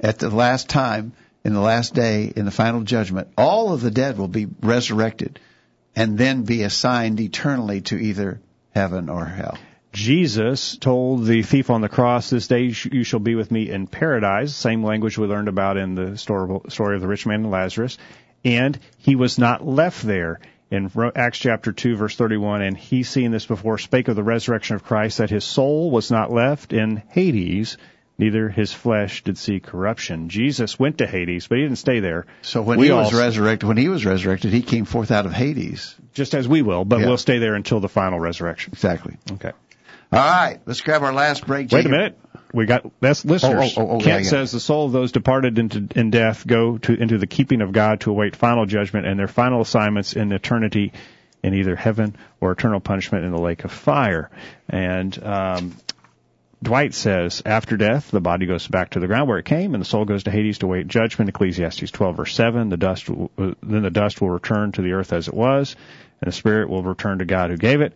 at 0.00 0.18
the 0.18 0.30
last 0.30 0.68
time, 0.68 1.12
in 1.44 1.54
the 1.54 1.60
last 1.60 1.92
day, 1.92 2.32
in 2.34 2.44
the 2.44 2.50
final 2.50 2.82
judgment. 2.82 3.28
All 3.36 3.72
of 3.72 3.82
the 3.82 3.90
dead 3.90 4.16
will 4.16 4.28
be 4.28 4.46
resurrected 4.62 5.40
and 5.94 6.16
then 6.16 6.44
be 6.44 6.62
assigned 6.62 7.20
eternally 7.20 7.82
to 7.82 7.96
either 7.96 8.40
heaven 8.74 9.08
or 9.08 9.24
hell. 9.24 9.58
Jesus 9.92 10.78
told 10.78 11.26
the 11.26 11.42
thief 11.42 11.68
on 11.68 11.82
the 11.82 11.88
cross, 11.88 12.30
"This 12.30 12.48
day 12.48 12.72
you 12.90 13.04
shall 13.04 13.20
be 13.20 13.34
with 13.34 13.50
me 13.50 13.68
in 13.68 13.86
paradise." 13.86 14.54
Same 14.54 14.82
language 14.82 15.18
we 15.18 15.26
learned 15.26 15.48
about 15.48 15.76
in 15.76 15.94
the 15.94 16.16
story 16.16 16.94
of 16.94 17.00
the 17.02 17.08
rich 17.08 17.26
man 17.26 17.42
and 17.42 17.50
Lazarus 17.50 17.98
and 18.44 18.78
he 18.98 19.16
was 19.16 19.38
not 19.38 19.66
left 19.66 20.02
there. 20.02 20.40
In 20.70 20.90
Acts 21.14 21.38
chapter 21.38 21.70
2 21.70 21.96
verse 21.96 22.16
31, 22.16 22.62
and 22.62 22.76
he 22.76 23.02
seeing 23.02 23.30
this 23.30 23.44
before 23.44 23.76
spake 23.76 24.08
of 24.08 24.16
the 24.16 24.22
resurrection 24.22 24.74
of 24.74 24.84
Christ, 24.84 25.18
that 25.18 25.28
his 25.28 25.44
soul 25.44 25.90
was 25.90 26.10
not 26.10 26.32
left 26.32 26.72
in 26.72 27.02
Hades, 27.10 27.76
neither 28.16 28.48
his 28.48 28.72
flesh 28.72 29.22
did 29.22 29.36
see 29.36 29.60
corruption. 29.60 30.30
Jesus 30.30 30.78
went 30.78 30.98
to 30.98 31.06
Hades, 31.06 31.46
but 31.46 31.58
he 31.58 31.64
didn't 31.64 31.76
stay 31.76 32.00
there. 32.00 32.24
So 32.40 32.62
when 32.62 32.78
we 32.78 32.86
he 32.86 32.92
was 32.92 33.12
resurrected, 33.12 33.68
when 33.68 33.76
he 33.76 33.90
was 33.90 34.06
resurrected, 34.06 34.50
he 34.50 34.62
came 34.62 34.86
forth 34.86 35.10
out 35.10 35.26
of 35.26 35.32
Hades. 35.34 35.94
Just 36.14 36.34
as 36.34 36.48
we 36.48 36.62
will, 36.62 36.86
but 36.86 37.00
yeah. 37.00 37.06
we'll 37.06 37.18
stay 37.18 37.38
there 37.38 37.54
until 37.54 37.80
the 37.80 37.88
final 37.90 38.18
resurrection. 38.18 38.72
Exactly. 38.72 39.18
Okay. 39.30 39.52
All 40.10 40.18
right, 40.18 40.58
let's 40.64 40.80
grab 40.80 41.02
our 41.02 41.12
last 41.12 41.46
break. 41.46 41.68
Jacob. 41.68 41.90
Wait 41.90 41.94
a 41.94 41.98
minute 41.98 42.18
we 42.52 42.66
got 42.66 42.90
that's 43.00 43.24
listeners. 43.24 43.74
Oh, 43.76 43.82
oh, 43.82 43.90
oh, 43.90 43.98
Kent 44.00 44.24
yeah, 44.24 44.30
says 44.30 44.52
the 44.52 44.60
soul 44.60 44.86
of 44.86 44.92
those 44.92 45.12
departed 45.12 45.58
into 45.58 45.88
in 45.98 46.10
death 46.10 46.46
go 46.46 46.78
to 46.78 46.94
into 46.94 47.18
the 47.18 47.26
keeping 47.26 47.62
of 47.62 47.72
God 47.72 48.00
to 48.00 48.10
await 48.10 48.36
final 48.36 48.66
judgment 48.66 49.06
and 49.06 49.18
their 49.18 49.28
final 49.28 49.60
assignments 49.60 50.12
in 50.14 50.32
eternity 50.32 50.92
in 51.42 51.54
either 51.54 51.74
heaven 51.74 52.16
or 52.40 52.52
eternal 52.52 52.80
punishment 52.80 53.24
in 53.24 53.32
the 53.32 53.40
lake 53.40 53.64
of 53.64 53.72
fire. 53.72 54.30
And 54.68 55.22
um, 55.24 55.76
Dwight 56.62 56.94
says, 56.94 57.42
after 57.44 57.76
death, 57.76 58.10
the 58.10 58.20
body 58.20 58.46
goes 58.46 58.68
back 58.68 58.90
to 58.90 59.00
the 59.00 59.08
ground 59.08 59.28
where 59.28 59.38
it 59.38 59.44
came, 59.44 59.74
and 59.74 59.80
the 59.80 59.84
soul 59.88 60.04
goes 60.04 60.24
to 60.24 60.30
Hades 60.30 60.58
to 60.58 60.66
await 60.66 60.86
judgment. 60.86 61.28
Ecclesiastes 61.28 61.90
12 61.90 62.16
verse 62.16 62.34
7. 62.34 62.68
The 62.68 62.76
dust, 62.76 63.10
will, 63.10 63.30
then 63.36 63.82
the 63.82 63.90
dust 63.90 64.20
will 64.20 64.30
return 64.30 64.70
to 64.72 64.82
the 64.82 64.92
earth 64.92 65.12
as 65.12 65.26
it 65.26 65.34
was, 65.34 65.74
and 66.20 66.28
the 66.28 66.32
spirit 66.32 66.70
will 66.70 66.84
return 66.84 67.18
to 67.18 67.24
God 67.24 67.50
who 67.50 67.56
gave 67.56 67.80
it. 67.80 67.94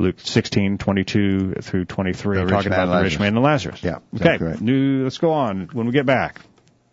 Luke 0.00 0.18
16, 0.18 0.78
22 0.78 1.54
through 1.60 1.84
23, 1.84 2.38
the 2.38 2.46
talking 2.46 2.72
about 2.72 2.86
the 2.86 3.02
rich 3.02 3.18
man 3.18 3.34
and 3.34 3.44
Lazarus. 3.44 3.82
Yeah. 3.82 3.98
Okay. 4.14 4.56
New, 4.60 5.04
let's 5.04 5.18
go 5.18 5.32
on. 5.32 5.68
When 5.72 5.86
we 5.86 5.92
get 5.92 6.06
back. 6.06 6.40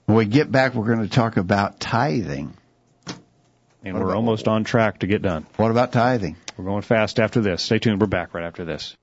When 0.06 0.18
we 0.18 0.26
get 0.26 0.52
back, 0.52 0.74
we're 0.74 0.86
going 0.86 1.08
to 1.08 1.14
talk 1.14 1.38
about 1.38 1.80
tithing. 1.80 2.54
And 3.84 3.94
what 3.94 4.04
we're 4.04 4.10
about, 4.10 4.18
almost 4.18 4.48
on 4.48 4.64
track 4.64 5.00
to 5.00 5.08
get 5.08 5.22
done. 5.22 5.46
What 5.56 5.72
about 5.72 5.92
tithing? 5.92 6.36
We're 6.58 6.66
going 6.66 6.82
fast 6.82 7.20
after 7.20 7.40
this. 7.42 7.62
Stay 7.64 7.80
tuned. 7.80 8.02
We're 8.02 8.08
back 8.08 8.34
right 8.34 8.44
after 8.44 8.66
this. 8.66 8.96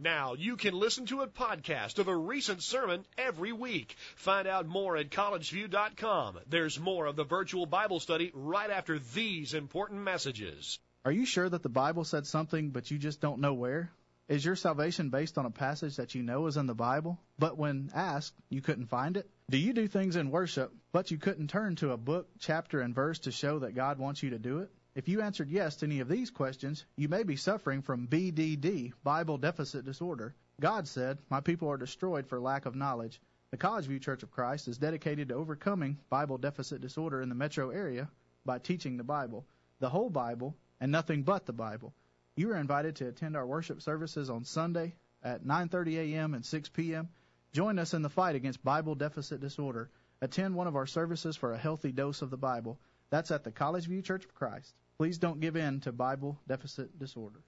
Now 0.00 0.34
you 0.34 0.56
can 0.56 0.74
listen 0.74 1.06
to 1.06 1.22
a 1.22 1.26
podcast 1.26 1.98
of 1.98 2.06
a 2.06 2.16
recent 2.16 2.62
sermon 2.62 3.04
every 3.16 3.52
week. 3.52 3.96
Find 4.14 4.46
out 4.46 4.66
more 4.66 4.96
at 4.96 5.10
collegeview.com. 5.10 6.38
There's 6.48 6.78
more 6.78 7.06
of 7.06 7.16
the 7.16 7.24
virtual 7.24 7.66
Bible 7.66 7.98
study 7.98 8.30
right 8.32 8.70
after 8.70 9.00
these 9.00 9.54
important 9.54 10.02
messages. 10.02 10.78
Are 11.04 11.12
you 11.12 11.24
sure 11.24 11.48
that 11.48 11.62
the 11.62 11.68
Bible 11.68 12.04
said 12.04 12.26
something, 12.26 12.70
but 12.70 12.90
you 12.90 12.98
just 12.98 13.20
don't 13.20 13.40
know 13.40 13.54
where? 13.54 13.90
Is 14.28 14.44
your 14.44 14.56
salvation 14.56 15.08
based 15.08 15.38
on 15.38 15.46
a 15.46 15.50
passage 15.50 15.96
that 15.96 16.14
you 16.14 16.22
know 16.22 16.46
is 16.48 16.56
in 16.58 16.66
the 16.66 16.74
Bible, 16.74 17.18
but 17.38 17.56
when 17.56 17.90
asked, 17.94 18.34
you 18.50 18.60
couldn't 18.60 18.86
find 18.86 19.16
it? 19.16 19.30
Do 19.48 19.56
you 19.56 19.72
do 19.72 19.88
things 19.88 20.16
in 20.16 20.30
worship, 20.30 20.74
but 20.92 21.10
you 21.10 21.16
couldn't 21.16 21.48
turn 21.48 21.76
to 21.76 21.92
a 21.92 21.96
book, 21.96 22.28
chapter, 22.38 22.80
and 22.80 22.94
verse 22.94 23.20
to 23.20 23.30
show 23.30 23.60
that 23.60 23.74
God 23.74 23.98
wants 23.98 24.22
you 24.22 24.30
to 24.30 24.38
do 24.38 24.58
it? 24.58 24.70
If 24.94 25.08
you 25.08 25.22
answered 25.22 25.48
yes 25.48 25.76
to 25.76 25.86
any 25.86 26.00
of 26.00 26.08
these 26.08 26.30
questions, 26.30 26.84
you 26.96 27.08
may 27.08 27.22
be 27.22 27.36
suffering 27.36 27.80
from 27.80 28.08
BDD, 28.08 28.92
Bible 29.02 29.38
Deficit 29.38 29.84
Disorder. 29.84 30.34
God 30.60 30.88
said, 30.88 31.18
My 31.30 31.40
people 31.40 31.70
are 31.70 31.78
destroyed 31.78 32.26
for 32.26 32.40
lack 32.40 32.66
of 32.66 32.74
knowledge. 32.74 33.22
The 33.50 33.56
College 33.56 33.86
View 33.86 34.00
Church 34.00 34.22
of 34.24 34.30
Christ 34.30 34.68
is 34.68 34.76
dedicated 34.76 35.28
to 35.28 35.36
overcoming 35.36 35.98
Bible 36.10 36.36
deficit 36.36 36.82
disorder 36.82 37.22
in 37.22 37.28
the 37.28 37.34
metro 37.34 37.70
area 37.70 38.10
by 38.44 38.58
teaching 38.58 38.96
the 38.96 39.04
Bible, 39.04 39.46
the 39.78 39.88
whole 39.88 40.10
Bible, 40.10 40.54
and 40.80 40.92
nothing 40.92 41.22
but 41.22 41.46
the 41.46 41.52
Bible. 41.52 41.94
You 42.36 42.52
are 42.52 42.56
invited 42.56 42.96
to 42.96 43.08
attend 43.08 43.36
our 43.36 43.46
worship 43.46 43.82
services 43.82 44.30
on 44.30 44.44
Sunday 44.44 44.94
at 45.22 45.44
9:30 45.44 45.96
a.m. 45.96 46.34
and 46.34 46.44
6 46.44 46.68
p.m. 46.70 47.08
Join 47.52 47.78
us 47.78 47.94
in 47.94 48.02
the 48.02 48.08
fight 48.08 48.36
against 48.36 48.62
Bible 48.62 48.94
deficit 48.94 49.40
disorder. 49.40 49.90
Attend 50.20 50.54
one 50.54 50.66
of 50.66 50.76
our 50.76 50.86
services 50.86 51.36
for 51.36 51.52
a 51.52 51.58
healthy 51.58 51.92
dose 51.92 52.22
of 52.22 52.30
the 52.30 52.36
Bible. 52.36 52.78
That's 53.10 53.30
at 53.30 53.44
the 53.44 53.50
College 53.50 53.86
View 53.86 54.02
Church 54.02 54.24
of 54.24 54.34
Christ. 54.34 54.74
Please 54.98 55.18
don't 55.18 55.40
give 55.40 55.56
in 55.56 55.80
to 55.80 55.92
Bible 55.92 56.38
deficit 56.46 56.98
disorder. 56.98 57.40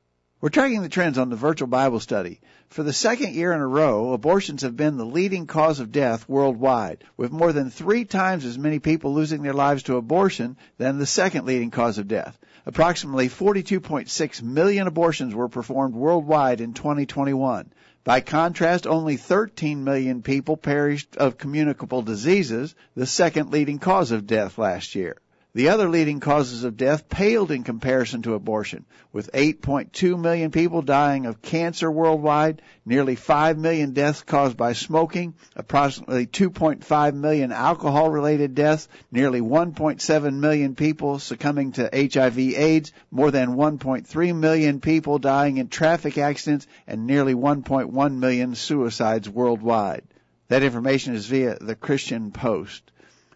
We're 0.42 0.48
tracking 0.48 0.80
the 0.80 0.88
trends 0.88 1.18
on 1.18 1.28
the 1.28 1.36
virtual 1.36 1.68
Bible 1.68 2.00
study. 2.00 2.40
For 2.70 2.82
the 2.82 2.94
second 2.94 3.34
year 3.34 3.52
in 3.52 3.60
a 3.60 3.66
row, 3.66 4.14
abortions 4.14 4.62
have 4.62 4.74
been 4.74 4.96
the 4.96 5.04
leading 5.04 5.46
cause 5.46 5.80
of 5.80 5.92
death 5.92 6.26
worldwide, 6.30 7.04
with 7.18 7.30
more 7.30 7.52
than 7.52 7.68
three 7.68 8.06
times 8.06 8.46
as 8.46 8.56
many 8.56 8.78
people 8.78 9.12
losing 9.12 9.42
their 9.42 9.52
lives 9.52 9.82
to 9.82 9.96
abortion 9.96 10.56
than 10.78 10.96
the 10.96 11.04
second 11.04 11.44
leading 11.44 11.70
cause 11.70 11.98
of 11.98 12.08
death. 12.08 12.38
Approximately 12.64 13.28
42.6 13.28 14.42
million 14.42 14.86
abortions 14.86 15.34
were 15.34 15.50
performed 15.50 15.94
worldwide 15.94 16.62
in 16.62 16.72
2021. 16.72 17.70
By 18.02 18.22
contrast, 18.22 18.86
only 18.86 19.18
13 19.18 19.84
million 19.84 20.22
people 20.22 20.56
perished 20.56 21.18
of 21.18 21.36
communicable 21.36 22.00
diseases, 22.00 22.74
the 22.94 23.04
second 23.04 23.50
leading 23.50 23.78
cause 23.78 24.10
of 24.10 24.26
death 24.26 24.56
last 24.56 24.94
year. 24.94 25.18
The 25.52 25.70
other 25.70 25.88
leading 25.88 26.20
causes 26.20 26.62
of 26.62 26.76
death 26.76 27.08
paled 27.08 27.50
in 27.50 27.64
comparison 27.64 28.22
to 28.22 28.34
abortion, 28.34 28.84
with 29.12 29.32
8.2 29.32 30.16
million 30.16 30.52
people 30.52 30.80
dying 30.80 31.26
of 31.26 31.42
cancer 31.42 31.90
worldwide, 31.90 32.62
nearly 32.86 33.16
5 33.16 33.58
million 33.58 33.92
deaths 33.92 34.22
caused 34.22 34.56
by 34.56 34.74
smoking, 34.74 35.34
approximately 35.56 36.28
2.5 36.28 37.14
million 37.14 37.50
alcohol 37.50 38.10
related 38.10 38.54
deaths, 38.54 38.86
nearly 39.10 39.40
1.7 39.40 40.34
million 40.34 40.76
people 40.76 41.18
succumbing 41.18 41.72
to 41.72 41.90
HIV 41.92 42.38
AIDS, 42.38 42.92
more 43.10 43.32
than 43.32 43.56
1.3 43.56 44.36
million 44.36 44.78
people 44.78 45.18
dying 45.18 45.56
in 45.56 45.66
traffic 45.66 46.16
accidents, 46.16 46.68
and 46.86 47.08
nearly 47.08 47.34
1.1 47.34 48.14
million 48.14 48.54
suicides 48.54 49.28
worldwide. 49.28 50.04
That 50.46 50.62
information 50.62 51.14
is 51.16 51.26
via 51.26 51.56
the 51.60 51.74
Christian 51.74 52.30
Post. 52.30 52.92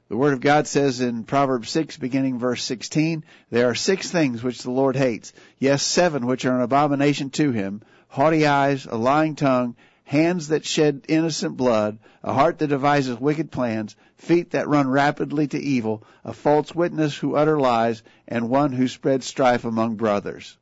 The 0.06 0.18
Word 0.18 0.34
of 0.34 0.40
God 0.40 0.66
says 0.66 1.00
in 1.00 1.24
Proverbs 1.24 1.70
6, 1.70 1.96
beginning 1.96 2.38
verse 2.38 2.62
16, 2.62 3.24
There 3.48 3.70
are 3.70 3.74
six 3.74 4.10
things 4.10 4.42
which 4.42 4.62
the 4.62 4.70
Lord 4.70 4.96
hates, 4.96 5.32
yes, 5.58 5.82
seven 5.82 6.26
which 6.26 6.44
are 6.44 6.54
an 6.54 6.60
abomination 6.60 7.30
to 7.30 7.52
him, 7.52 7.80
haughty 8.08 8.46
eyes, 8.46 8.84
a 8.84 8.96
lying 8.96 9.34
tongue, 9.34 9.76
hands 10.04 10.48
that 10.48 10.66
shed 10.66 11.06
innocent 11.08 11.56
blood, 11.56 11.98
a 12.22 12.34
heart 12.34 12.58
that 12.58 12.66
devises 12.66 13.18
wicked 13.18 13.50
plans, 13.50 13.96
feet 14.18 14.50
that 14.50 14.68
run 14.68 14.88
rapidly 14.88 15.46
to 15.48 15.58
evil, 15.58 16.04
a 16.22 16.34
false 16.34 16.74
witness 16.74 17.16
who 17.16 17.34
utter 17.34 17.58
lies, 17.58 18.02
and 18.28 18.50
one 18.50 18.72
who 18.72 18.86
spreads 18.86 19.24
strife 19.24 19.64
among 19.64 19.96
brothers. 19.96 20.58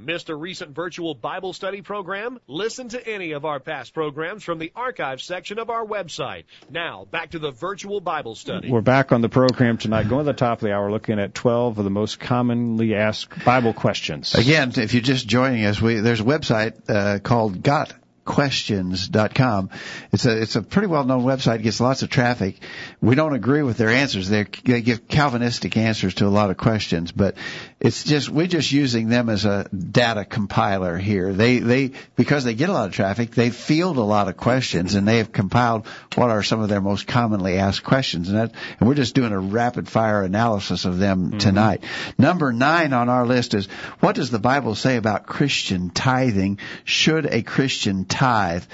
Missed 0.00 0.30
a 0.30 0.34
recent 0.34 0.74
virtual 0.74 1.14
Bible 1.14 1.52
study 1.52 1.82
program? 1.82 2.38
Listen 2.46 2.88
to 2.88 3.06
any 3.06 3.32
of 3.32 3.44
our 3.44 3.60
past 3.60 3.92
programs 3.92 4.42
from 4.42 4.58
the 4.58 4.72
archive 4.74 5.20
section 5.20 5.58
of 5.58 5.68
our 5.68 5.84
website. 5.84 6.44
Now, 6.70 7.04
back 7.10 7.32
to 7.32 7.38
the 7.38 7.50
virtual 7.50 8.00
Bible 8.00 8.34
study. 8.34 8.70
We're 8.70 8.80
back 8.80 9.12
on 9.12 9.20
the 9.20 9.28
program 9.28 9.76
tonight, 9.76 10.08
going 10.08 10.24
to 10.24 10.32
the 10.32 10.38
top 10.38 10.58
of 10.58 10.64
the 10.64 10.72
hour, 10.72 10.90
looking 10.90 11.20
at 11.20 11.34
12 11.34 11.76
of 11.76 11.84
the 11.84 11.90
most 11.90 12.18
commonly 12.18 12.94
asked 12.94 13.44
Bible 13.44 13.74
questions. 13.74 14.34
Again, 14.34 14.72
if 14.76 14.94
you're 14.94 15.02
just 15.02 15.28
joining 15.28 15.66
us, 15.66 15.82
we, 15.82 15.96
there's 15.96 16.20
a 16.20 16.24
website 16.24 16.88
uh, 16.88 17.18
called 17.18 17.62
Got 17.62 17.92
questions.com. 18.24 19.70
It's 20.12 20.24
a 20.24 20.40
it's 20.40 20.54
a 20.54 20.62
pretty 20.62 20.86
well 20.86 21.04
known 21.04 21.24
website. 21.24 21.56
It 21.56 21.62
gets 21.62 21.80
lots 21.80 22.02
of 22.02 22.10
traffic. 22.10 22.60
We 23.00 23.16
don't 23.16 23.34
agree 23.34 23.62
with 23.62 23.76
their 23.76 23.88
answers. 23.88 24.28
They're, 24.28 24.46
they 24.64 24.82
give 24.82 25.08
Calvinistic 25.08 25.76
answers 25.76 26.14
to 26.14 26.26
a 26.26 26.28
lot 26.28 26.50
of 26.50 26.56
questions, 26.56 27.10
but 27.12 27.34
it's 27.80 28.04
just 28.04 28.28
we're 28.28 28.46
just 28.46 28.70
using 28.70 29.08
them 29.08 29.30
as 29.30 29.46
a 29.46 29.66
data 29.70 30.26
compiler 30.26 30.98
here. 30.98 31.32
They 31.32 31.60
they 31.60 31.92
because 32.14 32.44
they 32.44 32.54
get 32.54 32.68
a 32.68 32.72
lot 32.72 32.88
of 32.88 32.92
traffic, 32.92 33.30
they 33.30 33.48
field 33.48 33.96
a 33.96 34.02
lot 34.02 34.28
of 34.28 34.36
questions, 34.36 34.94
and 34.94 35.08
they 35.08 35.16
have 35.16 35.32
compiled 35.32 35.86
what 36.14 36.28
are 36.28 36.42
some 36.42 36.60
of 36.60 36.68
their 36.68 36.82
most 36.82 37.06
commonly 37.06 37.56
asked 37.56 37.82
questions, 37.82 38.28
and 38.28 38.36
that 38.36 38.52
and 38.78 38.88
we're 38.88 38.96
just 38.96 39.14
doing 39.14 39.32
a 39.32 39.38
rapid 39.38 39.88
fire 39.88 40.22
analysis 40.22 40.84
of 40.84 40.98
them 40.98 41.28
mm-hmm. 41.28 41.38
tonight. 41.38 41.82
Number 42.18 42.52
nine 42.52 42.92
on 42.92 43.08
our 43.08 43.26
list 43.26 43.54
is 43.54 43.66
what 44.00 44.14
does 44.14 44.30
the 44.30 44.38
Bible 44.38 44.74
say 44.74 44.96
about 44.96 45.26
Christian 45.26 45.88
tithing? 45.88 46.58
Should 46.84 47.24
a 47.24 47.42
Christian 47.42 48.04
tithe? 48.04 48.64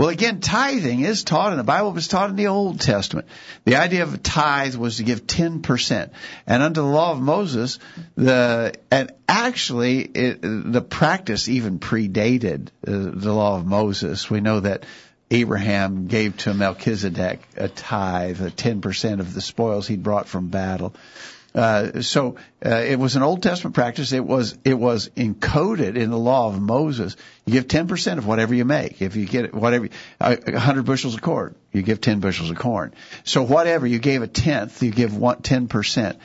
Well, 0.00 0.08
again, 0.08 0.40
tithing 0.40 1.00
is 1.00 1.24
taught 1.24 1.52
in 1.52 1.58
the 1.58 1.62
Bible 1.62 1.92
was 1.92 2.08
taught 2.08 2.30
in 2.30 2.36
the 2.36 2.46
Old 2.46 2.80
Testament. 2.80 3.28
The 3.66 3.76
idea 3.76 4.02
of 4.02 4.14
a 4.14 4.16
tithe 4.16 4.74
was 4.74 4.96
to 4.96 5.02
give 5.02 5.26
10%. 5.26 6.10
And 6.46 6.62
under 6.62 6.80
the 6.80 6.86
law 6.86 7.12
of 7.12 7.20
Moses, 7.20 7.78
the, 8.14 8.72
and 8.90 9.12
actually, 9.28 10.00
it, 10.00 10.38
the 10.40 10.80
practice 10.80 11.50
even 11.50 11.80
predated 11.80 12.68
uh, 12.68 13.12
the 13.12 13.34
law 13.34 13.58
of 13.58 13.66
Moses. 13.66 14.30
We 14.30 14.40
know 14.40 14.60
that 14.60 14.86
Abraham 15.30 16.06
gave 16.06 16.34
to 16.38 16.54
Melchizedek 16.54 17.42
a 17.58 17.68
tithe, 17.68 18.40
a 18.40 18.50
10% 18.50 19.20
of 19.20 19.34
the 19.34 19.42
spoils 19.42 19.86
he'd 19.86 20.02
brought 20.02 20.28
from 20.28 20.48
battle. 20.48 20.94
Uh, 21.54 22.00
so 22.02 22.36
uh, 22.64 22.68
it 22.68 22.98
was 22.98 23.16
an 23.16 23.22
Old 23.22 23.42
Testament 23.42 23.74
practice. 23.74 24.12
It 24.12 24.24
was 24.24 24.56
it 24.64 24.74
was 24.74 25.08
encoded 25.10 25.96
in 25.96 26.10
the 26.10 26.18
law 26.18 26.48
of 26.48 26.60
Moses. 26.60 27.16
You 27.44 27.54
give 27.54 27.68
ten 27.68 27.88
percent 27.88 28.18
of 28.18 28.26
whatever 28.26 28.54
you 28.54 28.64
make. 28.64 29.02
If 29.02 29.16
you 29.16 29.26
get 29.26 29.52
whatever 29.52 29.88
a 30.20 30.58
hundred 30.58 30.84
bushels 30.84 31.14
of 31.14 31.22
corn, 31.22 31.56
you 31.72 31.82
give 31.82 32.00
ten 32.00 32.20
bushels 32.20 32.50
of 32.50 32.58
corn. 32.58 32.94
So 33.24 33.42
whatever 33.42 33.86
you 33.86 33.98
gave 33.98 34.22
a 34.22 34.28
tenth, 34.28 34.82
you 34.82 34.92
give 34.92 35.16
one 35.16 35.42
ten 35.42 35.66
percent. 35.66 36.18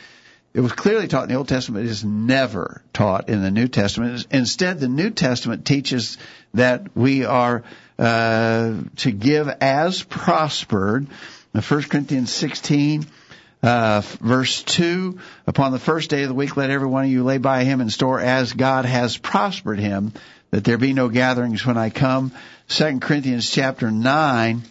It 0.53 0.61
was 0.61 0.71
clearly 0.71 1.07
taught 1.07 1.23
in 1.23 1.30
the 1.30 1.36
Old 1.36 1.49
Testament. 1.49 1.86
It 1.86 1.89
is 1.89 2.05
never 2.05 2.82
taught 2.93 3.28
in 3.28 3.41
the 3.41 3.51
New 3.51 3.67
Testament. 3.67 4.26
Instead, 4.32 4.80
the 4.80 4.88
New 4.88 5.09
Testament 5.09 5.65
teaches 5.65 6.17
that 6.53 6.95
we 6.95 7.26
are 7.26 7.63
uh, 7.99 8.76
to 8.97 9.11
give 9.11 9.49
as 9.49 10.03
prospered. 10.03 11.07
1 11.51 11.84
Corinthians 11.84 12.32
16 12.32 13.05
uh, 13.66 14.01
verse 14.22 14.63
2, 14.63 15.20
upon 15.47 15.72
the 15.72 15.80
first 15.80 16.09
day 16.09 16.24
of 16.24 16.30
the 16.30 16.36
week, 16.36 16.55
let 16.55 16.70
every 16.70 16.88
one 16.88 17.05
of 17.05 17.09
you 17.09 17.24
lay 17.24 17.38
by 17.38 17.63
him 17.63 17.82
in 17.82 17.89
store 17.89 18.20
as 18.20 18.53
God 18.53 18.86
has 18.86 19.18
prospered 19.18 19.80
him, 19.80 20.13
that 20.51 20.63
there 20.63 20.78
be 20.78 20.93
no 20.93 21.09
gatherings 21.09 21.66
when 21.66 21.78
I 21.78 21.89
come. 21.89 22.32
Second 22.68 23.01
Corinthians 23.01 23.49
chapter 23.49 23.91
9, 23.91 24.61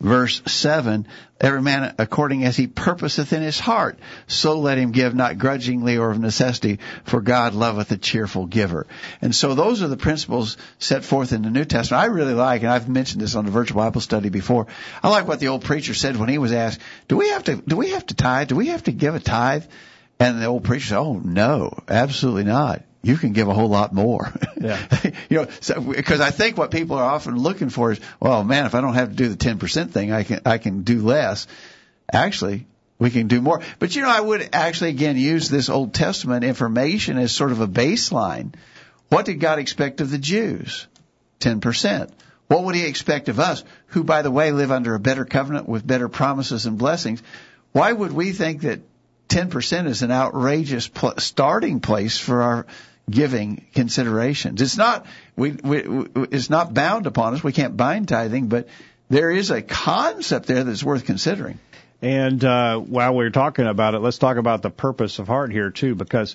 verse 0.00 0.40
7, 0.46 1.06
every 1.40 1.60
man 1.60 1.94
according 1.98 2.44
as 2.44 2.56
he 2.56 2.66
purposeth 2.66 3.32
in 3.32 3.42
his 3.42 3.60
heart, 3.60 3.98
so 4.26 4.58
let 4.58 4.78
him 4.78 4.92
give, 4.92 5.14
not 5.14 5.38
grudgingly 5.38 5.98
or 5.98 6.10
of 6.10 6.18
necessity, 6.18 6.78
for 7.04 7.20
God 7.20 7.54
loveth 7.54 7.90
a 7.92 7.96
cheerful 7.96 8.46
giver. 8.46 8.86
And 9.20 9.34
so 9.34 9.54
those 9.54 9.82
are 9.82 9.88
the 9.88 9.96
principles 9.96 10.56
set 10.78 11.04
forth 11.04 11.32
in 11.32 11.42
the 11.42 11.50
New 11.50 11.64
Testament. 11.64 12.02
I 12.02 12.06
really 12.06 12.34
like, 12.34 12.62
and 12.62 12.70
I've 12.70 12.88
mentioned 12.88 13.20
this 13.20 13.34
on 13.34 13.44
the 13.44 13.50
virtual 13.50 13.82
Bible 13.82 14.00
study 14.00 14.30
before, 14.30 14.66
I 15.02 15.08
like 15.10 15.28
what 15.28 15.40
the 15.40 15.48
old 15.48 15.64
preacher 15.64 15.94
said 15.94 16.16
when 16.16 16.28
he 16.28 16.38
was 16.38 16.52
asked, 16.52 16.80
do 17.08 17.16
we 17.16 17.28
have 17.30 17.44
to, 17.44 17.56
do 17.56 17.76
we 17.76 17.90
have 17.90 18.06
to 18.06 18.14
tithe? 18.14 18.48
Do 18.48 18.56
we 18.56 18.68
have 18.68 18.84
to 18.84 18.92
give 18.92 19.14
a 19.14 19.20
tithe? 19.20 19.64
And 20.18 20.40
the 20.40 20.46
old 20.46 20.64
preacher 20.64 20.88
said, 20.88 20.98
oh 20.98 21.20
no, 21.22 21.78
absolutely 21.88 22.44
not 22.44 22.82
you 23.02 23.16
can 23.16 23.32
give 23.32 23.48
a 23.48 23.54
whole 23.54 23.68
lot 23.68 23.92
more. 23.92 24.32
Yeah. 24.60 24.78
you 25.30 25.38
know, 25.38 25.48
so, 25.60 25.80
because 25.80 26.20
I 26.20 26.30
think 26.30 26.58
what 26.58 26.70
people 26.70 26.96
are 26.96 27.10
often 27.14 27.34
looking 27.38 27.70
for 27.70 27.92
is, 27.92 28.00
well, 28.20 28.44
man, 28.44 28.66
if 28.66 28.74
I 28.74 28.82
don't 28.82 28.92
have 28.92 29.08
to 29.08 29.14
do 29.14 29.30
the 29.30 29.36
10% 29.36 29.88
thing, 29.88 30.12
I 30.12 30.22
can, 30.22 30.42
I 30.44 30.58
can 30.58 30.82
do 30.82 31.00
less. 31.00 31.46
Actually, 32.12 32.66
we 32.98 33.08
can 33.08 33.26
do 33.26 33.40
more. 33.40 33.62
But 33.78 33.96
you 33.96 34.02
know, 34.02 34.10
I 34.10 34.20
would 34.20 34.50
actually 34.52 34.90
again 34.90 35.16
use 35.16 35.48
this 35.48 35.70
Old 35.70 35.94
Testament 35.94 36.44
information 36.44 37.16
as 37.16 37.32
sort 37.32 37.52
of 37.52 37.62
a 37.62 37.66
baseline. 37.66 38.52
What 39.08 39.24
did 39.24 39.40
God 39.40 39.58
expect 39.58 40.02
of 40.02 40.10
the 40.10 40.18
Jews? 40.18 40.86
10%. 41.40 42.10
What 42.48 42.64
would 42.64 42.74
he 42.74 42.84
expect 42.84 43.30
of 43.30 43.40
us, 43.40 43.64
who 43.86 44.04
by 44.04 44.20
the 44.20 44.30
way 44.30 44.52
live 44.52 44.70
under 44.70 44.94
a 44.94 45.00
better 45.00 45.24
covenant 45.24 45.68
with 45.68 45.86
better 45.86 46.10
promises 46.10 46.66
and 46.66 46.76
blessings? 46.76 47.22
Why 47.72 47.90
would 47.90 48.12
we 48.12 48.32
think 48.32 48.62
that 48.62 48.80
10% 49.28 49.86
is 49.86 50.02
an 50.02 50.10
outrageous 50.10 50.88
pl- 50.88 51.14
starting 51.18 51.80
place 51.80 52.18
for 52.18 52.42
our 52.42 52.66
giving 53.10 53.66
considerations. 53.74 54.62
It's 54.62 54.76
not 54.76 55.06
we, 55.36 55.52
we, 55.52 56.06
it's 56.30 56.50
not 56.50 56.72
bound 56.72 57.06
upon 57.06 57.34
us. 57.34 57.42
We 57.42 57.52
can't 57.52 57.76
bind 57.76 58.08
tithing, 58.08 58.48
but 58.48 58.68
there 59.08 59.30
is 59.30 59.50
a 59.50 59.62
concept 59.62 60.46
there 60.46 60.64
that's 60.64 60.84
worth 60.84 61.04
considering. 61.04 61.58
And 62.02 62.42
uh, 62.44 62.78
while 62.78 63.14
we're 63.14 63.30
talking 63.30 63.66
about 63.66 63.94
it, 63.94 63.98
let's 63.98 64.18
talk 64.18 64.36
about 64.36 64.62
the 64.62 64.70
purpose 64.70 65.18
of 65.18 65.26
heart 65.26 65.52
here 65.52 65.70
too, 65.70 65.94
because 65.94 66.34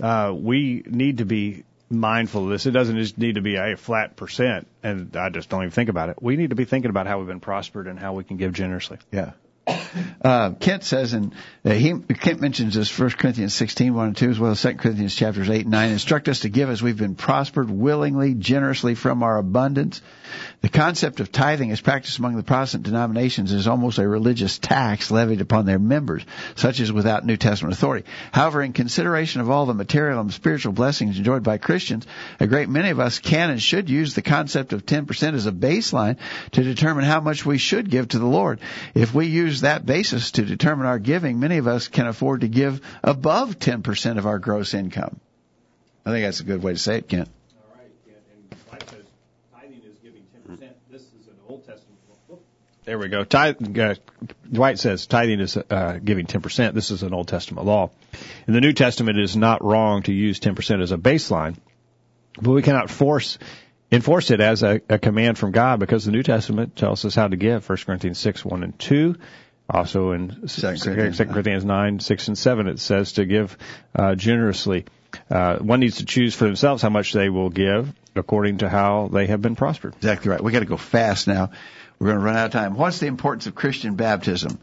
uh, 0.00 0.32
we 0.34 0.84
need 0.86 1.18
to 1.18 1.24
be 1.24 1.64
mindful 1.88 2.44
of 2.44 2.50
this. 2.50 2.66
It 2.66 2.70
doesn't 2.70 2.96
just 2.96 3.18
need 3.18 3.34
to 3.34 3.40
be 3.40 3.56
a 3.56 3.76
flat 3.76 4.16
percent, 4.16 4.68
and 4.82 5.16
I 5.16 5.30
just 5.30 5.48
don't 5.48 5.62
even 5.62 5.72
think 5.72 5.90
about 5.90 6.10
it. 6.10 6.22
We 6.22 6.36
need 6.36 6.50
to 6.50 6.56
be 6.56 6.64
thinking 6.64 6.90
about 6.90 7.06
how 7.06 7.18
we've 7.18 7.26
been 7.26 7.40
prospered 7.40 7.88
and 7.88 7.98
how 7.98 8.12
we 8.12 8.22
can 8.22 8.36
give 8.36 8.52
generously. 8.52 8.98
Yeah. 9.10 9.32
Uh, 10.22 10.50
Kent 10.52 10.84
says, 10.84 11.14
and 11.14 11.34
uh, 11.64 11.70
he 11.70 11.98
Kent 11.98 12.40
mentions 12.40 12.74
this 12.74 12.96
1 12.96 13.10
Corinthians 13.10 13.54
16, 13.54 13.94
1 13.94 14.06
and 14.08 14.16
2, 14.16 14.30
as 14.30 14.38
well 14.38 14.50
as 14.50 14.60
2 14.60 14.74
Corinthians 14.74 15.14
chapters 15.14 15.48
8 15.48 15.62
and 15.62 15.70
9. 15.70 15.90
Instruct 15.90 16.28
us 16.28 16.40
to 16.40 16.48
give 16.48 16.68
as 16.68 16.82
we've 16.82 16.96
been 16.96 17.14
prospered 17.14 17.70
willingly, 17.70 18.34
generously 18.34 18.94
from 18.94 19.22
our 19.22 19.38
abundance. 19.38 20.02
The 20.62 20.68
concept 20.68 21.20
of 21.20 21.32
tithing 21.32 21.70
as 21.70 21.80
practiced 21.80 22.18
among 22.18 22.36
the 22.36 22.42
Protestant 22.42 22.82
denominations 22.82 23.50
is 23.52 23.66
almost 23.66 23.98
a 23.98 24.06
religious 24.06 24.58
tax 24.58 25.10
levied 25.10 25.40
upon 25.40 25.64
their 25.64 25.78
members, 25.78 26.22
such 26.54 26.80
as 26.80 26.92
without 26.92 27.24
New 27.24 27.38
Testament 27.38 27.72
authority. 27.72 28.06
However, 28.30 28.60
in 28.60 28.74
consideration 28.74 29.40
of 29.40 29.48
all 29.48 29.64
the 29.64 29.72
material 29.72 30.20
and 30.20 30.30
spiritual 30.30 30.72
blessings 30.72 31.16
enjoyed 31.16 31.42
by 31.42 31.56
Christians, 31.56 32.06
a 32.38 32.46
great 32.46 32.68
many 32.68 32.90
of 32.90 33.00
us 33.00 33.18
can 33.18 33.48
and 33.48 33.62
should 33.62 33.88
use 33.88 34.14
the 34.14 34.22
concept 34.22 34.74
of 34.74 34.84
10% 34.84 35.32
as 35.32 35.46
a 35.46 35.52
baseline 35.52 36.18
to 36.52 36.62
determine 36.62 37.04
how 37.04 37.20
much 37.20 37.46
we 37.46 37.56
should 37.56 37.88
give 37.88 38.08
to 38.08 38.18
the 38.18 38.26
Lord. 38.26 38.60
If 38.94 39.14
we 39.14 39.26
use 39.26 39.62
that 39.62 39.86
basis 39.86 40.32
to 40.32 40.44
determine 40.44 40.86
our 40.86 40.98
giving, 40.98 41.40
many 41.40 41.56
of 41.56 41.68
us 41.68 41.88
can 41.88 42.06
afford 42.06 42.42
to 42.42 42.48
give 42.48 42.82
above 43.02 43.58
10% 43.58 44.18
of 44.18 44.26
our 44.26 44.38
gross 44.38 44.74
income. 44.74 45.20
I 46.04 46.10
think 46.10 46.26
that's 46.26 46.40
a 46.40 46.44
good 46.44 46.62
way 46.62 46.72
to 46.72 46.78
say 46.78 46.96
it, 46.96 47.08
Kent. 47.08 47.28
All 47.56 47.76
right, 47.76 47.90
and 48.34 48.50
Dwight 48.66 48.88
says 48.88 49.04
tithing 49.52 49.82
is 49.84 49.98
giving 50.02 50.22
10%. 50.48 50.58
This 50.90 51.02
is 51.02 51.28
an 51.28 51.36
Old 51.48 51.66
Testament 51.66 51.98
There 52.90 52.98
we 52.98 53.06
go. 53.06 53.22
Tithe, 53.22 53.78
uh, 53.78 53.94
Dwight 54.50 54.80
says 54.80 55.06
tithing 55.06 55.38
is 55.38 55.56
uh, 55.56 56.00
giving 56.02 56.26
10%. 56.26 56.74
This 56.74 56.90
is 56.90 57.04
an 57.04 57.14
Old 57.14 57.28
Testament 57.28 57.64
law. 57.64 57.92
In 58.48 58.52
the 58.52 58.60
New 58.60 58.72
Testament, 58.72 59.16
it 59.16 59.22
is 59.22 59.36
not 59.36 59.64
wrong 59.64 60.02
to 60.02 60.12
use 60.12 60.40
10% 60.40 60.82
as 60.82 60.90
a 60.90 60.96
baseline, 60.96 61.56
but 62.42 62.50
we 62.50 62.62
cannot 62.62 62.90
force 62.90 63.38
enforce 63.92 64.32
it 64.32 64.40
as 64.40 64.64
a, 64.64 64.80
a 64.88 64.98
command 64.98 65.38
from 65.38 65.52
God 65.52 65.78
because 65.78 66.04
the 66.04 66.10
New 66.10 66.24
Testament 66.24 66.74
tells 66.74 67.04
us 67.04 67.14
how 67.14 67.28
to 67.28 67.36
give. 67.36 67.68
1 67.68 67.78
Corinthians 67.86 68.18
6, 68.18 68.44
1 68.44 68.64
and 68.64 68.76
2. 68.76 69.14
Also 69.72 70.10
in 70.10 70.48
2 70.48 70.76
Corinthians, 70.82 71.18
Corinthians 71.18 71.64
9, 71.64 72.00
6 72.00 72.26
and 72.26 72.36
7, 72.36 72.66
it 72.66 72.80
says 72.80 73.12
to 73.12 73.24
give 73.24 73.56
uh, 73.94 74.16
generously. 74.16 74.84
Uh, 75.30 75.58
one 75.58 75.78
needs 75.78 75.98
to 75.98 76.06
choose 76.06 76.34
for 76.34 76.46
themselves 76.46 76.82
how 76.82 76.90
much 76.90 77.12
they 77.12 77.28
will 77.28 77.50
give 77.50 77.92
according 78.16 78.58
to 78.58 78.68
how 78.68 79.08
they 79.12 79.28
have 79.28 79.40
been 79.40 79.54
prospered. 79.54 79.94
Exactly 79.94 80.32
right. 80.32 80.42
We 80.42 80.50
got 80.50 80.58
to 80.58 80.66
go 80.66 80.76
fast 80.76 81.28
now. 81.28 81.50
We're 82.00 82.06
going 82.06 82.18
to 82.18 82.24
run 82.24 82.36
out 82.36 82.46
of 82.46 82.52
time. 82.52 82.76
What's 82.76 82.98
the 82.98 83.06
importance 83.06 83.46
of 83.46 83.54
Christian 83.54 83.94
baptism? 83.94 84.58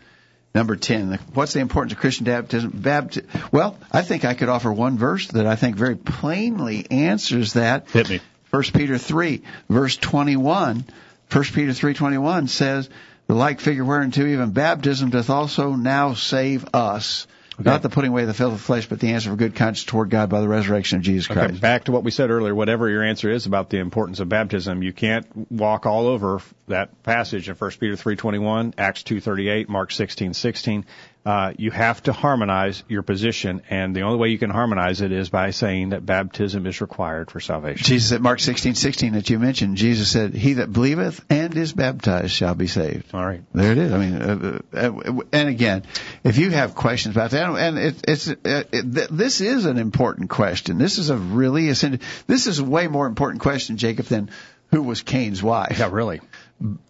Number 0.55 0.75
10. 0.75 1.19
What's 1.35 1.53
the 1.53 1.59
importance 1.59 1.93
of 1.93 1.99
Christian 1.99 2.25
baptism? 2.25 2.71
Bapti- 2.71 3.25
well, 3.51 3.77
I 3.91 4.01
think 4.01 4.25
I 4.25 4.33
could 4.33 4.49
offer 4.49 4.73
one 4.73 4.97
verse 4.97 5.27
that 5.27 5.45
I 5.45 5.55
think 5.55 5.75
very 5.75 5.95
plainly 5.95 6.87
answers 6.89 7.53
that. 7.53 7.91
Hit 7.91 8.09
me. 8.09 8.21
1 8.49 8.63
Peter 8.73 8.97
3, 8.97 9.43
verse 9.69 9.97
21. 9.97 10.83
1 11.29 11.43
Peter 11.53 11.73
3:21 11.73 12.47
says, 12.47 12.89
"The 13.27 13.35
like 13.35 13.59
figure 13.59 13.85
whereunto 13.85 14.25
even 14.25 14.51
baptism 14.51 15.09
doth 15.09 15.29
also 15.29 15.75
now 15.75 16.13
save 16.13 16.65
us." 16.73 17.27
Not 17.59 17.81
the 17.81 17.89
putting 17.89 18.11
away 18.11 18.25
the 18.25 18.33
filth 18.33 18.53
of 18.53 18.59
the 18.59 18.63
flesh, 18.63 18.87
but 18.87 18.99
the 18.99 19.13
answer 19.13 19.31
of 19.31 19.37
good 19.37 19.55
conscience 19.55 19.83
toward 19.83 20.09
God 20.09 20.29
by 20.29 20.41
the 20.41 20.47
resurrection 20.47 20.99
of 20.99 21.03
Jesus 21.03 21.25
Christ. 21.27 21.49
Okay, 21.49 21.59
back 21.59 21.85
to 21.85 21.91
what 21.91 22.03
we 22.03 22.11
said 22.11 22.29
earlier. 22.29 22.53
Whatever 22.53 22.87
your 22.89 23.03
answer 23.03 23.31
is 23.31 23.47
about 23.47 23.69
the 23.69 23.79
importance 23.79 24.19
of 24.19 24.29
baptism, 24.29 24.83
you 24.83 24.93
can't 24.93 25.25
walk 25.51 25.85
all 25.85 26.07
over 26.07 26.39
that 26.67 27.01
passage 27.03 27.49
in 27.49 27.55
1 27.55 27.71
Peter 27.79 27.95
3:21, 27.95 28.75
Acts 28.77 29.03
2:38, 29.03 29.69
Mark 29.69 29.91
16:16. 29.91 30.85
Uh, 31.27 31.51
you 31.57 31.71
have 31.71 32.01
to 32.01 32.13
harmonize 32.13 32.85
your 32.87 33.01
position, 33.01 33.61
and 33.69 33.93
the 33.93 34.03
only 34.03 34.17
way 34.17 34.29
you 34.29 34.37
can 34.37 34.49
harmonize 34.49 35.01
it 35.01 35.11
is 35.11 35.27
by 35.27 35.51
saying 35.51 35.89
that 35.89 36.05
baptism 36.05 36.65
is 36.65 36.79
required 36.79 37.29
for 37.29 37.41
salvation. 37.41 37.83
Jesus 37.83 38.13
at 38.13 38.21
Mark 38.21 38.39
16:16 38.39 39.11
that 39.11 39.29
you 39.29 39.37
mentioned, 39.37 39.75
Jesus 39.75 40.09
said, 40.09 40.33
"He 40.33 40.53
that 40.53 40.71
believeth 40.71 41.19
and 41.29 41.53
is 41.57 41.73
baptized 41.73 42.31
shall 42.31 42.55
be 42.55 42.67
saved." 42.67 43.13
All 43.13 43.25
right. 43.25 43.41
There 43.53 43.73
it 43.73 43.77
is. 43.77 43.91
I 43.91 43.97
mean, 43.97 44.15
uh, 44.15 44.59
uh, 44.73 45.21
and 45.33 45.49
again, 45.49 45.83
if 46.23 46.37
you 46.37 46.49
have 46.51 46.75
questions 46.75 47.17
about 47.17 47.31
that, 47.31 47.49
and 47.49 47.77
it, 47.77 47.95
it's 48.07 48.29
uh, 48.29 48.35
it, 48.45 48.93
th- 48.93 49.09
this 49.09 49.41
is 49.41 49.65
an 49.65 49.79
important 49.79 50.29
question. 50.29 50.77
This 50.77 50.97
is 50.97 51.09
a 51.09 51.17
really. 51.17 51.67
This 51.67 52.47
is 52.47 52.59
a 52.59 52.63
way 52.63 52.87
more 52.87 53.05
important 53.05 53.41
question, 53.41 53.75
Jacob, 53.75 54.05
than 54.05 54.29
who 54.71 54.81
was 54.81 55.01
Cain's 55.01 55.43
wife. 55.43 55.77
Yeah, 55.77 55.89
really. 55.91 56.21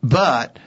But 0.04 0.60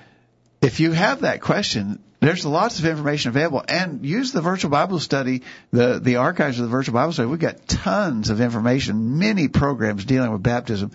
if 0.61 0.81
you 0.81 0.91
have 0.91 1.21
that 1.21 1.41
question, 1.41 2.01
there's 2.21 2.45
lots 2.45 2.79
of 2.79 2.87
information 2.87 3.31
available 3.31 3.65
and 3.67 4.05
use 4.05 4.33
the 4.33 4.43
virtual 4.43 4.71
Bible 4.71 5.01
study, 5.01 5.43
the, 5.73 5.99
the 5.99 6.17
archives 6.17 6.59
of 6.59 6.65
the 6.65 6.71
virtual 6.71 6.95
Bible 6.95 7.13
study. 7.13 7.29
We've 7.29 7.39
got 7.39 7.67
tons 7.67 8.31
of 8.31 8.41
information, 8.41 9.19
many 9.19 9.49
programs 9.49 10.05
dealing 10.05 10.31
with 10.31 10.43
baptism. 10.43 10.93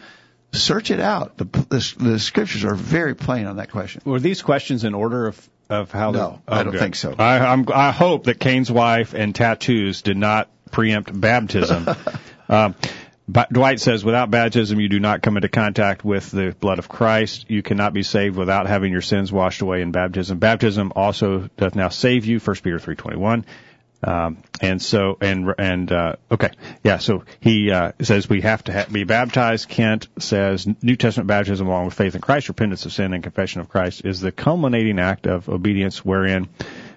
Search 0.51 0.91
it 0.91 0.99
out. 0.99 1.37
The, 1.37 1.45
the, 1.45 1.93
the 1.97 2.19
scriptures 2.19 2.63
are 2.63 2.75
very 2.75 3.15
plain 3.15 3.47
on 3.47 3.57
that 3.57 3.71
question. 3.71 4.03
Were 4.05 4.19
these 4.19 4.41
questions 4.41 4.83
in 4.83 4.93
order 4.93 5.27
of 5.27 5.49
of 5.67 5.91
how? 5.91 6.11
No, 6.11 6.41
the, 6.45 6.53
I 6.53 6.63
don't 6.63 6.77
think 6.77 6.95
so. 6.95 7.15
I, 7.17 7.39
I'm, 7.39 7.65
I 7.73 7.91
hope 7.91 8.25
that 8.25 8.39
Cain's 8.39 8.71
wife 8.71 9.15
and 9.15 9.33
tattoos 9.33 10.03
did 10.03 10.15
not 10.15 10.47
preempt 10.71 11.19
baptism. 11.19 11.87
um, 12.47 12.75
Dwight 13.29 13.79
says, 13.79 14.05
without 14.05 14.29
baptism, 14.29 14.79
you 14.79 14.87
do 14.87 14.99
not 14.99 15.23
come 15.23 15.35
into 15.35 15.49
contact 15.49 16.05
with 16.05 16.29
the 16.29 16.55
blood 16.59 16.77
of 16.77 16.87
Christ. 16.87 17.49
You 17.49 17.63
cannot 17.63 17.91
be 17.91 18.03
saved 18.03 18.37
without 18.37 18.67
having 18.67 18.91
your 18.91 19.01
sins 19.01 19.31
washed 19.31 19.61
away 19.61 19.81
in 19.81 19.91
baptism. 19.91 20.37
Baptism 20.37 20.93
also 20.95 21.49
doth 21.57 21.75
now 21.75 21.89
save 21.89 22.25
you. 22.25 22.39
First 22.39 22.63
Peter 22.63 22.77
three 22.77 22.95
twenty 22.95 23.17
one. 23.17 23.45
Um, 24.03 24.37
and 24.61 24.79
so, 24.79 25.17
and, 25.19 25.51
and, 25.57 25.91
uh, 25.91 26.17
okay. 26.29 26.51
Yeah. 26.83 26.99
So 26.99 27.23
he, 27.39 27.71
uh, 27.71 27.93
says 28.01 28.29
we 28.29 28.41
have 28.41 28.63
to 28.65 28.73
ha- 28.73 28.85
be 28.91 29.03
baptized. 29.03 29.67
Kent 29.67 30.09
says 30.19 30.67
New 30.83 30.95
Testament 30.95 31.27
baptism 31.27 31.65
along 31.65 31.85
with 31.85 31.95
faith 31.95 32.13
in 32.13 32.21
Christ, 32.21 32.49
repentance 32.49 32.85
of 32.85 32.93
sin 32.93 33.13
and 33.13 33.23
confession 33.23 33.61
of 33.61 33.69
Christ 33.69 34.05
is 34.05 34.21
the 34.21 34.31
culminating 34.31 34.99
act 34.99 35.25
of 35.25 35.49
obedience 35.49 36.05
wherein 36.05 36.49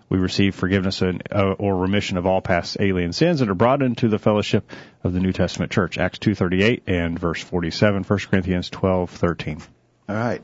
we 0.09 0.19
receive 0.19 0.55
forgiveness 0.55 1.03
and, 1.03 1.23
uh, 1.31 1.53
or 1.59 1.77
remission 1.77 2.17
of 2.17 2.27
all 2.27 2.41
past 2.41 2.77
alien 2.81 3.13
sins 3.13 3.41
and 3.41 3.51
are 3.51 3.55
brought 3.55 3.83
into 3.83 4.09
the 4.09 4.19
fellowship 4.19 4.71
of 5.05 5.13
the 5.13 5.21
New 5.21 5.33
Testament 5.33 5.71
church. 5.71 5.99
Acts 5.99 6.19
2.38 6.19 6.83
and 6.87 7.19
verse 7.19 7.43
47, 7.43 8.05
1 8.05 8.19
Corinthians 8.31 8.71
12.13. 8.71 9.63
All 10.09 10.17
right. 10.17 10.43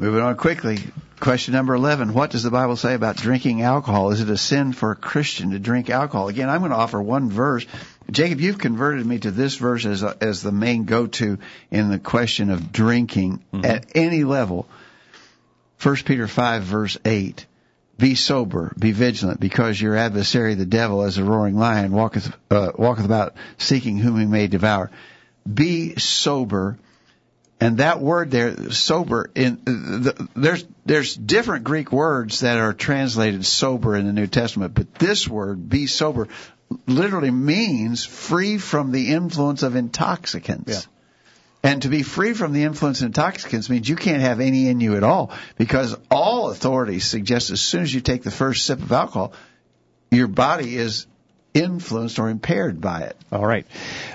Moving 0.00 0.20
on 0.22 0.36
quickly. 0.36 0.78
Question 1.18 1.54
number 1.54 1.74
11. 1.74 2.14
What 2.14 2.30
does 2.30 2.44
the 2.44 2.52
Bible 2.52 2.76
say 2.76 2.94
about 2.94 3.16
drinking 3.16 3.62
alcohol? 3.62 4.12
Is 4.12 4.20
it 4.20 4.30
a 4.30 4.36
sin 4.36 4.72
for 4.72 4.92
a 4.92 4.96
Christian 4.96 5.50
to 5.50 5.58
drink 5.58 5.90
alcohol? 5.90 6.28
Again, 6.28 6.48
I'm 6.48 6.60
going 6.60 6.70
to 6.70 6.76
offer 6.76 7.02
one 7.02 7.28
verse. 7.30 7.66
Jacob, 8.08 8.40
you've 8.40 8.58
converted 8.58 9.04
me 9.04 9.18
to 9.18 9.32
this 9.32 9.56
verse 9.56 9.84
as, 9.84 10.04
a, 10.04 10.16
as 10.20 10.40
the 10.40 10.52
main 10.52 10.84
go-to 10.84 11.38
in 11.72 11.90
the 11.90 11.98
question 11.98 12.50
of 12.50 12.70
drinking 12.70 13.42
Mm-hmm. 13.52 13.64
at 13.64 13.86
any 13.96 14.22
level. 14.22 14.68
1 15.82 15.96
Peter 15.96 16.28
5 16.28 16.62
verse 16.62 16.96
8. 17.04 17.46
Be 17.98 18.14
sober, 18.14 18.72
be 18.78 18.92
vigilant, 18.92 19.40
because 19.40 19.80
your 19.80 19.96
adversary, 19.96 20.54
the 20.54 20.64
devil, 20.64 21.02
as 21.02 21.18
a 21.18 21.24
roaring 21.24 21.56
lion, 21.56 21.90
walketh, 21.90 22.32
uh, 22.48 22.70
walketh 22.76 23.04
about 23.04 23.34
seeking 23.58 23.98
whom 23.98 24.18
he 24.20 24.24
may 24.24 24.46
devour. 24.46 24.92
Be 25.52 25.96
sober, 25.96 26.78
and 27.60 27.78
that 27.78 28.00
word 28.00 28.30
there, 28.30 28.70
sober, 28.70 29.30
in 29.34 29.60
the, 29.64 30.28
there's 30.36 30.64
there's 30.86 31.16
different 31.16 31.64
Greek 31.64 31.90
words 31.90 32.40
that 32.40 32.58
are 32.58 32.72
translated 32.72 33.44
sober 33.44 33.96
in 33.96 34.06
the 34.06 34.12
New 34.12 34.28
Testament, 34.28 34.74
but 34.74 34.94
this 34.94 35.26
word, 35.26 35.68
be 35.68 35.88
sober, 35.88 36.28
literally 36.86 37.32
means 37.32 38.04
free 38.04 38.58
from 38.58 38.92
the 38.92 39.12
influence 39.12 39.64
of 39.64 39.74
intoxicants. 39.74 40.70
Yeah. 40.70 40.97
And 41.62 41.82
to 41.82 41.88
be 41.88 42.02
free 42.02 42.34
from 42.34 42.52
the 42.52 42.62
influence 42.62 43.00
of 43.00 43.06
intoxicants 43.06 43.68
means 43.68 43.88
you 43.88 43.96
can't 43.96 44.22
have 44.22 44.40
any 44.40 44.68
in 44.68 44.80
you 44.80 44.96
at 44.96 45.02
all, 45.02 45.32
because 45.56 45.96
all 46.10 46.50
authorities 46.50 47.04
suggest 47.04 47.50
as 47.50 47.60
soon 47.60 47.82
as 47.82 47.92
you 47.92 48.00
take 48.00 48.22
the 48.22 48.30
first 48.30 48.64
sip 48.64 48.80
of 48.80 48.92
alcohol, 48.92 49.32
your 50.10 50.28
body 50.28 50.76
is 50.76 51.06
influenced 51.54 52.18
or 52.18 52.28
impaired 52.28 52.80
by 52.80 53.00
it. 53.00 53.16
All 53.32 53.44
right. 53.44 53.66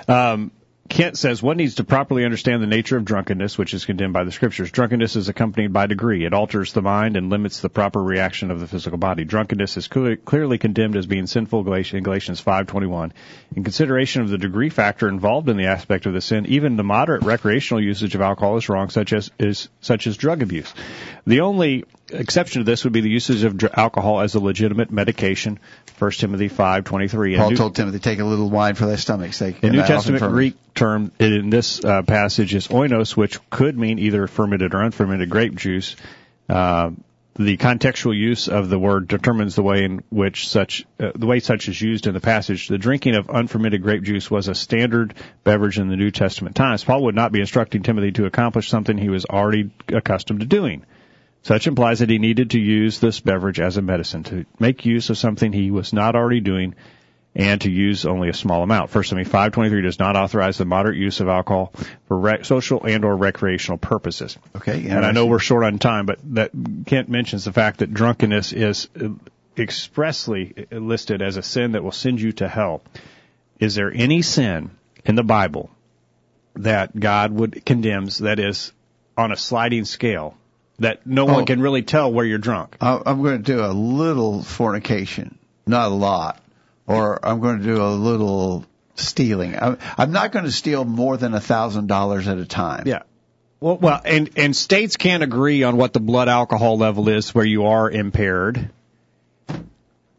Um, 0.08 0.52
Kent 0.86 1.16
says 1.16 1.42
one 1.42 1.56
needs 1.56 1.76
to 1.76 1.84
properly 1.84 2.24
understand 2.24 2.62
the 2.62 2.66
nature 2.66 2.96
of 2.96 3.06
drunkenness, 3.06 3.56
which 3.56 3.72
is 3.72 3.86
condemned 3.86 4.12
by 4.12 4.22
the 4.22 4.30
scriptures. 4.30 4.70
Drunkenness 4.70 5.16
is 5.16 5.28
accompanied 5.28 5.72
by 5.72 5.86
degree. 5.86 6.24
It 6.24 6.34
alters 6.34 6.72
the 6.72 6.82
mind 6.82 7.16
and 7.16 7.30
limits 7.30 7.60
the 7.60 7.70
proper 7.70 8.02
reaction 8.02 8.50
of 8.50 8.60
the 8.60 8.68
physical 8.68 8.98
body. 8.98 9.24
Drunkenness 9.24 9.78
is 9.78 9.88
clearly, 9.88 10.58
condemned 10.58 10.96
as 10.96 11.06
being 11.06 11.26
sinful 11.26 11.60
in 11.60 11.64
Galatians 11.64 12.40
5:21. 12.40 13.12
In 13.56 13.64
consideration 13.64 14.22
of 14.22 14.28
the 14.28 14.38
degree 14.38 14.68
factor 14.68 15.08
involved 15.08 15.48
in 15.48 15.56
the 15.56 15.66
aspect 15.66 16.06
of 16.06 16.12
the 16.12 16.20
sin, 16.20 16.46
even 16.46 16.76
the 16.76 16.84
moderate 16.84 17.24
recreational 17.24 17.82
usage 17.82 18.14
of 18.14 18.20
alcohol 18.20 18.58
is 18.58 18.68
wrong, 18.68 18.90
such 18.90 19.12
as 19.12 19.30
is 19.38 19.70
such 19.80 20.06
as 20.06 20.18
drug 20.18 20.42
abuse. 20.42 20.72
The 21.26 21.40
only 21.40 21.84
exception 22.10 22.60
to 22.60 22.64
this 22.64 22.84
would 22.84 22.92
be 22.92 23.00
the 23.00 23.10
usage 23.10 23.44
of 23.44 23.56
dr- 23.56 23.74
alcohol 23.76 24.20
as 24.20 24.34
a 24.34 24.40
legitimate 24.40 24.90
medication. 24.90 25.58
1 25.98 26.10
Timothy 26.12 26.48
5:23. 26.48 27.36
Paul 27.36 27.50
told 27.52 27.74
Timothy, 27.76 27.98
take 27.98 28.18
a 28.18 28.24
little 28.24 28.50
wine 28.50 28.74
for 28.74 28.86
thy 28.86 28.96
stomach's 28.96 29.36
sake. 29.36 29.60
The 29.60 29.70
New 29.70 29.82
Testament. 29.82 30.22
Greek 30.24 30.56
term 30.74 31.12
in 31.18 31.50
this 31.50 31.84
uh, 31.84 32.02
passage 32.02 32.54
is 32.54 32.68
oinos, 32.68 33.16
which 33.16 33.38
could 33.50 33.78
mean 33.78 33.98
either 33.98 34.26
fermented 34.26 34.74
or 34.74 34.82
unfermented 34.82 35.30
grape 35.30 35.54
juice. 35.54 35.96
Uh, 36.48 36.90
the 37.36 37.56
contextual 37.56 38.16
use 38.16 38.48
of 38.48 38.68
the 38.68 38.78
word 38.78 39.08
determines 39.08 39.56
the 39.56 39.62
way 39.62 39.84
in 39.84 40.04
which 40.10 40.48
such 40.48 40.86
uh, 41.00 41.10
the 41.14 41.26
way 41.26 41.40
such 41.40 41.68
is 41.68 41.80
used 41.80 42.06
in 42.06 42.14
the 42.14 42.20
passage. 42.20 42.68
The 42.68 42.78
drinking 42.78 43.16
of 43.16 43.28
unfermented 43.28 43.82
grape 43.82 44.02
juice 44.02 44.30
was 44.30 44.46
a 44.46 44.54
standard 44.54 45.14
beverage 45.42 45.78
in 45.78 45.88
the 45.88 45.96
New 45.96 46.10
Testament 46.10 46.54
times. 46.54 46.84
Paul 46.84 47.04
would 47.04 47.14
not 47.16 47.32
be 47.32 47.40
instructing 47.40 47.82
Timothy 47.82 48.12
to 48.12 48.26
accomplish 48.26 48.68
something 48.68 48.96
he 48.96 49.08
was 49.08 49.24
already 49.24 49.70
accustomed 49.88 50.40
to 50.40 50.46
doing. 50.46 50.84
Such 51.44 51.66
implies 51.66 51.98
that 51.98 52.08
he 52.08 52.18
needed 52.18 52.50
to 52.50 52.58
use 52.58 52.98
this 52.98 53.20
beverage 53.20 53.60
as 53.60 53.76
a 53.76 53.82
medicine 53.82 54.24
to 54.24 54.46
make 54.58 54.86
use 54.86 55.10
of 55.10 55.18
something 55.18 55.52
he 55.52 55.70
was 55.70 55.92
not 55.92 56.16
already 56.16 56.40
doing 56.40 56.74
and 57.36 57.60
to 57.60 57.70
use 57.70 58.06
only 58.06 58.30
a 58.30 58.34
small 58.34 58.62
amount. 58.62 58.88
First 58.88 59.10
Timothy 59.10 59.30
5:23 59.30 59.82
does 59.82 59.98
not 59.98 60.16
authorize 60.16 60.56
the 60.56 60.64
moderate 60.64 60.96
use 60.96 61.20
of 61.20 61.28
alcohol 61.28 61.74
for 62.08 62.18
rec- 62.18 62.46
social 62.46 62.84
and 62.84 63.04
or 63.04 63.14
recreational 63.14 63.76
purposes. 63.76 64.38
Okay. 64.56 64.88
And 64.88 65.04
I 65.04 65.12
know 65.12 65.26
we're 65.26 65.38
short 65.38 65.64
on 65.64 65.78
time, 65.78 66.06
but 66.06 66.18
that 66.34 66.52
Kent 66.86 67.10
mentions 67.10 67.44
the 67.44 67.52
fact 67.52 67.80
that 67.80 67.92
drunkenness 67.92 68.54
is 68.54 68.88
expressly 69.58 70.66
listed 70.70 71.20
as 71.20 71.36
a 71.36 71.42
sin 71.42 71.72
that 71.72 71.84
will 71.84 71.92
send 71.92 72.22
you 72.22 72.32
to 72.32 72.48
hell. 72.48 72.82
Is 73.58 73.74
there 73.74 73.92
any 73.92 74.22
sin 74.22 74.70
in 75.04 75.14
the 75.14 75.22
Bible 75.22 75.70
that 76.54 76.98
God 76.98 77.32
would 77.32 77.66
condemns 77.66 78.18
that 78.18 78.38
is 78.38 78.72
on 79.18 79.30
a 79.30 79.36
sliding 79.36 79.84
scale 79.84 80.36
that 80.78 81.06
no 81.06 81.24
one 81.24 81.42
Oh. 81.42 81.44
can 81.44 81.60
really 81.60 81.82
tell 81.82 82.12
where 82.12 82.24
you're 82.24 82.38
drunk? 82.38 82.76
I- 82.80 83.00
I'm 83.06 83.22
going 83.22 83.38
to 83.38 83.42
do 83.42 83.64
a 83.64 83.72
little 83.72 84.42
fornication, 84.42 85.38
not 85.66 85.90
a 85.92 85.94
lot, 85.94 86.40
or 86.86 87.24
I'm 87.26 87.40
going 87.40 87.58
to 87.58 87.64
do 87.64 87.82
a 87.82 87.90
little 87.90 88.64
stealing. 88.96 89.56
I'm, 89.60 89.78
I'm 89.96 90.12
not 90.12 90.32
going 90.32 90.44
to 90.44 90.52
steal 90.52 90.84
more 90.84 91.16
than 91.16 91.34
a 91.34 91.40
thousand 91.40 91.86
dollars 91.88 92.28
at 92.28 92.38
a 92.38 92.44
time. 92.46 92.84
Yeah. 92.86 93.02
Well, 93.60 93.78
well, 93.78 94.00
and 94.04 94.28
and 94.36 94.54
states 94.54 94.96
can't 94.98 95.22
agree 95.22 95.62
on 95.62 95.76
what 95.78 95.92
the 95.94 96.00
blood 96.00 96.28
alcohol 96.28 96.76
level 96.76 97.08
is 97.08 97.34
where 97.34 97.46
you 97.46 97.64
are 97.66 97.90
impaired. 97.90 98.68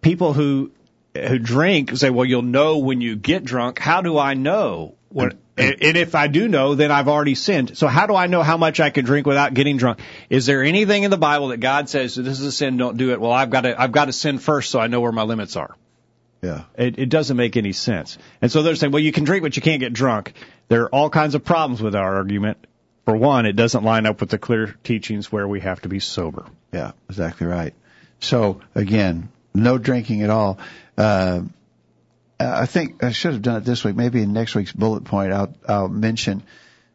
People 0.01 0.33
who 0.33 0.71
who 1.15 1.37
drink 1.39 1.95
say, 1.95 2.09
"Well, 2.09 2.25
you'll 2.25 2.41
know 2.41 2.79
when 2.79 3.01
you 3.01 3.15
get 3.15 3.43
drunk." 3.43 3.77
How 3.79 4.01
do 4.01 4.17
I 4.17 4.33
know? 4.33 4.95
When, 5.09 5.31
and, 5.31 5.39
and 5.57 5.97
if 5.97 6.15
I 6.15 6.27
do 6.27 6.47
know, 6.47 6.75
then 6.75 6.91
I've 6.91 7.07
already 7.07 7.35
sinned. 7.35 7.77
So 7.77 7.87
how 7.87 8.07
do 8.07 8.15
I 8.15 8.27
know 8.27 8.43
how 8.43 8.57
much 8.57 8.79
I 8.79 8.89
can 8.89 9.05
drink 9.05 9.25
without 9.25 9.53
getting 9.53 9.77
drunk? 9.77 9.99
Is 10.29 10.45
there 10.45 10.63
anything 10.63 11.03
in 11.03 11.11
the 11.11 11.17
Bible 11.17 11.49
that 11.49 11.59
God 11.59 11.89
says 11.89 12.15
this 12.15 12.39
is 12.39 12.45
a 12.45 12.51
sin? 12.51 12.77
Don't 12.77 12.97
do 12.97 13.11
it. 13.11 13.21
Well, 13.21 13.31
I've 13.31 13.49
got 13.49 13.61
to 13.61 13.79
I've 13.79 13.91
got 13.91 14.05
to 14.05 14.13
sin 14.13 14.37
first, 14.37 14.71
so 14.71 14.79
I 14.79 14.87
know 14.87 15.01
where 15.01 15.13
my 15.13 15.23
limits 15.23 15.55
are. 15.55 15.75
Yeah. 16.41 16.63
It, 16.77 16.99
it 16.99 17.09
doesn't 17.09 17.37
make 17.37 17.57
any 17.57 17.71
sense. 17.71 18.17
And 18.41 18.51
so 18.51 18.61
they're 18.61 18.75
saying, 18.75 18.91
well, 18.91 19.01
you 19.01 19.11
can 19.11 19.23
drink, 19.23 19.43
but 19.43 19.55
you 19.55 19.61
can't 19.61 19.79
get 19.79 19.93
drunk. 19.93 20.33
There 20.67 20.83
are 20.83 20.89
all 20.89 21.09
kinds 21.09 21.35
of 21.35 21.43
problems 21.43 21.81
with 21.81 21.95
our 21.95 22.15
argument. 22.17 22.57
For 23.05 23.15
one, 23.15 23.45
it 23.45 23.55
doesn't 23.55 23.83
line 23.83 24.05
up 24.05 24.19
with 24.19 24.29
the 24.29 24.37
clear 24.37 24.75
teachings 24.83 25.31
where 25.31 25.47
we 25.47 25.61
have 25.61 25.81
to 25.81 25.89
be 25.89 25.99
sober. 25.99 26.45
Yeah, 26.71 26.91
exactly 27.09 27.47
right. 27.47 27.73
So 28.19 28.61
again, 28.73 29.29
no 29.53 29.77
drinking 29.77 30.23
at 30.23 30.29
all. 30.29 30.59
Uh, 30.97 31.41
I 32.39 32.65
think 32.65 33.03
I 33.03 33.11
should 33.11 33.33
have 33.33 33.41
done 33.41 33.57
it 33.57 33.65
this 33.65 33.83
week. 33.83 33.95
Maybe 33.95 34.21
in 34.21 34.33
next 34.33 34.55
week's 34.55 34.73
bullet 34.73 35.05
point, 35.05 35.31
I'll, 35.31 35.55
I'll 35.67 35.87
mention 35.87 36.43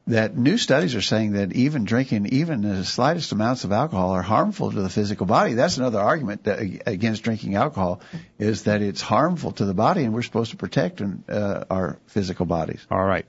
that 0.07 0.37
new 0.37 0.59
studies 0.59 0.95
are 0.95 1.03
saying 1.03 1.33
that 1.33 1.53
even 1.53 1.85
drinking 1.85 2.27
even 2.27 2.63
the 2.63 2.85
slightest 2.85 3.33
amounts 3.33 3.65
of 3.65 3.73
alcohol 3.73 4.11
are 4.11 4.23
harmful 4.23 4.73
to 4.73 4.81
the 4.81 4.89
physical 4.89 5.25
body. 5.27 5.55
That's 5.55 5.79
another 5.79 6.01
argument 6.01 6.45
that, 6.45 6.59
against 6.87 7.23
drinking 7.23 7.55
alcohol 7.55 8.01
is 8.39 8.65
that 8.65 8.83
it's 8.83 9.01
harmful 9.01 9.53
to 9.53 9.65
the 9.65 9.75
body, 9.75 10.05
and 10.05 10.13
we're 10.13 10.23
supposed 10.23 10.51
to 10.51 10.57
protect 10.57 11.01
uh, 11.01 11.65
our 11.71 11.99
physical 12.07 12.47
bodies. 12.47 12.85
All 12.91 13.05
right. 13.05 13.27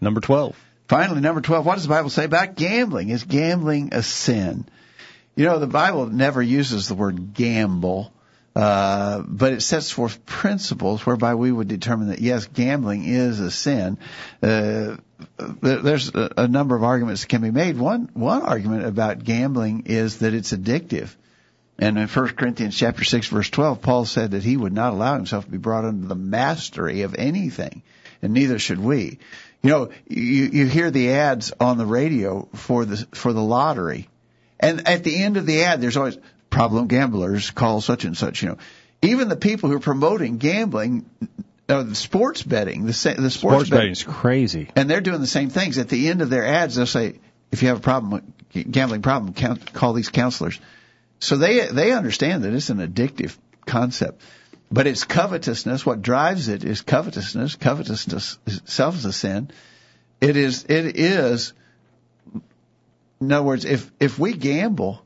Number 0.00 0.20
12. 0.20 0.56
Finally, 0.88 1.20
number 1.20 1.40
12, 1.40 1.64
what 1.64 1.74
does 1.74 1.84
the 1.84 1.88
Bible 1.88 2.10
say 2.10 2.24
about 2.24 2.54
gambling? 2.54 3.08
Is 3.08 3.24
gambling 3.24 3.92
a 3.92 4.02
sin? 4.02 4.66
You 5.34 5.46
know, 5.46 5.58
the 5.58 5.66
Bible 5.66 6.06
never 6.06 6.42
uses 6.42 6.88
the 6.88 6.94
word 6.94 7.32
gamble, 7.32 8.11
uh, 8.54 9.22
but 9.26 9.52
it 9.52 9.62
sets 9.62 9.90
forth 9.90 10.26
principles 10.26 11.06
whereby 11.06 11.34
we 11.34 11.50
would 11.50 11.68
determine 11.68 12.08
that 12.08 12.20
yes, 12.20 12.46
gambling 12.46 13.04
is 13.04 13.40
a 13.40 13.50
sin. 13.50 13.96
Uh, 14.42 14.96
there's 15.38 16.14
a, 16.14 16.32
a 16.36 16.48
number 16.48 16.76
of 16.76 16.84
arguments 16.84 17.22
that 17.22 17.28
can 17.28 17.42
be 17.42 17.50
made. 17.50 17.78
One, 17.78 18.10
one 18.12 18.42
argument 18.42 18.84
about 18.84 19.24
gambling 19.24 19.84
is 19.86 20.18
that 20.18 20.34
it's 20.34 20.52
addictive. 20.52 21.14
And 21.78 21.98
in 21.98 22.06
1 22.06 22.28
Corinthians 22.30 22.76
chapter 22.76 23.04
6 23.04 23.28
verse 23.28 23.48
12, 23.48 23.80
Paul 23.80 24.04
said 24.04 24.32
that 24.32 24.44
he 24.44 24.56
would 24.56 24.72
not 24.72 24.92
allow 24.92 25.14
himself 25.14 25.46
to 25.46 25.50
be 25.50 25.58
brought 25.58 25.84
under 25.84 26.06
the 26.06 26.14
mastery 26.14 27.02
of 27.02 27.14
anything, 27.14 27.82
and 28.20 28.34
neither 28.34 28.58
should 28.58 28.78
we. 28.78 29.18
You 29.62 29.70
know, 29.70 29.90
you, 30.08 30.44
you 30.52 30.66
hear 30.66 30.90
the 30.90 31.12
ads 31.12 31.52
on 31.58 31.78
the 31.78 31.86
radio 31.86 32.48
for 32.54 32.84
the, 32.84 32.96
for 33.12 33.32
the 33.32 33.42
lottery. 33.42 34.08
And 34.60 34.86
at 34.86 35.02
the 35.02 35.22
end 35.22 35.36
of 35.36 35.46
the 35.46 35.64
ad, 35.64 35.80
there's 35.80 35.96
always 35.96 36.18
problem 36.52 36.86
gamblers 36.86 37.50
call 37.50 37.80
such 37.80 38.04
and 38.04 38.16
such, 38.16 38.42
you 38.42 38.50
know. 38.50 38.58
Even 39.02 39.28
the 39.28 39.36
people 39.36 39.68
who 39.68 39.76
are 39.76 39.80
promoting 39.80 40.38
gambling, 40.38 41.04
uh, 41.68 41.82
the 41.82 41.94
sports 41.96 42.42
betting, 42.44 42.86
the, 42.86 42.92
sa- 42.92 43.14
the 43.14 43.30
sports, 43.30 43.54
Sports 43.66 43.70
betting, 43.70 43.90
is 43.90 44.04
crazy. 44.04 44.68
and 44.76 44.88
they're 44.88 45.00
doing 45.00 45.20
the 45.20 45.26
same 45.26 45.48
things. 45.50 45.78
At 45.78 45.88
the 45.88 46.08
end 46.08 46.22
of 46.22 46.30
their 46.30 46.46
ads, 46.46 46.76
they'll 46.76 46.86
say, 46.86 47.18
if 47.50 47.62
you 47.62 47.68
have 47.68 47.78
a 47.78 47.80
problem, 47.80 48.32
gambling 48.52 49.02
problem, 49.02 49.32
count, 49.34 49.72
call 49.72 49.92
these 49.94 50.08
counselors. 50.10 50.60
So 51.18 51.36
they, 51.36 51.66
they 51.66 51.90
understand 51.92 52.44
that 52.44 52.52
it's 52.54 52.70
an 52.70 52.78
addictive 52.78 53.36
concept. 53.66 54.22
But 54.70 54.86
it's 54.86 55.04
covetousness. 55.04 55.84
What 55.84 56.00
drives 56.00 56.48
it 56.48 56.64
is 56.64 56.80
covetousness. 56.80 57.56
Covetousness 57.56 58.38
itself 58.46 58.94
is 58.96 59.04
a 59.04 59.12
sin. 59.12 59.50
It 60.20 60.36
is, 60.36 60.64
it 60.64 60.96
is, 60.96 61.52
in 63.20 63.32
other 63.32 63.42
words, 63.44 63.64
if, 63.64 63.90
if 64.00 64.18
we 64.18 64.32
gamble, 64.34 65.01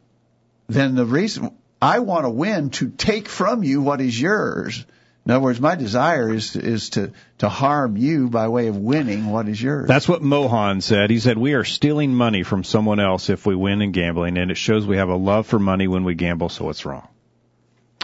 then 0.69 0.95
the 0.95 1.05
reason 1.05 1.51
I 1.81 2.01
want 2.01 2.25
to 2.25 2.31
win 2.31 2.71
to 2.71 2.91
take 2.91 3.29
from 3.29 3.63
you 3.63 3.83
what 3.83 4.01
is 4.01 4.21
yours. 4.21 4.85
In 5.25 5.33
other 5.33 5.43
words, 5.43 5.61
my 5.61 5.75
desire 5.75 6.33
is 6.33 6.53
to, 6.53 6.61
is 6.61 6.91
to 6.91 7.13
to 7.39 7.49
harm 7.49 7.97
you 7.97 8.29
by 8.29 8.47
way 8.47 8.69
of 8.69 8.77
winning 8.77 9.27
what 9.27 9.49
is 9.49 9.61
yours. 9.61 9.89
That's 9.89 10.09
what 10.09 10.23
Mohan 10.23 10.81
said. 10.81 11.11
He 11.11 11.19
said, 11.19 11.37
We 11.37 11.55
are 11.55 11.65
stealing 11.65 12.15
money 12.15 12.45
from 12.45 12.63
someone 12.63 13.01
else 13.01 13.29
if 13.29 13.45
we 13.45 13.57
win 13.57 13.83
in 13.83 13.91
gambling, 13.91 14.39
and 14.39 14.53
it 14.53 14.57
shows 14.57 14.87
we 14.87 14.99
have 14.99 15.09
a 15.09 15.17
love 15.17 15.49
for 15.49 15.59
money 15.59 15.89
when 15.89 16.05
we 16.05 16.15
gamble, 16.15 16.49
so 16.49 16.71
it's 16.71 16.87
wrong. 16.87 17.09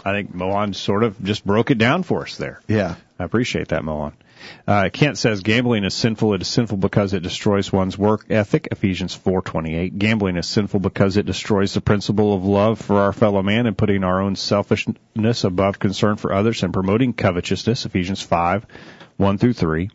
I 0.03 0.11
think 0.11 0.35
Mohan 0.35 0.73
sort 0.73 1.03
of 1.03 1.23
just 1.23 1.45
broke 1.45 1.71
it 1.71 1.77
down 1.77 2.03
for 2.03 2.23
us 2.23 2.35
there. 2.35 2.59
yeah. 2.67 2.95
I 3.17 3.23
appreciate 3.23 3.69
that, 3.69 3.85
Mohan. 3.85 4.13
Uh, 4.67 4.89
Kent 4.91 5.17
says 5.17 5.41
gambling 5.41 5.83
is 5.83 5.93
sinful. 5.93 6.33
It 6.33 6.41
is 6.41 6.47
sinful 6.47 6.77
because 6.77 7.13
it 7.13 7.23
destroys 7.23 7.71
one's 7.71 7.97
work 7.97 8.25
ethic. 8.29 8.69
Ephesians 8.71 9.13
4:28. 9.13 9.97
Gambling 9.97 10.37
is 10.37 10.47
sinful 10.47 10.79
because 10.79 11.17
it 11.17 11.25
destroys 11.25 11.73
the 11.73 11.81
principle 11.81 12.33
of 12.33 12.45
love 12.45 12.79
for 12.79 12.99
our 13.01 13.13
fellow 13.13 13.41
man 13.41 13.67
and 13.67 13.77
putting 13.77 14.03
our 14.03 14.21
own 14.21 14.35
selfishness 14.35 15.43
above 15.43 15.79
concern 15.79 16.15
for 16.15 16.33
others 16.33 16.63
and 16.63 16.73
promoting 16.73 17.13
covetousness. 17.13 17.85
Ephesians 17.85 18.21
5, 18.21 18.65
1 19.17 19.37
through 19.37 19.53
3. 19.53 19.89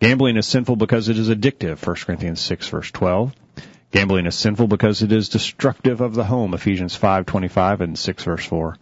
Gambling 0.00 0.36
is 0.36 0.46
sinful 0.46 0.76
because 0.76 1.08
it 1.08 1.18
is 1.18 1.28
addictive. 1.28 1.84
1 1.84 1.96
Corinthians 1.96 2.40
6 2.40 2.68
verse 2.68 2.90
12. 2.90 3.32
Gambling 3.90 4.26
is 4.26 4.34
sinful 4.34 4.66
because 4.66 5.02
it 5.02 5.12
is 5.12 5.28
destructive 5.28 6.00
of 6.00 6.14
the 6.14 6.24
home. 6.24 6.52
Ephesians 6.52 6.96
5:25 6.96 7.80
and 7.80 7.98
6 7.98 8.24
verse 8.24 8.44
4. 8.44 8.76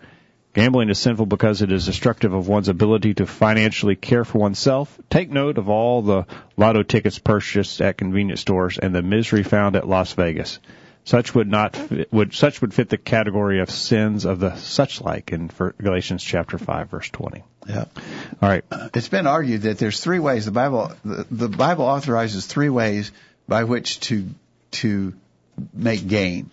Gambling 0.55 0.90
is 0.90 0.98
sinful 0.98 1.26
because 1.26 1.62
it 1.62 1.72
is 1.72 1.86
destructive 1.86 2.34
of 2.34 2.46
one's 2.46 2.68
ability 2.68 3.14
to 3.14 3.26
financially 3.26 3.96
care 3.96 4.24
for 4.24 4.38
oneself. 4.38 5.00
Take 5.09 5.30
note 5.30 5.57
of 5.57 5.70
all 5.70 6.03
the 6.03 6.26
lotto 6.59 6.82
tickets 6.82 7.18
purchased 7.18 7.80
at 7.80 7.96
convenience 7.96 8.42
stores 8.42 8.78
and 8.78 8.94
the 8.94 9.03
misery 9.03 9.44
found 9.44 9.76
at 9.76 9.88
Las 9.88 10.12
Vegas. 10.12 10.59
Such 11.05 11.34
would 11.34 11.48
not 11.48 11.74
fit, 11.74 12.12
would 12.12 12.34
such 12.34 12.61
would 12.61 12.74
fit 12.74 12.88
the 12.88 12.98
category 12.98 13.61
of 13.61 13.70
sins 13.70 14.24
of 14.24 14.38
the 14.38 14.55
such 14.57 15.00
like 15.00 15.32
in 15.32 15.50
Galatians 15.78 16.22
chapter 16.22 16.59
5 16.59 16.90
verse 16.90 17.09
20. 17.09 17.42
Yeah. 17.68 17.86
All 18.40 18.48
right. 18.48 18.64
It's 18.94 19.09
been 19.09 19.26
argued 19.26 19.62
that 19.62 19.78
there's 19.78 20.00
three 20.00 20.20
ways 20.20 20.44
the 20.44 20.53
Bible 20.53 20.92
the, 21.05 21.26
the 21.30 21.48
Bible 21.48 21.86
authorizes 21.86 22.46
three 22.46 22.68
ways 22.68 23.11
by 23.48 23.64
which 23.64 24.00
to 24.00 24.28
to 24.72 25.14
make 25.72 26.07
gain. 26.07 26.50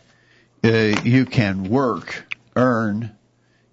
Uh, 0.63 1.01
you 1.03 1.25
can 1.25 1.69
work, 1.69 2.25
earn, 2.55 3.11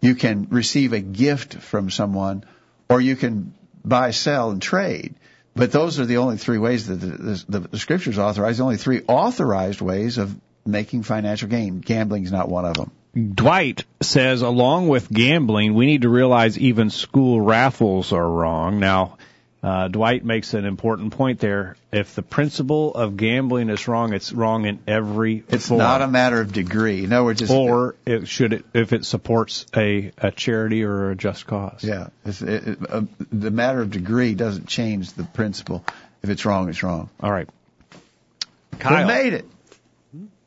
you 0.00 0.14
can 0.14 0.48
receive 0.50 0.92
a 0.92 1.00
gift 1.00 1.54
from 1.54 1.90
someone, 1.90 2.44
or 2.88 3.00
you 3.00 3.16
can 3.16 3.54
buy, 3.84 4.10
sell, 4.10 4.50
and 4.50 4.60
trade. 4.60 5.14
But 5.54 5.72
those 5.72 5.98
are 5.98 6.04
the 6.04 6.18
only 6.18 6.36
three 6.36 6.58
ways 6.58 6.86
that 6.88 6.96
the, 6.96 7.44
the, 7.48 7.68
the 7.68 7.78
scriptures 7.78 8.18
authorize. 8.18 8.58
The 8.58 8.64
only 8.64 8.76
three 8.76 9.02
authorized 9.08 9.80
ways 9.80 10.18
of 10.18 10.38
making 10.66 11.02
financial 11.02 11.48
gain. 11.48 11.80
Gambling 11.80 12.24
is 12.24 12.32
not 12.32 12.48
one 12.48 12.66
of 12.66 12.74
them. 12.74 12.90
Dwight 13.34 13.84
says, 14.02 14.42
along 14.42 14.88
with 14.88 15.10
gambling, 15.10 15.72
we 15.72 15.86
need 15.86 16.02
to 16.02 16.10
realize 16.10 16.58
even 16.58 16.90
school 16.90 17.40
raffles 17.40 18.12
are 18.12 18.28
wrong. 18.28 18.78
Now, 18.78 19.15
uh, 19.66 19.88
Dwight 19.88 20.24
makes 20.24 20.54
an 20.54 20.64
important 20.64 21.12
point 21.12 21.40
there. 21.40 21.76
If 21.90 22.14
the 22.14 22.22
principle 22.22 22.94
of 22.94 23.16
gambling 23.16 23.68
is 23.68 23.88
wrong, 23.88 24.12
it's 24.12 24.32
wrong 24.32 24.64
in 24.64 24.78
every 24.86 25.42
It's 25.48 25.66
form. 25.66 25.78
not 25.78 26.02
a 26.02 26.06
matter 26.06 26.40
of 26.40 26.52
degree. 26.52 27.02
In 27.02 27.12
other 27.12 27.24
words, 27.24 27.42
it's, 27.42 27.50
or 27.50 27.96
it 28.06 28.28
should 28.28 28.52
it, 28.52 28.64
if 28.72 28.92
it 28.92 29.04
supports 29.04 29.66
a, 29.76 30.12
a 30.18 30.30
charity 30.30 30.84
or 30.84 31.10
a 31.10 31.16
just 31.16 31.46
cause. 31.48 31.82
yeah, 31.82 32.10
it, 32.24 32.42
it, 32.42 32.78
uh, 32.88 33.02
the 33.32 33.50
matter 33.50 33.80
of 33.80 33.90
degree 33.90 34.34
doesn't 34.36 34.68
change 34.68 35.12
the 35.14 35.24
principle. 35.24 35.84
If 36.22 36.30
it's 36.30 36.44
wrong, 36.44 36.68
it's 36.68 36.84
wrong. 36.84 37.10
All 37.18 37.32
right. 37.32 37.48
We 38.72 38.78
Kyle, 38.78 39.06
made 39.06 39.32
it. 39.32 39.46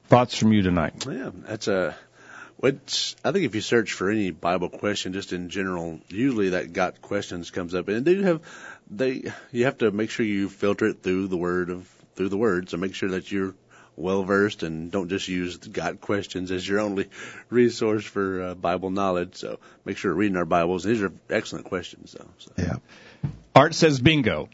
thoughts 0.08 0.38
from 0.38 0.54
you 0.54 0.62
tonight? 0.62 1.06
Yeah, 1.06 1.32
that's 1.34 1.68
a. 1.68 1.94
Which 2.58 3.16
I 3.24 3.32
think 3.32 3.46
if 3.46 3.56
you 3.56 3.62
search 3.62 3.94
for 3.94 4.10
any 4.10 4.32
Bible 4.32 4.68
question, 4.68 5.14
just 5.14 5.32
in 5.32 5.50
general, 5.50 6.02
usually 6.10 6.50
that 6.50 6.74
got 6.74 7.02
questions 7.02 7.52
comes 7.52 7.74
up, 7.74 7.88
and 7.88 8.04
they 8.04 8.16
do 8.16 8.24
have 8.24 8.42
they. 8.90 9.32
You 9.52 9.66
have 9.66 9.80
to 9.80 9.92
make 9.92 10.10
sure 10.10 10.26
you 10.26 10.50
filter 10.50 10.88
it 10.88 11.04
through 11.04 11.28
the 11.28 11.38
word 11.38 11.70
of 11.70 11.88
through 12.16 12.30
the 12.30 12.38
words, 12.38 12.74
and 12.74 12.82
make 12.82 12.96
sure 12.96 13.10
that 13.10 13.32
you're 13.32 13.56
well 13.96 14.24
versed 14.24 14.64
and 14.64 14.92
don't 14.92 15.10
just 15.10 15.28
use 15.28 15.58
Got 15.58 16.00
Questions 16.00 16.52
as 16.52 16.68
your 16.68 16.80
only 16.80 17.10
resource 17.50 18.06
for 18.06 18.42
uh, 18.42 18.56
Bible 18.56 18.90
knowledge. 18.92 19.36
So 19.36 19.60
make 19.86 19.98
sure 19.98 20.12
you're 20.12 20.18
reading 20.18 20.38
our 20.38 20.46
Bibles. 20.46 20.84
These 20.84 21.02
are 21.02 21.12
excellent 21.30 21.66
questions, 21.66 22.16
though. 22.18 22.28
So. 22.38 22.52
Yeah. 22.58 23.30
Art 23.56 23.76
says 23.76 24.00
bingo. 24.00 24.48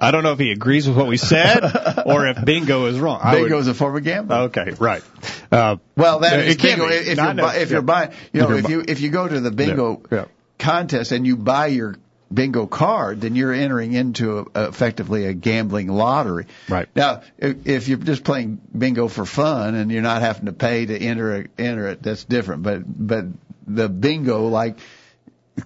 I 0.00 0.12
don't 0.12 0.22
know 0.22 0.32
if 0.32 0.38
he 0.38 0.52
agrees 0.52 0.86
with 0.86 0.96
what 0.96 1.08
we 1.08 1.16
said 1.16 1.60
or 2.06 2.26
if 2.28 2.44
bingo 2.44 2.86
is 2.86 2.98
wrong. 3.00 3.20
I 3.22 3.34
would- 3.34 3.40
Bingo 3.42 3.58
is 3.58 3.68
a 3.68 3.74
form 3.74 3.96
of 3.96 4.04
gambling. 4.04 4.40
Okay, 4.42 4.70
right. 4.78 5.02
Uh, 5.50 5.76
Well, 5.96 6.20
that 6.20 6.38
it 6.38 6.48
is 6.48 6.56
can 6.56 6.78
bingo. 6.78 6.88
be. 6.88 6.94
If 6.94 7.16
Not 7.16 7.36
you're, 7.36 7.46
bu- 7.46 7.52
ne- 7.52 7.62
if 7.62 7.70
you're 7.70 7.82
buying, 7.82 8.10
you 8.32 8.40
know, 8.42 8.48
you're 8.50 8.58
if 8.58 8.68
you 8.68 8.84
if 8.86 9.00
you 9.00 9.10
go 9.10 9.26
to 9.26 9.40
the 9.40 9.50
bingo 9.50 10.00
Yeah, 10.12 10.18
yeah. 10.18 10.24
contest 10.58 11.10
and 11.12 11.26
you 11.26 11.36
buy 11.36 11.66
your 11.68 11.96
bingo 12.32 12.66
card, 12.66 13.20
then 13.20 13.34
you're 13.36 13.52
entering 13.52 13.92
into 13.92 14.50
a, 14.54 14.68
effectively 14.68 15.26
a 15.26 15.34
gambling 15.34 15.88
lottery. 15.88 16.46
Right. 16.68 16.88
Now, 16.94 17.22
if, 17.38 17.66
if 17.66 17.88
you're 17.88 17.98
just 17.98 18.24
playing 18.24 18.60
bingo 18.76 19.08
for 19.08 19.26
fun 19.26 19.74
and 19.74 19.90
you're 19.90 20.02
not 20.02 20.22
having 20.22 20.46
to 20.46 20.52
pay 20.52 20.86
to 20.86 20.96
enter 20.96 21.34
it, 21.36 21.50
enter 21.58 21.88
it, 21.88 22.02
that's 22.02 22.24
different. 22.24 22.62
But 22.62 22.82
but 22.86 23.24
the 23.66 23.88
bingo, 23.88 24.48
like 24.48 24.78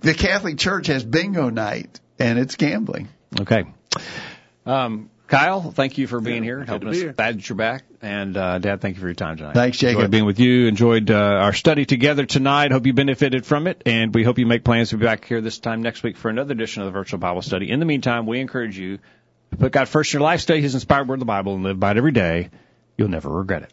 the 0.01 0.15
Catholic 0.15 0.59
Church 0.59 0.87
has 0.89 1.05
bingo 1.05 1.51
night, 1.51 2.01
and 2.19 2.39
it's 2.39 2.57
gambling. 2.57 3.09
Okay. 3.41 3.65
Um, 4.67 5.11
Kyle, 5.35 5.71
thank 5.71 5.99
you 5.99 6.07
for 6.07 6.21
being 6.21 6.43
here, 6.43 6.59
good 6.61 6.69
helping 6.69 6.89
us. 6.89 6.95
be 6.95 7.01
here. 7.01 7.13
Glad 7.13 7.39
that 7.39 7.49
you're 7.49 7.57
back. 7.57 7.85
And 8.01 8.37
uh, 8.37 8.59
Dad, 8.59 8.81
thank 8.81 8.97
you 8.97 9.01
for 9.01 9.07
your 9.07 9.15
time 9.15 9.37
tonight. 9.37 9.55
Thanks, 9.55 9.79
Jacob. 9.79 10.01
Enjoyed 10.01 10.11
being 10.11 10.25
with 10.27 10.39
you. 10.39 10.67
Enjoyed 10.67 11.11
uh, 11.11 11.15
our 11.15 11.53
study 11.53 11.87
together 11.87 12.25
tonight. 12.27 12.71
Hope 12.71 12.87
you 12.87 12.93
benefited 12.93 13.45
from 13.45 13.67
it, 13.67 13.83
and 13.87 14.15
we 14.15 14.23
hope 14.23 14.39
you 14.39 14.47
make 14.47 14.65
plans 14.65 14.91
to 14.91 14.97
be 14.97 15.05
back 15.05 15.25
here 15.25 15.41
this 15.41 15.59
time 15.59 15.83
next 15.83 16.03
week 16.03 16.17
for 16.17 16.29
another 16.29 16.53
edition 16.53 16.83
of 16.83 16.87
the 16.87 16.93
Virtual 16.93 17.19
Bible 17.19 17.43
Study. 17.43 17.71
In 17.71 17.81
the 17.81 17.87
meantime, 17.87 18.27
we 18.27 18.41
encourage 18.41 18.79
you 18.79 18.99
to 19.51 19.57
put 19.57 19.73
God 19.73 19.89
first 19.89 20.13
in 20.13 20.19
your 20.19 20.25
life, 20.25 20.41
study 20.41 20.61
His 20.61 20.75
inspired 20.75 21.09
word 21.09 21.15
of 21.15 21.21
the 21.21 21.27
Bible, 21.27 21.55
and 21.55 21.65
live 21.65 21.81
by 21.81 21.93
it 21.93 21.97
every 21.97 22.13
day. 22.13 22.51
You'll 22.97 23.09
never 23.09 23.29
regret 23.29 23.63
it. 23.63 23.73